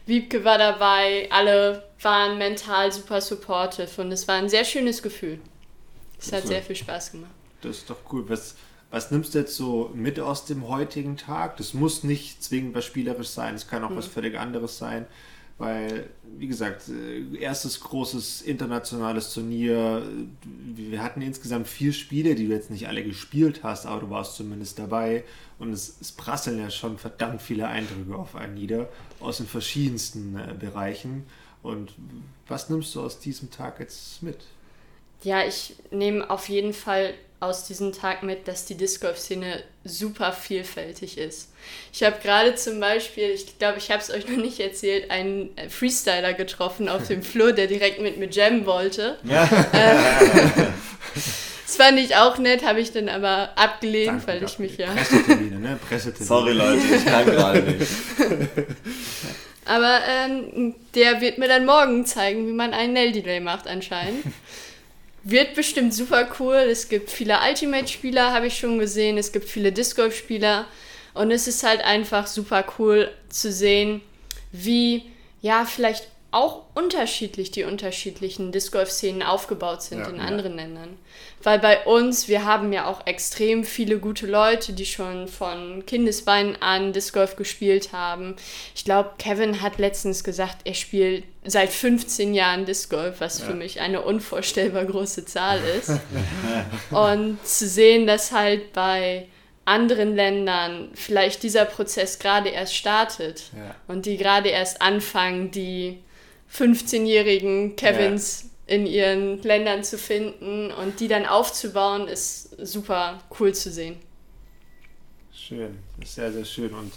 Wiebke 0.05 0.44
war 0.44 0.59
dabei. 0.59 1.27
Alle 1.31 1.85
waren 2.03 2.37
mental 2.37 2.92
super 2.92 3.23
supportive 3.23 4.01
und 4.03 4.12
es 4.12 4.29
war 4.29 4.35
ein 4.35 4.51
sehr 4.51 4.66
schönes 4.66 5.03
Gefühl. 5.03 5.40
Es 6.21 6.33
hat 6.33 6.47
sehr 6.47 6.62
viel 6.62 6.77
Spaß 6.77 7.12
gemacht. 7.12 7.38
Das 7.61 7.79
ist 7.79 7.90
doch 7.90 7.99
cool. 8.12 8.29
Was, 8.29 8.57
was 8.90 9.11
nimmst 9.11 9.35
du 9.35 9.38
jetzt 9.38 9.57
so 9.57 9.90
mit 9.94 10.18
aus 10.21 10.44
dem 10.44 10.68
heutigen 10.68 11.16
Tag? 11.16 11.57
Das 11.57 11.75
muss 11.75 12.05
nicht 12.05 12.42
zwingend 12.42 12.75
was 12.75 12.85
Spielerisch 12.85 13.29
sein, 13.29 13.55
es 13.55 13.68
kann 13.68 13.85
auch 13.85 13.94
was 13.94 14.07
völlig 14.07 14.38
anderes 14.38 14.79
sein. 14.79 15.07
Weil, 15.59 16.09
wie 16.37 16.47
gesagt, 16.47 16.88
äh, 16.88 17.37
erstes 17.37 17.81
großes 17.81 18.42
internationales 18.42 19.35
Turnier. 19.35 20.05
Wir 20.44 21.03
hatten 21.03 21.21
insgesamt 21.21 21.66
vier 21.66 21.92
Spiele, 21.92 22.37
die 22.37 22.47
du 22.47 22.53
jetzt 22.53 22.71
nicht 22.71 22.87
alle 22.87 23.03
gespielt 23.03 23.64
hast, 23.64 23.85
aber 23.85 24.03
du 24.03 24.11
warst 24.11 24.37
zumindest 24.37 24.79
dabei. 24.79 25.25
Und 25.59 25.73
es, 25.73 25.97
es 26.01 26.12
prasseln 26.12 26.61
ja 26.61 26.71
schon 26.71 26.97
verdammt 26.97 27.42
viele 27.42 27.66
Eindrücke 27.66 28.14
auf 28.14 28.37
einen 28.37 28.55
nieder, 28.55 28.88
aus 29.18 29.38
den 29.38 29.47
verschiedensten 29.47 30.38
äh, 30.38 30.55
Bereichen. 30.55 31.27
Und 31.64 31.92
was 32.47 32.71
nimmst 32.71 32.94
du 32.94 33.03
aus 33.03 33.18
diesem 33.18 33.51
Tag 33.51 33.81
jetzt 33.81 34.23
mit? 34.23 34.38
Ja, 35.22 35.44
ich 35.44 35.74
nehme 35.90 36.28
auf 36.31 36.48
jeden 36.48 36.72
Fall 36.72 37.14
aus 37.40 37.66
diesem 37.66 37.92
Tag 37.92 38.22
mit, 38.22 38.48
dass 38.48 38.64
die 38.64 38.76
Disc 38.76 39.00
Golf-Szene 39.00 39.62
super 39.85 40.33
vielfältig 40.33 41.18
ist. 41.18 41.50
Ich 41.92 42.02
habe 42.02 42.16
gerade 42.20 42.57
zum 42.57 42.81
Beispiel, 42.81 43.31
ich 43.31 43.59
glaube, 43.59 43.78
ich 43.78 43.90
habe 43.90 44.02
es 44.02 44.11
euch 44.11 44.26
noch 44.28 44.37
nicht 44.37 44.59
erzählt, 44.59 45.11
einen 45.11 45.57
äh, 45.57 45.68
Freestyler 45.68 46.35
getroffen 46.35 46.88
auf 46.88 47.07
dem 47.07 47.22
Flur, 47.31 47.52
der 47.52 47.68
direkt 47.68 48.00
mit 48.00 48.16
mir 48.16 48.28
jammen 48.28 48.66
wollte. 48.66 49.18
Ja. 49.24 49.48
Das 51.66 51.76
fand 51.76 51.98
ich 51.98 52.16
auch 52.16 52.38
nett, 52.38 52.64
habe 52.64 52.81
ich 52.81 52.92
dann 52.92 53.11
aber 53.11 53.50
abgelehnt, 53.57 54.09
Danke, 54.09 54.26
weil 54.26 54.42
ich 54.42 54.59
mich 54.59 54.78
ja. 54.78 54.87
Pressetermine, 54.87 55.61
ne? 55.61 55.78
Pressetermine. 55.87 56.26
Sorry 56.26 56.52
Leute, 56.54 56.83
ich 56.96 57.04
kann 57.04 57.26
gerade 57.31 57.61
nicht. 57.61 57.92
Aber 59.66 60.00
ähm, 60.09 60.74
der 60.94 61.20
wird 61.20 61.37
mir 61.37 61.46
dann 61.46 61.66
morgen 61.66 62.07
zeigen, 62.07 62.48
wie 62.48 62.52
man 62.52 62.72
einen 62.72 62.94
Nail-Delay 62.94 63.40
macht 63.40 63.66
anscheinend. 63.68 64.24
Wird 65.31 65.55
bestimmt 65.55 65.93
super 65.93 66.27
cool. 66.41 66.55
Es 66.55 66.88
gibt 66.88 67.11
viele 67.11 67.37
Ultimate-Spieler, 67.47 68.33
habe 68.33 68.47
ich 68.47 68.59
schon 68.59 68.79
gesehen. 68.79 69.19
Es 69.19 69.31
gibt 69.31 69.47
viele 69.47 69.73
Disc 69.73 69.95
Golf-Spieler. 69.97 70.64
Und 71.12 71.31
es 71.31 71.47
ist 71.47 71.64
halt 71.64 71.83
einfach 71.83 72.27
super 72.27 72.64
cool 72.79 73.11
zu 73.29 73.53
sehen, 73.53 74.01
wie, 74.53 75.05
ja, 75.43 75.67
vielleicht 75.67 76.09
auch 76.31 76.62
unterschiedlich 76.75 77.51
die 77.51 77.64
unterschiedlichen 77.64 78.53
Disc 78.53 78.73
Golf-Szenen 78.73 79.23
aufgebaut 79.23 79.83
sind 79.83 80.01
Ja, 80.01 80.09
in 80.09 80.17
ja. 80.17 80.23
anderen 80.23 80.57
Ländern. 80.57 80.97
Weil 81.42 81.59
bei 81.61 81.85
uns, 81.85 82.27
wir 82.29 82.44
haben 82.44 82.72
ja 82.72 82.87
auch 82.87 83.07
extrem 83.07 83.62
viele 83.64 83.98
gute 83.98 84.27
Leute, 84.27 84.72
die 84.72 84.87
schon 84.87 85.29
von 85.29 85.85
Kindesbeinen 85.87 86.61
an 86.61 86.92
Disc 86.92 87.14
Golf 87.14 87.37
gespielt 87.37 87.92
haben. 87.92 88.35
Ich 88.74 88.85
glaube, 88.85 89.11
Kevin 89.18 89.62
hat 89.62 89.79
letztens 89.79 90.24
gesagt, 90.24 90.59
er 90.64 90.74
spielt 90.74 91.24
seit 91.44 91.70
15 91.70 92.35
Jahren 92.35 92.66
Disc 92.66 92.90
Golf, 92.90 93.20
was 93.20 93.40
für 93.40 93.55
mich 93.55 93.81
eine 93.81 94.03
unvorstellbar 94.03 94.85
große 94.85 95.24
Zahl 95.27 95.61
ist. 95.79 95.92
Und 96.90 97.38
zu 97.46 97.66
sehen, 97.68 98.07
dass 98.07 98.33
halt 98.33 98.72
bei 98.72 99.27
anderen 99.64 100.16
Ländern 100.16 100.88
vielleicht 100.94 101.42
dieser 101.42 101.66
Prozess 101.66 102.18
gerade 102.18 102.48
erst 102.48 102.74
startet 102.74 103.51
Ja. 103.55 103.74
und 103.87 104.07
die 104.07 104.16
gerade 104.16 104.48
erst 104.48 104.81
anfangen, 104.81 105.51
die 105.51 105.98
15-jährigen 106.51 107.77
Kevins 107.77 108.51
in 108.68 108.87
ihren 108.87 109.42
Ländern 109.42 109.83
zu 109.83 109.96
finden 109.98 110.70
und 110.70 111.00
die 111.00 111.09
dann 111.09 111.26
aufzubauen, 111.26 112.07
ist 112.07 112.50
super 112.64 113.18
cool 113.40 113.54
zu 113.54 113.70
sehen. 113.72 113.96
Schön, 115.33 115.79
sehr, 116.04 116.31
sehr 116.31 116.44
schön. 116.44 116.75
Und 116.75 116.92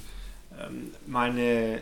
ähm, 0.59 0.91
meine, 1.07 1.81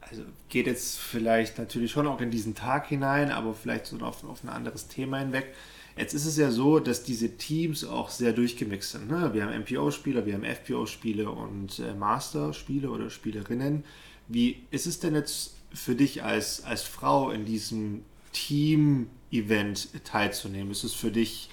also 0.00 0.22
geht 0.48 0.68
jetzt 0.68 0.98
vielleicht 0.98 1.58
natürlich 1.58 1.90
schon 1.90 2.06
auch 2.06 2.20
in 2.20 2.30
diesen 2.30 2.54
Tag 2.54 2.86
hinein, 2.86 3.32
aber 3.32 3.54
vielleicht 3.54 3.86
so 3.86 3.98
auf, 3.98 4.22
auf 4.22 4.44
ein 4.44 4.48
anderes 4.48 4.86
Thema 4.86 5.18
hinweg. 5.18 5.52
Jetzt 5.96 6.14
ist 6.14 6.26
es 6.26 6.36
ja 6.36 6.52
so, 6.52 6.78
dass 6.78 7.02
diese 7.02 7.36
Teams 7.36 7.84
auch 7.84 8.10
sehr 8.10 8.32
durchgemixt 8.32 8.92
sind. 8.92 9.10
Ne? 9.10 9.30
Wir 9.34 9.44
haben 9.44 9.62
MPO-Spieler, 9.62 10.26
wir 10.26 10.34
haben 10.34 10.44
FPO-Spiele 10.44 11.28
und 11.28 11.80
äh, 11.80 11.92
Master-Spiele 11.92 12.88
oder 12.88 13.10
Spielerinnen. 13.10 13.82
Wie 14.28 14.62
ist 14.70 14.86
es 14.86 15.00
denn 15.00 15.16
jetzt 15.16 15.56
für 15.74 15.96
dich 15.96 16.22
als, 16.22 16.62
als 16.62 16.82
Frau 16.82 17.30
in 17.32 17.44
diesem 17.44 18.04
Team-Event 18.32 19.88
teilzunehmen? 20.04 20.70
Ist 20.70 20.84
es 20.84 20.94
für 20.94 21.10
dich 21.10 21.50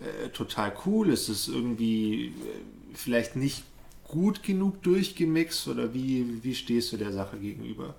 äh, 0.00 0.28
total 0.28 0.72
cool? 0.84 1.10
Ist 1.10 1.28
es 1.28 1.48
irgendwie 1.48 2.26
äh, 2.26 2.32
vielleicht 2.94 3.36
nicht 3.36 3.62
gut 4.04 4.42
genug 4.42 4.82
durchgemixt 4.82 5.68
oder 5.68 5.92
wie, 5.92 6.42
wie 6.42 6.54
stehst 6.54 6.92
du 6.92 6.96
der 6.96 7.12
Sache 7.12 7.36
gegenüber? 7.38 7.94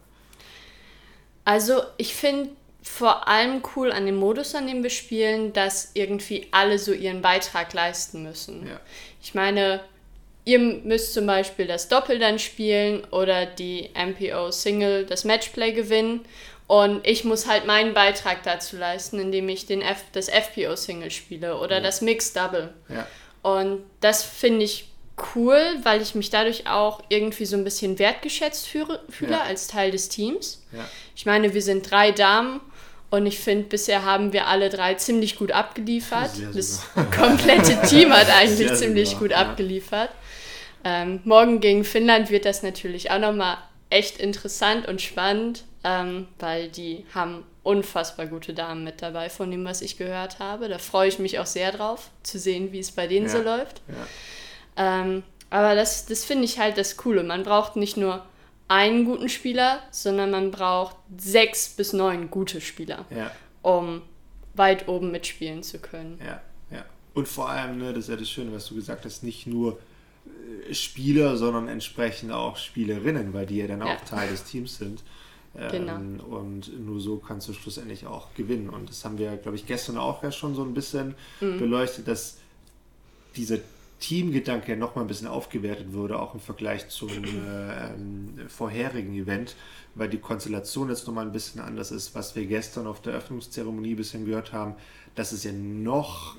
Also 1.43 1.81
ich 1.97 2.13
finde 2.13 2.49
vor 2.81 3.27
allem 3.27 3.61
cool 3.75 3.91
an 3.91 4.05
dem 4.05 4.15
Modus, 4.15 4.55
an 4.55 4.67
dem 4.67 4.83
wir 4.83 4.89
spielen, 4.89 5.53
dass 5.53 5.91
irgendwie 5.93 6.47
alle 6.51 6.79
so 6.79 6.93
ihren 6.93 7.21
Beitrag 7.21 7.73
leisten 7.73 8.23
müssen. 8.23 8.67
Ja. 8.67 8.79
Ich 9.21 9.33
meine, 9.33 9.81
ihr 10.45 10.59
müsst 10.59 11.13
zum 11.13 11.25
Beispiel 11.27 11.67
das 11.67 11.89
Doppel 11.89 12.19
dann 12.19 12.39
spielen 12.39 13.03
oder 13.11 13.45
die 13.45 13.89
MPO 13.93 14.51
Single, 14.51 15.05
das 15.05 15.25
Matchplay 15.25 15.73
gewinnen. 15.73 16.21
Und 16.67 17.07
ich 17.07 17.23
muss 17.23 17.47
halt 17.47 17.65
meinen 17.65 17.93
Beitrag 17.93 18.43
dazu 18.43 18.75
leisten, 18.75 19.19
indem 19.19 19.47
ich 19.47 19.65
den 19.65 19.81
F 19.81 20.03
das 20.11 20.27
FPO 20.27 20.75
Single 20.75 21.11
spiele 21.11 21.57
oder 21.59 21.79
das 21.79 22.01
Mixed 22.01 22.35
Double. 22.35 22.73
Ja. 22.89 23.07
Und 23.41 23.83
das 24.01 24.23
finde 24.23 24.65
ich 24.65 24.89
cool, 25.35 25.59
weil 25.83 26.01
ich 26.01 26.13
mich 26.13 26.29
dadurch 26.29 26.67
auch 26.67 27.01
irgendwie 27.09 27.45
so 27.45 27.55
ein 27.55 27.63
bisschen 27.63 27.97
wertgeschätzt 27.99 28.67
fühle, 28.67 29.01
fühle 29.09 29.31
Ja. 29.31 29.41
als 29.41 29.67
Teil 29.67 29.91
des 29.91 30.09
Teams. 30.09 30.61
Ja. 30.73 30.85
Ich 31.15 31.25
meine, 31.25 31.53
wir 31.53 31.61
sind 31.61 31.89
drei 31.89 32.11
Damen 32.11 32.59
und 33.09 33.25
ich 33.25 33.39
finde, 33.39 33.67
bisher 33.69 34.03
haben 34.03 34.33
wir 34.33 34.47
alle 34.47 34.69
drei 34.69 34.95
ziemlich 34.95 35.37
gut 35.37 35.53
abgeliefert. 35.53 36.31
Das 36.53 36.81
komplette 37.17 37.81
Team 37.87 38.11
hat 38.11 38.29
eigentlich 38.29 38.67
Sehr 38.67 38.75
ziemlich 38.75 39.09
sogar, 39.11 39.21
gut 39.21 39.31
ja. 39.31 39.37
abgeliefert. 39.37 40.09
Ähm, 40.83 41.21
morgen 41.23 41.61
gegen 41.61 41.85
Finnland 41.85 42.29
wird 42.29 42.43
das 42.45 42.61
natürlich 42.61 43.09
auch 43.09 43.19
nochmal 43.19 43.57
echt 43.89 44.17
interessant 44.17 44.87
und 44.87 45.01
spannend, 45.01 45.63
ähm, 45.83 46.27
weil 46.39 46.69
die 46.69 47.05
haben 47.13 47.43
unfassbar 47.63 48.25
gute 48.27 48.53
Damen 48.53 48.83
mit 48.83 49.01
dabei, 49.01 49.29
von 49.29 49.51
dem, 49.51 49.65
was 49.65 49.81
ich 49.81 49.97
gehört 49.97 50.39
habe. 50.39 50.69
Da 50.69 50.77
freue 50.77 51.09
ich 51.09 51.19
mich 51.19 51.39
auch 51.39 51.45
sehr 51.45 51.71
drauf, 51.71 52.09
zu 52.23 52.39
sehen, 52.39 52.71
wie 52.71 52.79
es 52.79 52.91
bei 52.91 53.07
denen 53.07 53.27
so 53.29 53.39
Ja. 53.39 53.57
läuft. 53.57 53.81
Ja. 53.87 55.01
Ähm, 55.01 55.23
aber 55.49 55.75
das, 55.75 56.05
das 56.05 56.23
finde 56.25 56.45
ich 56.45 56.59
halt 56.59 56.77
das 56.77 56.97
Coole. 56.97 57.23
Man 57.23 57.43
braucht 57.43 57.75
nicht 57.75 57.97
nur 57.97 58.25
einen 58.67 59.05
guten 59.05 59.29
Spieler, 59.29 59.81
sondern 59.91 60.31
man 60.31 60.51
braucht 60.51 60.95
sechs 61.17 61.69
bis 61.69 61.93
neun 61.93 62.29
gute 62.29 62.59
Spieler, 62.61 63.05
Ja. 63.09 63.31
um 63.61 64.01
weit 64.55 64.87
oben 64.87 65.11
mitspielen 65.11 65.63
zu 65.63 65.79
können. 65.79 66.19
Ja, 66.25 66.41
ja. 66.71 66.83
Und 67.13 67.27
vor 67.27 67.49
allem, 67.49 67.77
ne, 67.77 67.93
das 67.93 68.05
ist 68.05 68.09
ja 68.09 68.15
das 68.17 68.29
Schöne, 68.29 68.51
was 68.53 68.67
du 68.67 68.75
gesagt 68.75 69.05
hast, 69.05 69.23
nicht 69.23 69.47
nur 69.47 69.79
äh, 70.69 70.73
Spieler, 70.73 71.37
sondern 71.37 71.67
entsprechend 71.69 72.31
auch 72.31 72.57
Spielerinnen, 72.57 73.33
weil 73.33 73.45
die 73.45 73.57
ja 73.57 73.67
dann 73.67 73.81
auch 73.81 74.01
Teil 74.01 74.29
des 74.29 74.43
Teams 74.43 74.77
sind. 74.77 75.01
Ähm, 75.55 75.71
Genau. 75.71 76.23
Und 76.37 76.79
nur 76.85 76.99
so 76.99 77.17
kannst 77.17 77.47
du 77.47 77.53
schlussendlich 77.53 78.05
auch 78.05 78.33
gewinnen. 78.35 78.69
Und 78.69 78.89
das 78.89 79.03
haben 79.05 79.17
wir, 79.17 79.35
glaube 79.37 79.55
ich, 79.57 79.65
gestern 79.65 79.97
auch 79.97 80.23
ja 80.23 80.31
schon 80.31 80.55
so 80.55 80.63
ein 80.63 80.73
bisschen 80.73 81.15
Mhm. 81.41 81.57
beleuchtet, 81.59 82.07
dass 82.07 82.37
dieser 83.35 83.57
Teamgedanke 83.99 84.77
nochmal 84.77 85.03
ein 85.05 85.07
bisschen 85.07 85.27
aufgewertet 85.27 85.93
wurde, 85.93 86.19
auch 86.19 86.35
im 86.35 86.39
Vergleich 86.39 86.87
zum 86.89 87.09
äh, 87.09 87.87
ähm, 87.93 88.35
vorherigen 88.47 89.15
Event, 89.15 89.55
weil 89.95 90.07
die 90.09 90.19
Konstellation 90.19 90.89
jetzt 90.89 91.07
nochmal 91.07 91.25
ein 91.25 91.31
bisschen 91.31 91.61
anders 91.61 91.89
ist, 91.91 92.13
was 92.13 92.35
wir 92.35 92.45
gestern 92.45 92.85
auf 92.85 93.01
der 93.01 93.13
Eröffnungszeremonie 93.13 93.93
ein 93.93 93.95
bisschen 93.95 94.25
gehört 94.25 94.53
haben, 94.53 94.75
dass 95.15 95.31
es 95.31 95.43
ja 95.43 95.51
noch 95.51 96.35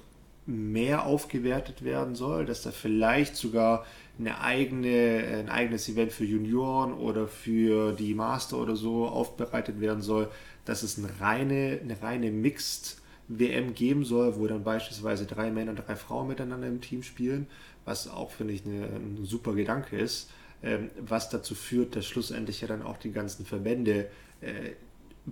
mehr 0.49 1.05
aufgewertet 1.05 1.85
werden 1.85 2.15
soll, 2.15 2.47
dass 2.47 2.63
da 2.63 2.71
vielleicht 2.71 3.37
sogar 3.37 3.85
eine 4.19 4.41
eigene, 4.41 5.23
ein 5.41 5.51
eigenes 5.51 5.89
Event 5.91 6.11
für 6.11 6.25
Junioren 6.25 6.95
oder 6.95 7.29
für 7.29 7.93
die 7.93 8.15
Master 8.15 8.57
oder 8.57 8.75
so 8.75 9.07
aufbereitet 9.07 9.79
werden 9.81 10.01
soll, 10.01 10.31
dass 10.65 10.83
es 10.83 10.99
eine 10.99 11.21
reine, 11.21 11.79
eine 11.83 12.01
reine 12.03 12.31
Mixed 12.31 12.97
WM 13.29 13.75
geben 13.75 14.07
soll, 14.07 14.37
wo 14.37 14.47
dann 14.47 14.65
beispielsweise 14.65 15.27
drei 15.27 15.51
Männer 15.51 15.73
und 15.73 15.87
drei 15.87 15.97
Frauen 15.97 16.29
miteinander 16.29 16.67
im 16.67 16.81
Team 16.81 17.03
spielen, 17.03 17.47
was 17.85 18.09
auch, 18.09 18.31
finde 18.31 18.55
ich, 18.55 18.65
eine, 18.65 18.87
ein 18.87 19.19
super 19.25 19.53
Gedanke 19.53 19.99
ist, 19.99 20.31
ähm, 20.63 20.89
was 20.99 21.29
dazu 21.29 21.55
führt, 21.55 21.95
dass 21.95 22.07
schlussendlich 22.07 22.63
ja 22.63 22.69
dann 22.69 22.83
auch 22.83 22.97
die 22.97 23.13
ganzen 23.13 23.45
Verbände 23.45 24.09
äh, 24.41 24.71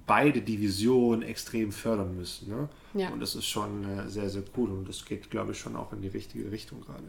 beide 0.06 0.42
Divisionen 0.42 1.22
extrem 1.22 1.72
fördern 1.72 2.16
müssen. 2.16 2.48
Ne? 2.48 2.68
Ja. 2.94 3.10
Und 3.10 3.20
das 3.20 3.34
ist 3.34 3.46
schon 3.46 3.84
äh, 3.84 4.08
sehr, 4.08 4.28
sehr 4.28 4.42
cool 4.56 4.70
und 4.70 4.88
das 4.88 5.04
geht, 5.04 5.30
glaube 5.30 5.52
ich, 5.52 5.58
schon 5.58 5.76
auch 5.76 5.92
in 5.92 6.02
die 6.02 6.08
richtige 6.08 6.50
Richtung 6.50 6.80
gerade. 6.82 7.02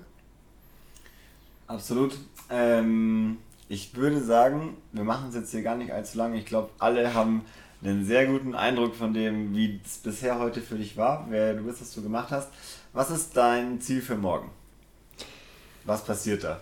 Absolut. 1.67 2.17
Ähm, 2.49 3.37
ich 3.67 3.95
würde 3.95 4.23
sagen, 4.23 4.77
wir 4.93 5.03
machen 5.03 5.29
es 5.29 5.35
jetzt 5.35 5.51
hier 5.51 5.63
gar 5.63 5.75
nicht 5.75 5.91
allzu 5.91 6.17
lange. 6.17 6.37
Ich 6.37 6.45
glaube, 6.45 6.69
alle 6.79 7.13
haben 7.13 7.41
einen 7.83 8.05
sehr 8.05 8.25
guten 8.25 8.55
Eindruck 8.55 8.95
von 8.95 9.13
dem, 9.13 9.53
wie 9.55 9.79
es 9.85 9.97
bisher 9.97 10.39
heute 10.39 10.61
für 10.61 10.75
dich 10.75 10.97
war, 10.97 11.27
wer 11.29 11.53
du 11.53 11.63
bist, 11.63 11.81
was 11.81 11.93
du 11.93 12.01
gemacht 12.01 12.31
hast. 12.31 12.49
Was 12.93 13.11
ist 13.11 13.35
dein 13.35 13.81
Ziel 13.81 14.01
für 14.01 14.15
morgen? 14.15 14.49
Was 15.83 16.03
passiert 16.03 16.43
da? 16.43 16.61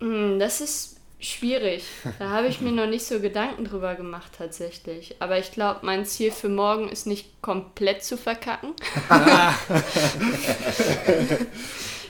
Hm, 0.00 0.38
Das 0.38 0.60
ist 0.60 0.93
schwierig. 1.32 1.84
Da 2.18 2.30
habe 2.30 2.48
ich 2.48 2.60
mir 2.60 2.72
noch 2.72 2.86
nicht 2.86 3.04
so 3.04 3.20
Gedanken 3.20 3.64
drüber 3.64 3.94
gemacht 3.94 4.32
tatsächlich. 4.36 5.16
Aber 5.18 5.38
ich 5.38 5.52
glaube, 5.52 5.80
mein 5.82 6.04
Ziel 6.04 6.30
für 6.30 6.48
morgen 6.48 6.88
ist 6.88 7.06
nicht 7.06 7.42
komplett 7.42 8.04
zu 8.04 8.16
verkacken. 8.16 8.74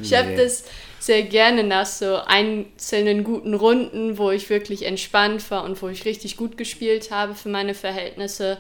ich 0.01 0.15
habe 0.15 0.35
das 0.37 0.65
sehr 0.99 1.23
gerne 1.23 1.65
nach 1.65 1.87
so 1.87 2.17
einzelnen 2.17 3.25
guten 3.25 3.55
Runden, 3.55 4.17
wo 4.17 4.31
ich 4.31 4.49
wirklich 4.49 4.85
entspannt 4.87 5.51
war 5.51 5.65
und 5.65 5.83
wo 5.83 5.89
ich 5.89 6.05
richtig 6.05 6.37
gut 6.37 6.57
gespielt 6.57 7.11
habe 7.11 7.35
für 7.35 7.51
meine 7.51 7.75
Verhältnisse, 7.75 8.59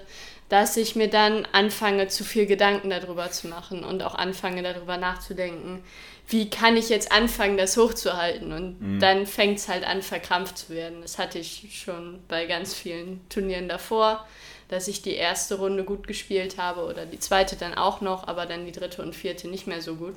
dass 0.50 0.76
ich 0.76 0.94
mir 0.94 1.08
dann 1.08 1.48
anfange, 1.52 2.08
zu 2.08 2.22
viel 2.22 2.46
Gedanken 2.46 2.90
darüber 2.90 3.30
zu 3.30 3.48
machen 3.48 3.82
und 3.82 4.02
auch 4.02 4.14
anfange, 4.14 4.62
darüber 4.62 4.98
nachzudenken, 4.98 5.82
wie 6.28 6.48
kann 6.48 6.76
ich 6.76 6.88
jetzt 6.88 7.12
anfangen, 7.12 7.58
das 7.58 7.76
hochzuhalten? 7.76 8.52
Und 8.52 8.98
dann 9.00 9.26
fängt 9.26 9.58
es 9.58 9.68
halt 9.68 9.84
an, 9.84 10.00
verkrampft 10.00 10.56
zu 10.56 10.70
werden. 10.70 11.02
Das 11.02 11.18
hatte 11.18 11.38
ich 11.38 11.82
schon 11.84 12.20
bei 12.28 12.46
ganz 12.46 12.74
vielen 12.74 13.20
Turnieren 13.28 13.68
davor, 13.68 14.26
dass 14.68 14.88
ich 14.88 15.02
die 15.02 15.14
erste 15.14 15.56
Runde 15.56 15.84
gut 15.84 16.06
gespielt 16.06 16.56
habe 16.56 16.84
oder 16.84 17.04
die 17.04 17.18
zweite 17.18 17.56
dann 17.56 17.74
auch 17.74 18.00
noch, 18.00 18.26
aber 18.26 18.46
dann 18.46 18.64
die 18.64 18.72
dritte 18.72 19.02
und 19.02 19.14
vierte 19.14 19.48
nicht 19.48 19.66
mehr 19.66 19.82
so 19.82 19.96
gut. 19.96 20.14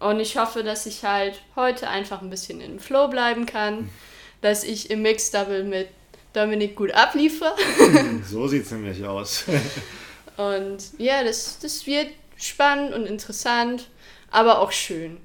Und 0.00 0.20
ich 0.20 0.36
hoffe, 0.36 0.62
dass 0.62 0.86
ich 0.86 1.04
halt 1.04 1.40
heute 1.54 1.88
einfach 1.88 2.22
ein 2.22 2.30
bisschen 2.30 2.60
im 2.60 2.78
Flow 2.78 3.08
bleiben 3.08 3.46
kann, 3.46 3.90
dass 4.40 4.64
ich 4.64 4.90
im 4.90 5.02
Mixed 5.02 5.34
Double 5.34 5.64
mit 5.64 5.88
Dominik 6.32 6.76
gut 6.76 6.92
abliefere. 6.92 7.54
So 8.28 8.46
sieht 8.48 8.64
es 8.64 8.72
nämlich 8.72 9.04
aus. 9.04 9.44
Und 10.36 10.78
ja, 10.98 11.24
das, 11.24 11.58
das 11.60 11.86
wird 11.86 12.08
spannend 12.36 12.92
und 12.92 13.06
interessant, 13.06 13.88
aber 14.30 14.60
auch 14.60 14.70
schön. 14.70 15.16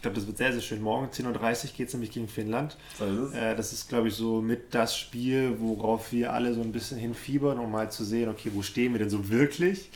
Ich 0.00 0.02
glaube, 0.02 0.14
das 0.16 0.26
wird 0.26 0.38
sehr, 0.38 0.50
sehr 0.50 0.62
schön. 0.62 0.80
Morgen 0.80 1.08
10.30 1.08 1.26
Uhr 1.26 1.70
geht 1.76 1.88
es 1.88 1.92
nämlich 1.92 2.10
gegen 2.10 2.26
Finnland. 2.26 2.78
So 2.98 3.04
ist 3.04 3.18
es. 3.18 3.34
Äh, 3.34 3.54
das 3.54 3.74
ist, 3.74 3.86
glaube 3.90 4.08
ich, 4.08 4.14
so 4.14 4.40
mit 4.40 4.72
das 4.74 4.96
Spiel, 4.96 5.56
worauf 5.58 6.10
wir 6.10 6.32
alle 6.32 6.54
so 6.54 6.62
ein 6.62 6.72
bisschen 6.72 6.96
hinfiebern, 6.96 7.58
um 7.58 7.70
mal 7.70 7.90
zu 7.90 8.02
sehen, 8.02 8.30
okay, 8.30 8.50
wo 8.54 8.62
stehen 8.62 8.94
wir 8.94 8.98
denn 8.98 9.10
so 9.10 9.28
wirklich? 9.28 9.90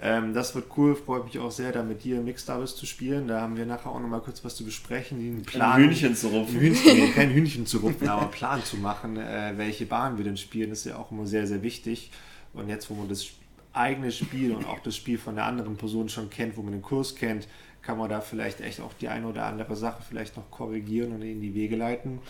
Ähm, 0.00 0.34
das 0.34 0.54
wird 0.54 0.66
cool, 0.76 0.94
freut 0.94 1.24
mich 1.24 1.40
auch 1.40 1.50
sehr, 1.50 1.72
da 1.72 1.82
mit 1.82 2.04
dir 2.04 2.20
Mixed 2.20 2.48
Doubles 2.48 2.76
zu 2.76 2.86
spielen. 2.86 3.26
Da 3.26 3.40
haben 3.40 3.56
wir 3.56 3.66
nachher 3.66 3.90
auch 3.90 3.98
nochmal 3.98 4.20
kurz 4.20 4.44
was 4.44 4.54
zu 4.54 4.64
besprechen, 4.64 5.18
den 5.18 5.42
Plan. 5.42 5.72
Ein 5.72 5.88
Hühnchen 5.88 6.14
zu 6.14 6.28
rupfen. 6.28 6.60
Hühnchen, 6.60 6.96
nee, 6.96 7.10
kein 7.10 7.30
Hühnchen 7.30 7.66
zu 7.66 7.78
rupfen, 7.78 8.08
aber 8.08 8.22
einen 8.22 8.30
Plan 8.30 8.62
zu 8.62 8.76
machen, 8.76 9.16
äh, 9.16 9.54
welche 9.56 9.84
Bahn 9.84 10.16
wir 10.16 10.24
denn 10.24 10.36
spielen, 10.36 10.70
ist 10.70 10.86
ja 10.86 10.96
auch 10.96 11.10
immer 11.10 11.26
sehr, 11.26 11.48
sehr 11.48 11.64
wichtig. 11.64 12.12
Und 12.52 12.68
jetzt, 12.68 12.88
wo 12.88 12.94
man 12.94 13.08
das 13.08 13.26
eigene 13.72 14.10
Spiel 14.12 14.52
und 14.52 14.66
auch 14.66 14.80
das 14.80 14.96
Spiel 14.96 15.18
von 15.18 15.34
der 15.34 15.46
anderen 15.46 15.76
Person 15.76 16.08
schon 16.08 16.30
kennt, 16.30 16.56
wo 16.56 16.62
man 16.62 16.72
den 16.72 16.82
Kurs 16.82 17.14
kennt, 17.14 17.46
kann 17.82 17.98
man 17.98 18.08
da 18.08 18.20
vielleicht 18.20 18.60
echt 18.60 18.80
auch 18.80 18.92
die 18.94 19.08
eine 19.08 19.26
oder 19.26 19.46
andere 19.46 19.76
Sache 19.76 20.02
vielleicht 20.06 20.36
noch 20.36 20.50
korrigieren 20.50 21.12
und 21.12 21.22
in 21.22 21.40
die 21.40 21.54
Wege 21.54 21.76
leiten. 21.76 22.20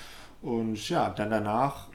Und 0.42 0.88
ja, 0.88 1.10
dann 1.10 1.30
danach, 1.30 1.88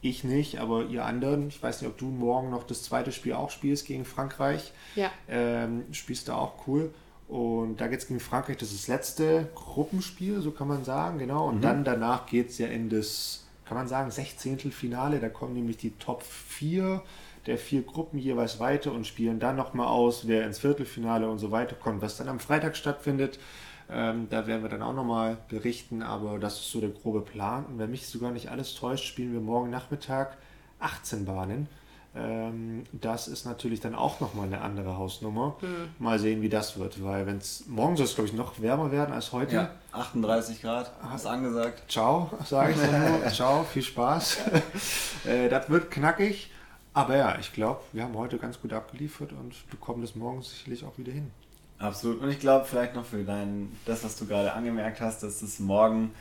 ich 0.00 0.24
nicht, 0.24 0.58
aber 0.58 0.86
ihr 0.86 1.04
anderen, 1.04 1.48
ich 1.48 1.62
weiß 1.62 1.82
nicht, 1.82 1.90
ob 1.90 1.98
du 1.98 2.06
morgen 2.06 2.50
noch 2.50 2.64
das 2.64 2.82
zweite 2.82 3.12
Spiel 3.12 3.34
auch 3.34 3.50
spielst 3.50 3.86
gegen 3.86 4.04
Frankreich. 4.04 4.72
Ja. 4.96 5.10
Ähm, 5.28 5.84
spielst 5.92 6.28
du 6.28 6.32
auch 6.32 6.66
cool. 6.66 6.92
Und 7.28 7.80
da 7.80 7.86
geht 7.86 8.00
es 8.00 8.08
gegen 8.08 8.20
Frankreich, 8.20 8.58
das 8.58 8.72
ist 8.72 8.82
das 8.82 8.88
letzte 8.88 9.48
Gruppenspiel, 9.54 10.40
so 10.42 10.50
kann 10.50 10.68
man 10.68 10.84
sagen, 10.84 11.18
genau. 11.18 11.48
Und 11.48 11.62
dann 11.62 11.82
danach 11.82 12.26
geht 12.26 12.50
es 12.50 12.58
ja 12.58 12.66
in 12.66 12.90
das, 12.90 13.46
kann 13.64 13.76
man 13.76 13.88
sagen, 13.88 14.10
16. 14.10 14.58
Finale. 14.70 15.18
Da 15.18 15.28
kommen 15.28 15.54
nämlich 15.54 15.78
die 15.78 15.92
Top 15.92 16.22
4 16.22 17.02
der 17.46 17.58
vier 17.58 17.82
Gruppen 17.82 18.18
jeweils 18.18 18.60
weiter 18.60 18.92
und 18.92 19.06
spielen 19.06 19.40
dann 19.40 19.56
nochmal 19.56 19.88
aus, 19.88 20.28
wer 20.28 20.46
ins 20.46 20.58
Viertelfinale 20.58 21.28
und 21.28 21.38
so 21.38 21.50
weiter 21.50 21.74
kommt, 21.74 22.02
was 22.02 22.16
dann 22.16 22.28
am 22.28 22.40
Freitag 22.40 22.76
stattfindet. 22.76 23.38
Ähm, 23.90 24.28
da 24.30 24.46
werden 24.46 24.62
wir 24.62 24.70
dann 24.70 24.82
auch 24.82 24.94
nochmal 24.94 25.38
berichten, 25.48 26.02
aber 26.02 26.38
das 26.38 26.54
ist 26.54 26.70
so 26.70 26.80
der 26.80 26.90
grobe 26.90 27.20
Plan. 27.20 27.66
Und 27.66 27.78
wenn 27.78 27.90
mich 27.90 28.06
sogar 28.06 28.30
nicht 28.30 28.50
alles 28.50 28.74
täuscht, 28.74 29.04
spielen 29.04 29.32
wir 29.32 29.40
morgen 29.40 29.70
Nachmittag 29.70 30.38
18 30.78 31.24
Bahnen. 31.24 31.68
Ähm, 32.14 32.84
das 32.92 33.26
ist 33.26 33.46
natürlich 33.46 33.80
dann 33.80 33.94
auch 33.94 34.20
nochmal 34.20 34.46
eine 34.46 34.60
andere 34.60 34.98
Hausnummer. 34.98 35.56
Mal 35.98 36.18
sehen, 36.18 36.42
wie 36.42 36.48
das 36.48 36.78
wird, 36.78 37.02
weil 37.02 37.26
wenn 37.26 37.38
es 37.38 37.64
morgen 37.66 37.96
soll 37.96 38.04
es, 38.04 38.14
glaube 38.14 38.28
ich, 38.28 38.34
noch 38.34 38.60
wärmer 38.60 38.92
werden 38.92 39.14
als 39.14 39.32
heute. 39.32 39.54
Ja, 39.54 39.70
38 39.92 40.60
Grad, 40.60 40.92
ist 41.14 41.26
angesagt. 41.26 41.90
Ciao, 41.90 42.30
sage 42.44 42.72
ich 42.72 42.78
dann 42.78 43.12
nur. 43.20 43.28
Ciao, 43.28 43.64
viel 43.64 43.82
Spaß. 43.82 44.38
äh, 45.24 45.48
das 45.48 45.70
wird 45.70 45.90
knackig. 45.90 46.50
Aber 46.94 47.16
ja, 47.16 47.38
ich 47.38 47.52
glaube, 47.52 47.80
wir 47.92 48.02
haben 48.02 48.16
heute 48.16 48.38
ganz 48.38 48.60
gut 48.60 48.72
abgeliefert 48.72 49.32
und 49.32 49.68
bekommen 49.70 50.02
das 50.02 50.14
morgen 50.14 50.42
sicherlich 50.42 50.84
auch 50.84 50.98
wieder 50.98 51.12
hin. 51.12 51.30
Absolut. 51.78 52.20
Und 52.20 52.30
ich 52.30 52.38
glaube, 52.38 52.66
vielleicht 52.66 52.94
noch 52.94 53.06
für 53.06 53.24
dein, 53.24 53.72
das, 53.86 54.04
was 54.04 54.16
du 54.16 54.26
gerade 54.26 54.52
angemerkt 54.52 55.00
hast, 55.00 55.22
dass 55.22 55.42
es 55.42 55.58
morgen 55.58 56.12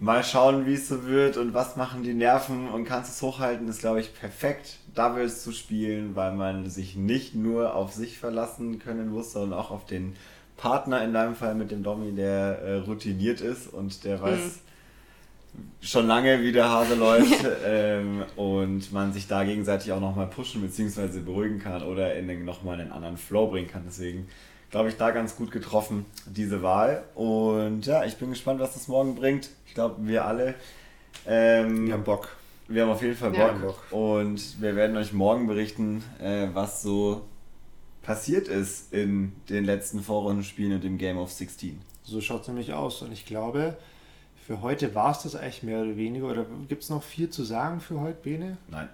mal 0.00 0.24
schauen, 0.24 0.66
wie 0.66 0.74
es 0.74 0.88
so 0.88 1.06
wird 1.06 1.36
und 1.36 1.54
was 1.54 1.76
machen 1.76 2.02
die 2.02 2.14
Nerven 2.14 2.68
und 2.68 2.84
kannst 2.84 3.10
es 3.10 3.22
hochhalten, 3.22 3.68
ist, 3.68 3.80
glaube 3.80 4.00
ich, 4.00 4.14
perfekt, 4.18 4.78
Doubles 4.94 5.42
zu 5.42 5.52
spielen, 5.52 6.16
weil 6.16 6.32
man 6.32 6.68
sich 6.68 6.96
nicht 6.96 7.34
nur 7.34 7.74
auf 7.74 7.92
sich 7.92 8.18
verlassen 8.18 8.80
können 8.80 9.10
muss, 9.10 9.32
sondern 9.32 9.58
auch 9.58 9.70
auf 9.70 9.86
den 9.86 10.16
Partner, 10.56 11.04
in 11.04 11.12
deinem 11.12 11.36
Fall 11.36 11.54
mit 11.54 11.70
dem 11.70 11.82
Domi, 11.82 12.12
der 12.12 12.58
äh, 12.60 12.74
routiniert 12.78 13.40
ist 13.40 13.72
und 13.72 14.04
der 14.04 14.20
weiß 14.20 14.60
schon 15.80 16.06
lange, 16.06 16.42
wie 16.42 16.52
der 16.52 16.68
Hase 16.70 16.94
läuft 16.94 17.44
ähm, 17.66 18.24
und 18.36 18.92
man 18.92 19.12
sich 19.12 19.26
da 19.28 19.44
gegenseitig 19.44 19.92
auch 19.92 20.00
nochmal 20.00 20.26
pushen 20.26 20.62
bzw. 20.62 21.20
beruhigen 21.20 21.58
kann 21.58 21.82
oder 21.82 22.14
in 22.14 22.28
den, 22.28 22.44
nochmal 22.44 22.80
einen 22.80 22.92
anderen 22.92 23.16
Flow 23.16 23.48
bringen 23.48 23.68
kann. 23.68 23.82
Deswegen 23.86 24.26
glaube 24.70 24.88
ich, 24.88 24.96
da 24.96 25.10
ganz 25.12 25.36
gut 25.36 25.52
getroffen, 25.52 26.04
diese 26.26 26.62
Wahl. 26.62 27.04
Und 27.14 27.86
ja, 27.86 28.04
ich 28.04 28.16
bin 28.16 28.30
gespannt, 28.30 28.58
was 28.58 28.74
das 28.74 28.88
morgen 28.88 29.14
bringt. 29.14 29.50
Ich 29.66 29.74
glaube, 29.74 29.96
wir 30.00 30.24
alle. 30.24 30.54
Ähm, 31.26 31.86
Wir 31.86 31.94
haben 31.94 32.02
Bock. 32.02 32.28
wir 32.66 32.82
haben 32.82 32.90
auf 32.90 33.02
jeden 33.02 33.14
Fall 33.14 33.34
Ja. 33.36 33.52
Bock. 33.52 33.84
Und 33.92 34.60
wir 34.60 34.74
werden 34.74 34.96
euch 34.96 35.12
morgen 35.12 35.46
berichten, 35.46 36.02
äh, 36.20 36.48
was 36.54 36.82
so 36.82 37.22
passiert 38.02 38.48
ist 38.48 38.92
in 38.92 39.32
den 39.48 39.64
letzten 39.64 40.02
Vorrundenspielen 40.02 40.72
und 40.72 40.84
im 40.84 40.98
Game 40.98 41.18
of 41.18 41.30
16. 41.30 41.80
So 42.02 42.20
schaut 42.20 42.42
es 42.42 42.48
nämlich 42.48 42.72
aus. 42.72 43.00
Und 43.02 43.12
ich 43.12 43.26
glaube, 43.26 43.76
für 44.46 44.60
heute 44.60 44.94
war 44.94 45.12
es 45.12 45.22
das 45.22 45.36
eigentlich 45.36 45.62
mehr 45.62 45.80
oder 45.80 45.96
weniger. 45.96 46.26
Oder 46.26 46.44
gibt 46.68 46.82
es 46.82 46.90
noch 46.90 47.02
viel 47.02 47.30
zu 47.30 47.44
sagen 47.44 47.80
für 47.80 48.00
heute, 48.00 48.18
Bene? 48.22 48.58
Nein. 48.68 48.88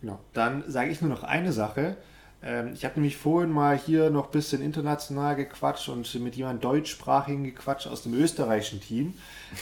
Genau. 0.00 0.20
Dann 0.32 0.62
sage 0.68 0.90
ich 0.90 1.00
nur 1.00 1.10
noch 1.10 1.24
eine 1.24 1.52
Sache. 1.52 1.96
Ähm, 2.42 2.72
ich 2.72 2.84
habe 2.84 2.94
nämlich 2.94 3.16
vorhin 3.16 3.50
mal 3.50 3.76
hier 3.76 4.10
noch 4.10 4.26
ein 4.26 4.30
bisschen 4.30 4.62
international 4.62 5.34
gequatscht 5.34 5.88
und 5.88 6.12
mit 6.20 6.36
jemandem 6.36 6.60
deutschsprachigen 6.60 7.42
gequatscht 7.42 7.88
aus 7.88 8.04
dem 8.04 8.14
österreichischen 8.14 8.80
Team 8.80 9.14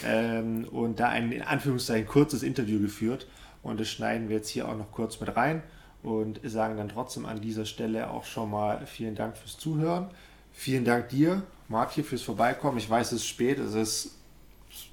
ähm, 0.04 0.66
und 0.70 1.00
da 1.00 1.08
ein 1.08 1.32
in 1.32 1.42
Anführungszeichen 1.42 2.06
kurzes 2.06 2.42
Interview 2.42 2.80
geführt. 2.80 3.26
Und 3.62 3.80
das 3.80 3.88
schneiden 3.88 4.28
wir 4.28 4.36
jetzt 4.36 4.50
hier 4.50 4.68
auch 4.68 4.76
noch 4.76 4.92
kurz 4.92 5.20
mit 5.20 5.34
rein 5.34 5.62
und 6.02 6.38
sagen 6.44 6.76
dann 6.76 6.90
trotzdem 6.90 7.24
an 7.24 7.40
dieser 7.40 7.64
Stelle 7.64 8.10
auch 8.10 8.24
schon 8.24 8.50
mal 8.50 8.84
vielen 8.84 9.14
Dank 9.14 9.38
fürs 9.38 9.56
Zuhören. 9.56 10.10
Vielen 10.52 10.84
Dank 10.84 11.08
dir, 11.08 11.42
Martin, 11.68 12.04
fürs 12.04 12.20
Vorbeikommen. 12.20 12.76
Ich 12.76 12.90
weiß, 12.90 13.12
es 13.12 13.22
ist 13.22 13.26
spät, 13.26 13.58
es 13.58 13.74
ist 13.74 14.18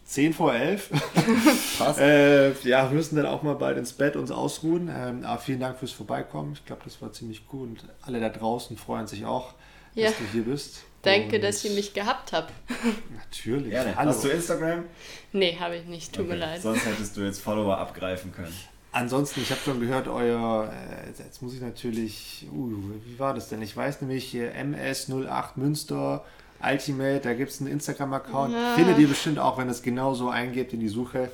10 0.05 0.33
vor 0.33 0.53
11. 0.53 0.89
Passt. 1.77 1.99
Äh, 1.99 2.51
ja, 2.63 2.89
wir 2.89 2.95
müssen 2.95 3.15
dann 3.15 3.25
auch 3.25 3.43
mal 3.43 3.55
bald 3.55 3.77
ins 3.77 3.93
Bett 3.93 4.15
uns 4.15 4.29
ausruhen. 4.31 4.89
Ähm, 4.93 5.23
aber 5.23 5.39
vielen 5.39 5.59
Dank 5.59 5.77
fürs 5.79 5.91
Vorbeikommen. 5.91 6.53
Ich 6.53 6.65
glaube, 6.65 6.81
das 6.83 7.01
war 7.01 7.13
ziemlich 7.13 7.43
cool 7.53 7.69
und 7.69 7.85
alle 8.01 8.19
da 8.19 8.29
draußen 8.29 8.77
freuen 8.77 9.07
sich 9.07 9.25
auch, 9.25 9.53
Ja. 9.95 10.07
dass 10.09 10.17
du 10.17 10.23
hier 10.33 10.43
bist. 10.43 10.83
Danke, 11.03 11.37
Und 11.37 11.43
dass 11.43 11.63
ihr 11.65 11.71
mich 11.71 11.93
gehabt 11.93 12.31
habt. 12.33 12.51
Natürlich. 13.15 13.73
Hallo. 13.75 14.09
Hast 14.09 14.23
du 14.23 14.27
Instagram? 14.29 14.83
Nee, 15.31 15.57
habe 15.59 15.77
ich 15.77 15.85
nicht. 15.85 16.13
Tut 16.13 16.27
mir 16.27 16.33
Okay. 16.33 16.41
leid. 16.41 16.61
Sonst 16.61 16.85
hättest 16.85 17.17
du 17.17 17.21
jetzt 17.21 17.41
Follower 17.41 17.77
abgreifen 17.77 18.31
können. 18.33 18.53
Ansonsten, 18.91 19.41
ich 19.41 19.49
habe 19.51 19.61
schon 19.63 19.79
gehört, 19.79 20.09
euer, 20.09 20.69
äh, 20.69 21.07
jetzt 21.23 21.41
muss 21.41 21.53
ich 21.53 21.61
natürlich, 21.61 22.45
uh, 22.53 22.69
wie 23.05 23.17
war 23.17 23.33
das 23.33 23.47
denn? 23.47 23.61
Ich 23.61 23.75
weiß 23.75 24.01
nämlich 24.01 24.25
hier 24.25 24.53
MS08 24.53 25.51
Münster 25.55 26.25
Ultimate, 26.63 27.19
da 27.21 27.33
gibt 27.33 27.51
es 27.51 27.59
einen 27.61 27.69
Instagram-Account. 27.71 28.53
Ja. 28.53 28.73
Findet 28.75 28.97
ihr 28.99 29.07
bestimmt 29.07 29.39
auch, 29.39 29.57
wenn 29.57 29.69
es 29.69 29.81
genauso 29.81 30.29
eingebt 30.29 30.73
in 30.73 30.79
die 30.79 30.89
Suche. 30.89 31.31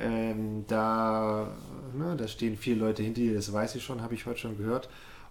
Ähm, 0.00 0.64
da, 0.68 1.48
ne, 1.94 2.16
da 2.16 2.26
stehen 2.26 2.56
viele 2.56 2.80
Leute 2.80 3.02
hinter 3.02 3.20
dir, 3.20 3.34
das 3.34 3.52
weiß 3.52 3.74
ich 3.74 3.84
schon, 3.84 4.00
habe 4.02 4.14
ich 4.14 4.24
heute 4.24 4.38
schon 4.40 4.56
gehört. 4.56 4.88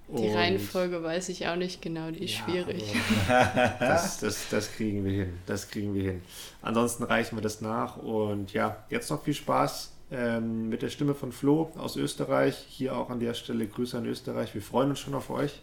Die 0.07 0.27
Und- 0.27 0.35
Reihenfolge 0.35 1.01
weiß 1.01 1.29
ich 1.29 1.47
auch 1.47 1.55
nicht 1.55 1.81
genau, 1.81 2.11
die 2.11 2.25
ist 2.25 2.37
Ja, 2.39 2.43
schwierig. 2.45 2.83
aber 3.29 3.73
Das, 3.79 4.19
das, 4.19 4.49
das 4.49 4.71
kriegen 4.73 5.03
wir 5.05 5.11
hin. 5.11 5.33
Das 5.45 5.69
kriegen 5.69 5.93
wir 5.95 6.03
hin. 6.03 6.21
Ansonsten 6.61 7.03
reichen 7.03 7.37
wir 7.37 7.41
das 7.41 7.61
nach. 7.61 7.97
Und 7.97 8.51
ja, 8.53 8.83
jetzt 8.89 9.09
noch 9.09 9.23
viel 9.23 9.33
Spaß 9.33 9.93
ähm, 10.11 10.67
mit 10.69 10.81
der 10.81 10.89
Stimme 10.89 11.15
von 11.15 11.31
Flo 11.31 11.71
aus 11.77 11.95
Österreich. 11.95 12.55
Hier 12.67 12.95
auch 12.97 13.09
an 13.09 13.19
der 13.21 13.33
Stelle 13.33 13.65
Grüße 13.67 13.97
an 13.97 14.05
Österreich. 14.05 14.53
Wir 14.53 14.61
freuen 14.61 14.89
uns 14.89 14.99
schon 14.99 15.13
auf 15.15 15.29
euch. 15.29 15.61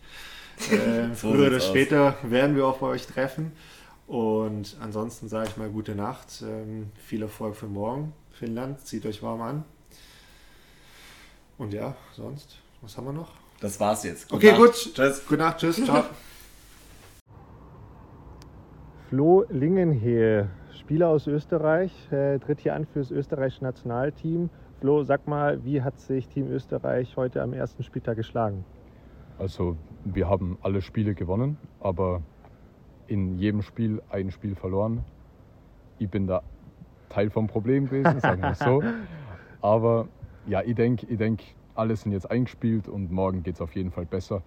So 0.58 1.14
früher 1.14 1.46
oder 1.46 1.60
sieht's 1.60 1.64
aus. 1.64 1.70
später 1.70 2.16
werden 2.22 2.56
wir 2.56 2.66
auf 2.66 2.82
euch 2.82 3.06
treffen. 3.06 3.52
Und 4.06 4.76
ansonsten 4.80 5.28
sage 5.28 5.48
ich 5.50 5.56
mal 5.56 5.68
gute 5.68 5.94
Nacht. 5.94 6.42
Ähm, 6.42 6.90
viel 6.96 7.22
Erfolg 7.22 7.56
für 7.56 7.66
morgen. 7.66 8.12
Finnland, 8.30 8.80
zieht 8.86 9.04
euch 9.06 9.22
warm 9.22 9.42
an. 9.42 9.64
Und 11.58 11.74
ja, 11.74 11.94
sonst, 12.12 12.58
was 12.80 12.96
haben 12.96 13.06
wir 13.06 13.12
noch? 13.12 13.32
Das 13.60 13.78
war's 13.80 14.04
jetzt. 14.04 14.32
Okay, 14.32 14.52
Nacht. 14.52 14.60
gut. 14.60 14.94
Tschüss. 14.94 15.26
Gute 15.26 15.40
Nacht, 15.42 15.58
tschüss, 15.58 15.84
ciao. 15.84 16.04
Flo 19.08 19.44
Lingenhehl, 19.48 20.48
Spieler 20.78 21.08
aus 21.08 21.26
Österreich, 21.26 21.92
äh, 22.12 22.38
tritt 22.38 22.60
hier 22.60 22.74
an 22.74 22.86
für 22.86 22.98
das 22.98 23.10
österreichische 23.10 23.64
Nationalteam. 23.64 24.50
Flo, 24.80 25.02
sag 25.02 25.26
mal, 25.26 25.64
wie 25.64 25.82
hat 25.82 25.98
sich 25.98 26.28
Team 26.28 26.50
Österreich 26.50 27.16
heute 27.16 27.42
am 27.42 27.52
ersten 27.52 27.82
Spieltag 27.82 28.16
geschlagen? 28.16 28.64
Also 29.38 29.76
wir 30.04 30.28
haben 30.28 30.58
alle 30.62 30.82
Spiele 30.82 31.14
gewonnen, 31.14 31.58
aber 31.80 32.22
in 33.06 33.38
jedem 33.38 33.62
Spiel 33.62 34.02
ein 34.10 34.30
Spiel 34.30 34.54
verloren. 34.54 35.04
Ich 35.98 36.08
bin 36.08 36.26
da 36.26 36.42
Teil 37.08 37.30
vom 37.30 37.46
Problem 37.46 37.86
gewesen, 37.86 38.20
sagen 38.20 38.42
wir 38.42 38.50
es 38.50 38.58
so. 38.58 38.82
Aber 39.60 40.06
ja, 40.46 40.62
ich 40.62 40.74
denke, 40.74 41.06
ich 41.06 41.18
denk, 41.18 41.42
alle 41.74 41.96
sind 41.96 42.12
jetzt 42.12 42.30
eingespielt 42.30 42.88
und 42.88 43.10
morgen 43.10 43.42
geht 43.42 43.54
es 43.54 43.60
auf 43.60 43.74
jeden 43.74 43.90
Fall 43.90 44.04
besser. 44.04 44.42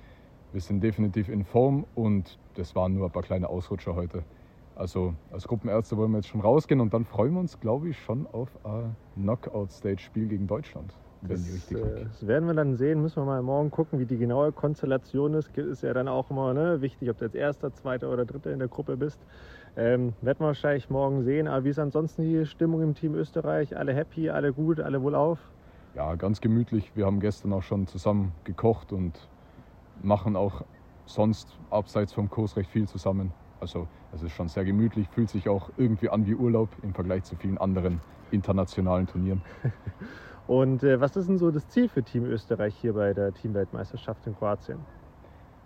Wir 0.51 0.61
sind 0.61 0.81
definitiv 0.81 1.29
in 1.29 1.43
Form 1.43 1.85
und 1.95 2.37
das 2.55 2.75
waren 2.75 2.93
nur 2.93 3.05
ein 3.05 3.11
paar 3.11 3.23
kleine 3.23 3.49
Ausrutscher 3.49 3.95
heute. 3.95 4.23
Also 4.75 5.13
als 5.31 5.47
Gruppenärzte 5.47 5.97
wollen 5.97 6.11
wir 6.11 6.17
jetzt 6.17 6.27
schon 6.27 6.41
rausgehen 6.41 6.79
und 6.79 6.93
dann 6.93 7.05
freuen 7.05 7.33
wir 7.33 7.39
uns, 7.39 7.59
glaube 7.59 7.89
ich, 7.89 7.99
schon 7.99 8.25
auf 8.31 8.49
ein 8.65 8.95
Knockout-Stage-Spiel 9.15 10.27
gegen 10.27 10.47
Deutschland, 10.47 10.93
Das, 11.27 11.71
äh, 11.71 12.05
das 12.05 12.25
werden 12.25 12.47
wir 12.47 12.55
dann 12.55 12.75
sehen, 12.77 13.01
müssen 13.01 13.17
wir 13.17 13.25
mal 13.25 13.41
morgen 13.43 13.69
gucken, 13.69 13.99
wie 13.99 14.05
die 14.05 14.17
genaue 14.17 14.51
Konstellation 14.51 15.35
ist. 15.35 15.55
Ist 15.55 15.83
ja 15.83 15.93
dann 15.93 16.07
auch 16.07 16.31
immer 16.31 16.53
ne, 16.53 16.81
wichtig, 16.81 17.09
ob 17.09 17.17
du 17.19 17.25
jetzt 17.25 17.35
Erster, 17.35 17.73
Zweiter 17.73 18.11
oder 18.11 18.25
Dritter 18.25 18.51
in 18.51 18.59
der 18.59 18.67
Gruppe 18.67 18.97
bist. 18.97 19.19
Ähm, 19.77 20.13
werden 20.21 20.39
wir 20.39 20.47
wahrscheinlich 20.47 20.89
morgen 20.89 21.23
sehen. 21.23 21.47
Aber 21.47 21.63
wie 21.63 21.69
ist 21.69 21.79
ansonsten 21.79 22.23
die 22.23 22.45
Stimmung 22.45 22.81
im 22.81 22.95
Team 22.95 23.13
Österreich? 23.13 23.77
Alle 23.77 23.93
happy, 23.93 24.29
alle 24.29 24.51
gut, 24.51 24.79
alle 24.79 25.01
wohlauf? 25.03 25.39
Ja, 25.95 26.15
ganz 26.15 26.41
gemütlich. 26.41 26.91
Wir 26.95 27.05
haben 27.05 27.19
gestern 27.19 27.53
auch 27.53 27.63
schon 27.63 27.85
zusammen 27.85 28.31
gekocht 28.43 28.91
und 28.91 29.29
machen 30.01 30.35
auch 30.35 30.63
sonst 31.05 31.57
abseits 31.69 32.13
vom 32.13 32.29
Kurs 32.29 32.55
recht 32.57 32.69
viel 32.69 32.87
zusammen. 32.87 33.31
Also 33.59 33.87
es 34.13 34.23
ist 34.23 34.31
schon 34.31 34.47
sehr 34.47 34.65
gemütlich, 34.65 35.07
fühlt 35.09 35.29
sich 35.29 35.47
auch 35.47 35.69
irgendwie 35.77 36.09
an 36.09 36.25
wie 36.25 36.33
Urlaub 36.33 36.69
im 36.81 36.93
Vergleich 36.93 37.23
zu 37.23 37.35
vielen 37.35 37.57
anderen 37.59 37.99
internationalen 38.31 39.05
Turnieren. 39.05 39.41
Und 40.51 40.83
äh, 40.83 40.99
was 40.99 41.15
ist 41.15 41.29
denn 41.29 41.37
so 41.37 41.49
das 41.49 41.69
Ziel 41.69 41.87
für 41.87 42.03
Team 42.03 42.25
Österreich 42.25 42.75
hier 42.75 42.91
bei 42.91 43.13
der 43.13 43.33
Teamweltmeisterschaft 43.33 44.27
in 44.27 44.35
Kroatien? 44.35 44.85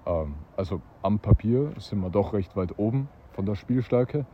Ähm, 0.05 0.45
also 0.51 0.81
am 1.01 1.19
Papier 1.19 1.73
sind 1.77 1.99
wir 1.99 2.09
doch 2.11 2.33
recht 2.33 2.55
weit 2.55 2.77
oben 2.77 3.09
von 3.31 3.45
der 3.45 3.55
Spielstärke. 3.55 4.27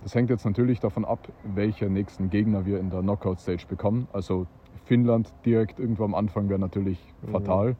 Das 0.00 0.14
hängt 0.14 0.30
jetzt 0.30 0.44
natürlich 0.46 0.80
davon 0.80 1.04
ab, 1.04 1.28
welche 1.42 1.90
nächsten 1.90 2.30
Gegner 2.30 2.64
wir 2.64 2.80
in 2.80 2.90
der 2.90 3.02
Knockout-Stage 3.02 3.66
bekommen. 3.68 4.08
Also 4.12 4.46
Finnland 4.84 5.30
direkt 5.44 5.78
irgendwo 5.78 6.04
am 6.04 6.14
Anfang 6.14 6.48
wäre 6.48 6.58
natürlich 6.58 7.14
Mhm. 7.22 7.30
fatal. 7.32 7.76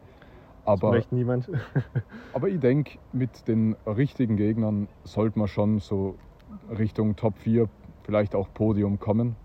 Das 0.65 0.67
Aber 0.67 0.91
möchte 0.91 1.15
niemand. 1.15 1.51
Aber 2.33 2.49
ich 2.49 2.61
denke, 2.61 2.99
mit 3.11 3.47
den 3.49 3.75
richtigen 3.87 4.37
Gegnern 4.37 4.89
sollte 5.05 5.39
man 5.39 5.49
schon 5.49 5.79
so 5.79 6.19
Richtung 6.69 7.17
Top 7.17 7.39
4, 7.39 7.69
vielleicht 8.05 8.35
auch 8.35 8.49
Podium 8.55 8.99
kommen. 8.99 9.37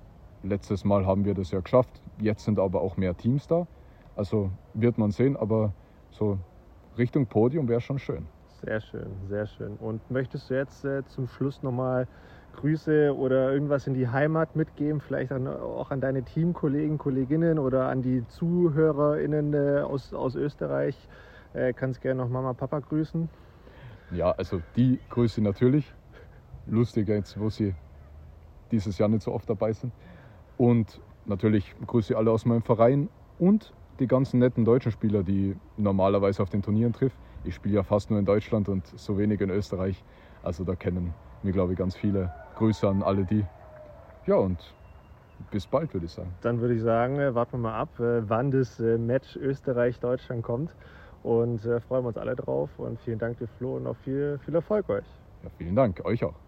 Letztes 0.42 0.84
Mal 0.86 1.06
haben 1.06 1.26
wir 1.26 1.34
das 1.34 1.52
ja 1.52 1.60
geschafft. 1.60 2.02
Jetzt 2.20 2.46
sind 2.46 2.60
aber 2.60 2.82
auch 2.82 2.98
mehr 2.98 3.16
Teams 3.16 3.48
da. 3.48 3.68
Also 4.16 4.50
wird 4.74 4.98
man 4.98 5.12
sehen, 5.12 5.38
aber 5.38 5.74
so 6.12 6.40
Richtung 6.98 7.28
Podium 7.28 7.68
wäre 7.68 7.82
schon 7.82 8.00
schön. 8.00 8.26
Sehr 8.64 8.82
schön, 8.82 9.08
sehr 9.30 9.46
schön. 9.46 9.76
Und 9.76 10.10
möchtest 10.10 10.50
du 10.50 10.56
jetzt 10.56 10.84
äh, 10.84 11.06
zum 11.06 11.28
Schluss 11.28 11.62
nochmal 11.62 12.08
Grüße 12.56 13.16
oder 13.16 13.54
irgendwas 13.54 13.86
in 13.86 13.94
die 13.94 14.08
Heimat 14.08 14.56
mitgeben? 14.56 15.00
Vielleicht 15.00 15.32
an, 15.32 15.48
auch 15.48 15.92
an 15.92 16.02
deine 16.02 16.24
Teamkollegen, 16.24 16.98
Kolleginnen 16.98 17.60
oder 17.60 17.88
an 17.88 18.02
die 18.02 18.28
ZuhörerInnen 18.28 19.54
äh, 19.54 19.82
aus, 19.82 20.12
aus 20.12 20.36
Österreich? 20.36 21.08
Äh, 21.54 21.74
kannst 21.74 22.02
gerne 22.02 22.24
noch 22.24 22.30
Mama, 22.30 22.54
Papa 22.54 22.80
grüßen. 22.80 23.30
Ja, 24.12 24.32
also 24.32 24.62
die 24.76 25.00
Grüße 25.10 25.42
natürlich. 25.42 25.94
Lustig 26.66 27.08
jetzt, 27.08 27.40
wo 27.40 27.50
sie 27.50 27.76
dieses 28.72 28.98
Jahr 28.98 29.10
nicht 29.10 29.22
so 29.22 29.34
oft 29.34 29.48
dabei 29.48 29.72
sind. 29.74 29.94
Und 30.58 31.00
natürlich 31.28 31.76
grüße 31.86 32.18
alle 32.18 32.32
aus 32.32 32.46
meinem 32.46 32.62
Verein 32.62 33.10
und 33.40 33.74
die 34.00 34.08
ganzen 34.08 34.40
netten 34.40 34.66
deutschen 34.66 34.92
Spieler, 34.92 35.24
die 35.24 35.52
ich 35.52 35.58
normalerweise 35.78 36.44
auf 36.44 36.50
den 36.50 36.62
Turnieren 36.62 36.94
trifft. 36.94 37.18
Ich 37.44 37.56
spiele 37.56 37.76
ja 37.76 37.84
fast 37.84 38.10
nur 38.10 38.20
in 38.20 38.26
Deutschland 38.26 38.70
und 38.70 38.86
so 38.88 39.18
wenig 39.18 39.42
in 39.42 39.50
Österreich. 39.50 40.04
Also 40.44 40.64
da 40.64 40.76
kennen 40.76 41.14
mir, 41.44 41.52
glaube 41.52 41.74
ich, 41.74 41.80
ganz 41.80 41.96
viele. 41.96 42.32
Grüße 42.56 42.88
an 42.88 43.04
alle 43.04 43.26
die. 43.26 43.46
Ja, 44.26 44.36
und 44.36 44.58
bis 45.52 45.68
bald, 45.68 45.94
würde 45.94 46.06
ich 46.06 46.12
sagen. 46.12 46.34
Dann 46.42 46.60
würde 46.60 46.76
ich 46.76 46.82
sagen, 46.82 47.20
äh, 47.20 47.34
warten 47.34 47.54
wir 47.54 47.60
mal 47.60 47.76
ab, 47.76 48.00
äh, 48.00 48.28
wann 48.28 48.52
das 48.52 48.80
äh, 48.80 48.98
Match 48.98 49.36
Österreich-Deutschland 49.36 50.44
kommt. 50.44 50.76
Und 51.24 51.62
freuen 51.62 52.04
wir 52.04 52.08
uns 52.08 52.18
alle 52.18 52.36
drauf. 52.36 52.70
Und 52.78 53.00
vielen 53.02 53.20
Dank 53.20 53.38
dir, 53.40 53.48
Flo, 53.58 53.76
und 53.78 53.84
noch 53.84 53.98
viel, 53.98 54.40
viel 54.46 54.56
Erfolg 54.56 54.88
euch. 54.90 55.04
Ja, 55.44 55.50
vielen 55.58 55.76
Dank, 55.76 56.06
euch 56.06 56.24
auch. 56.24 56.47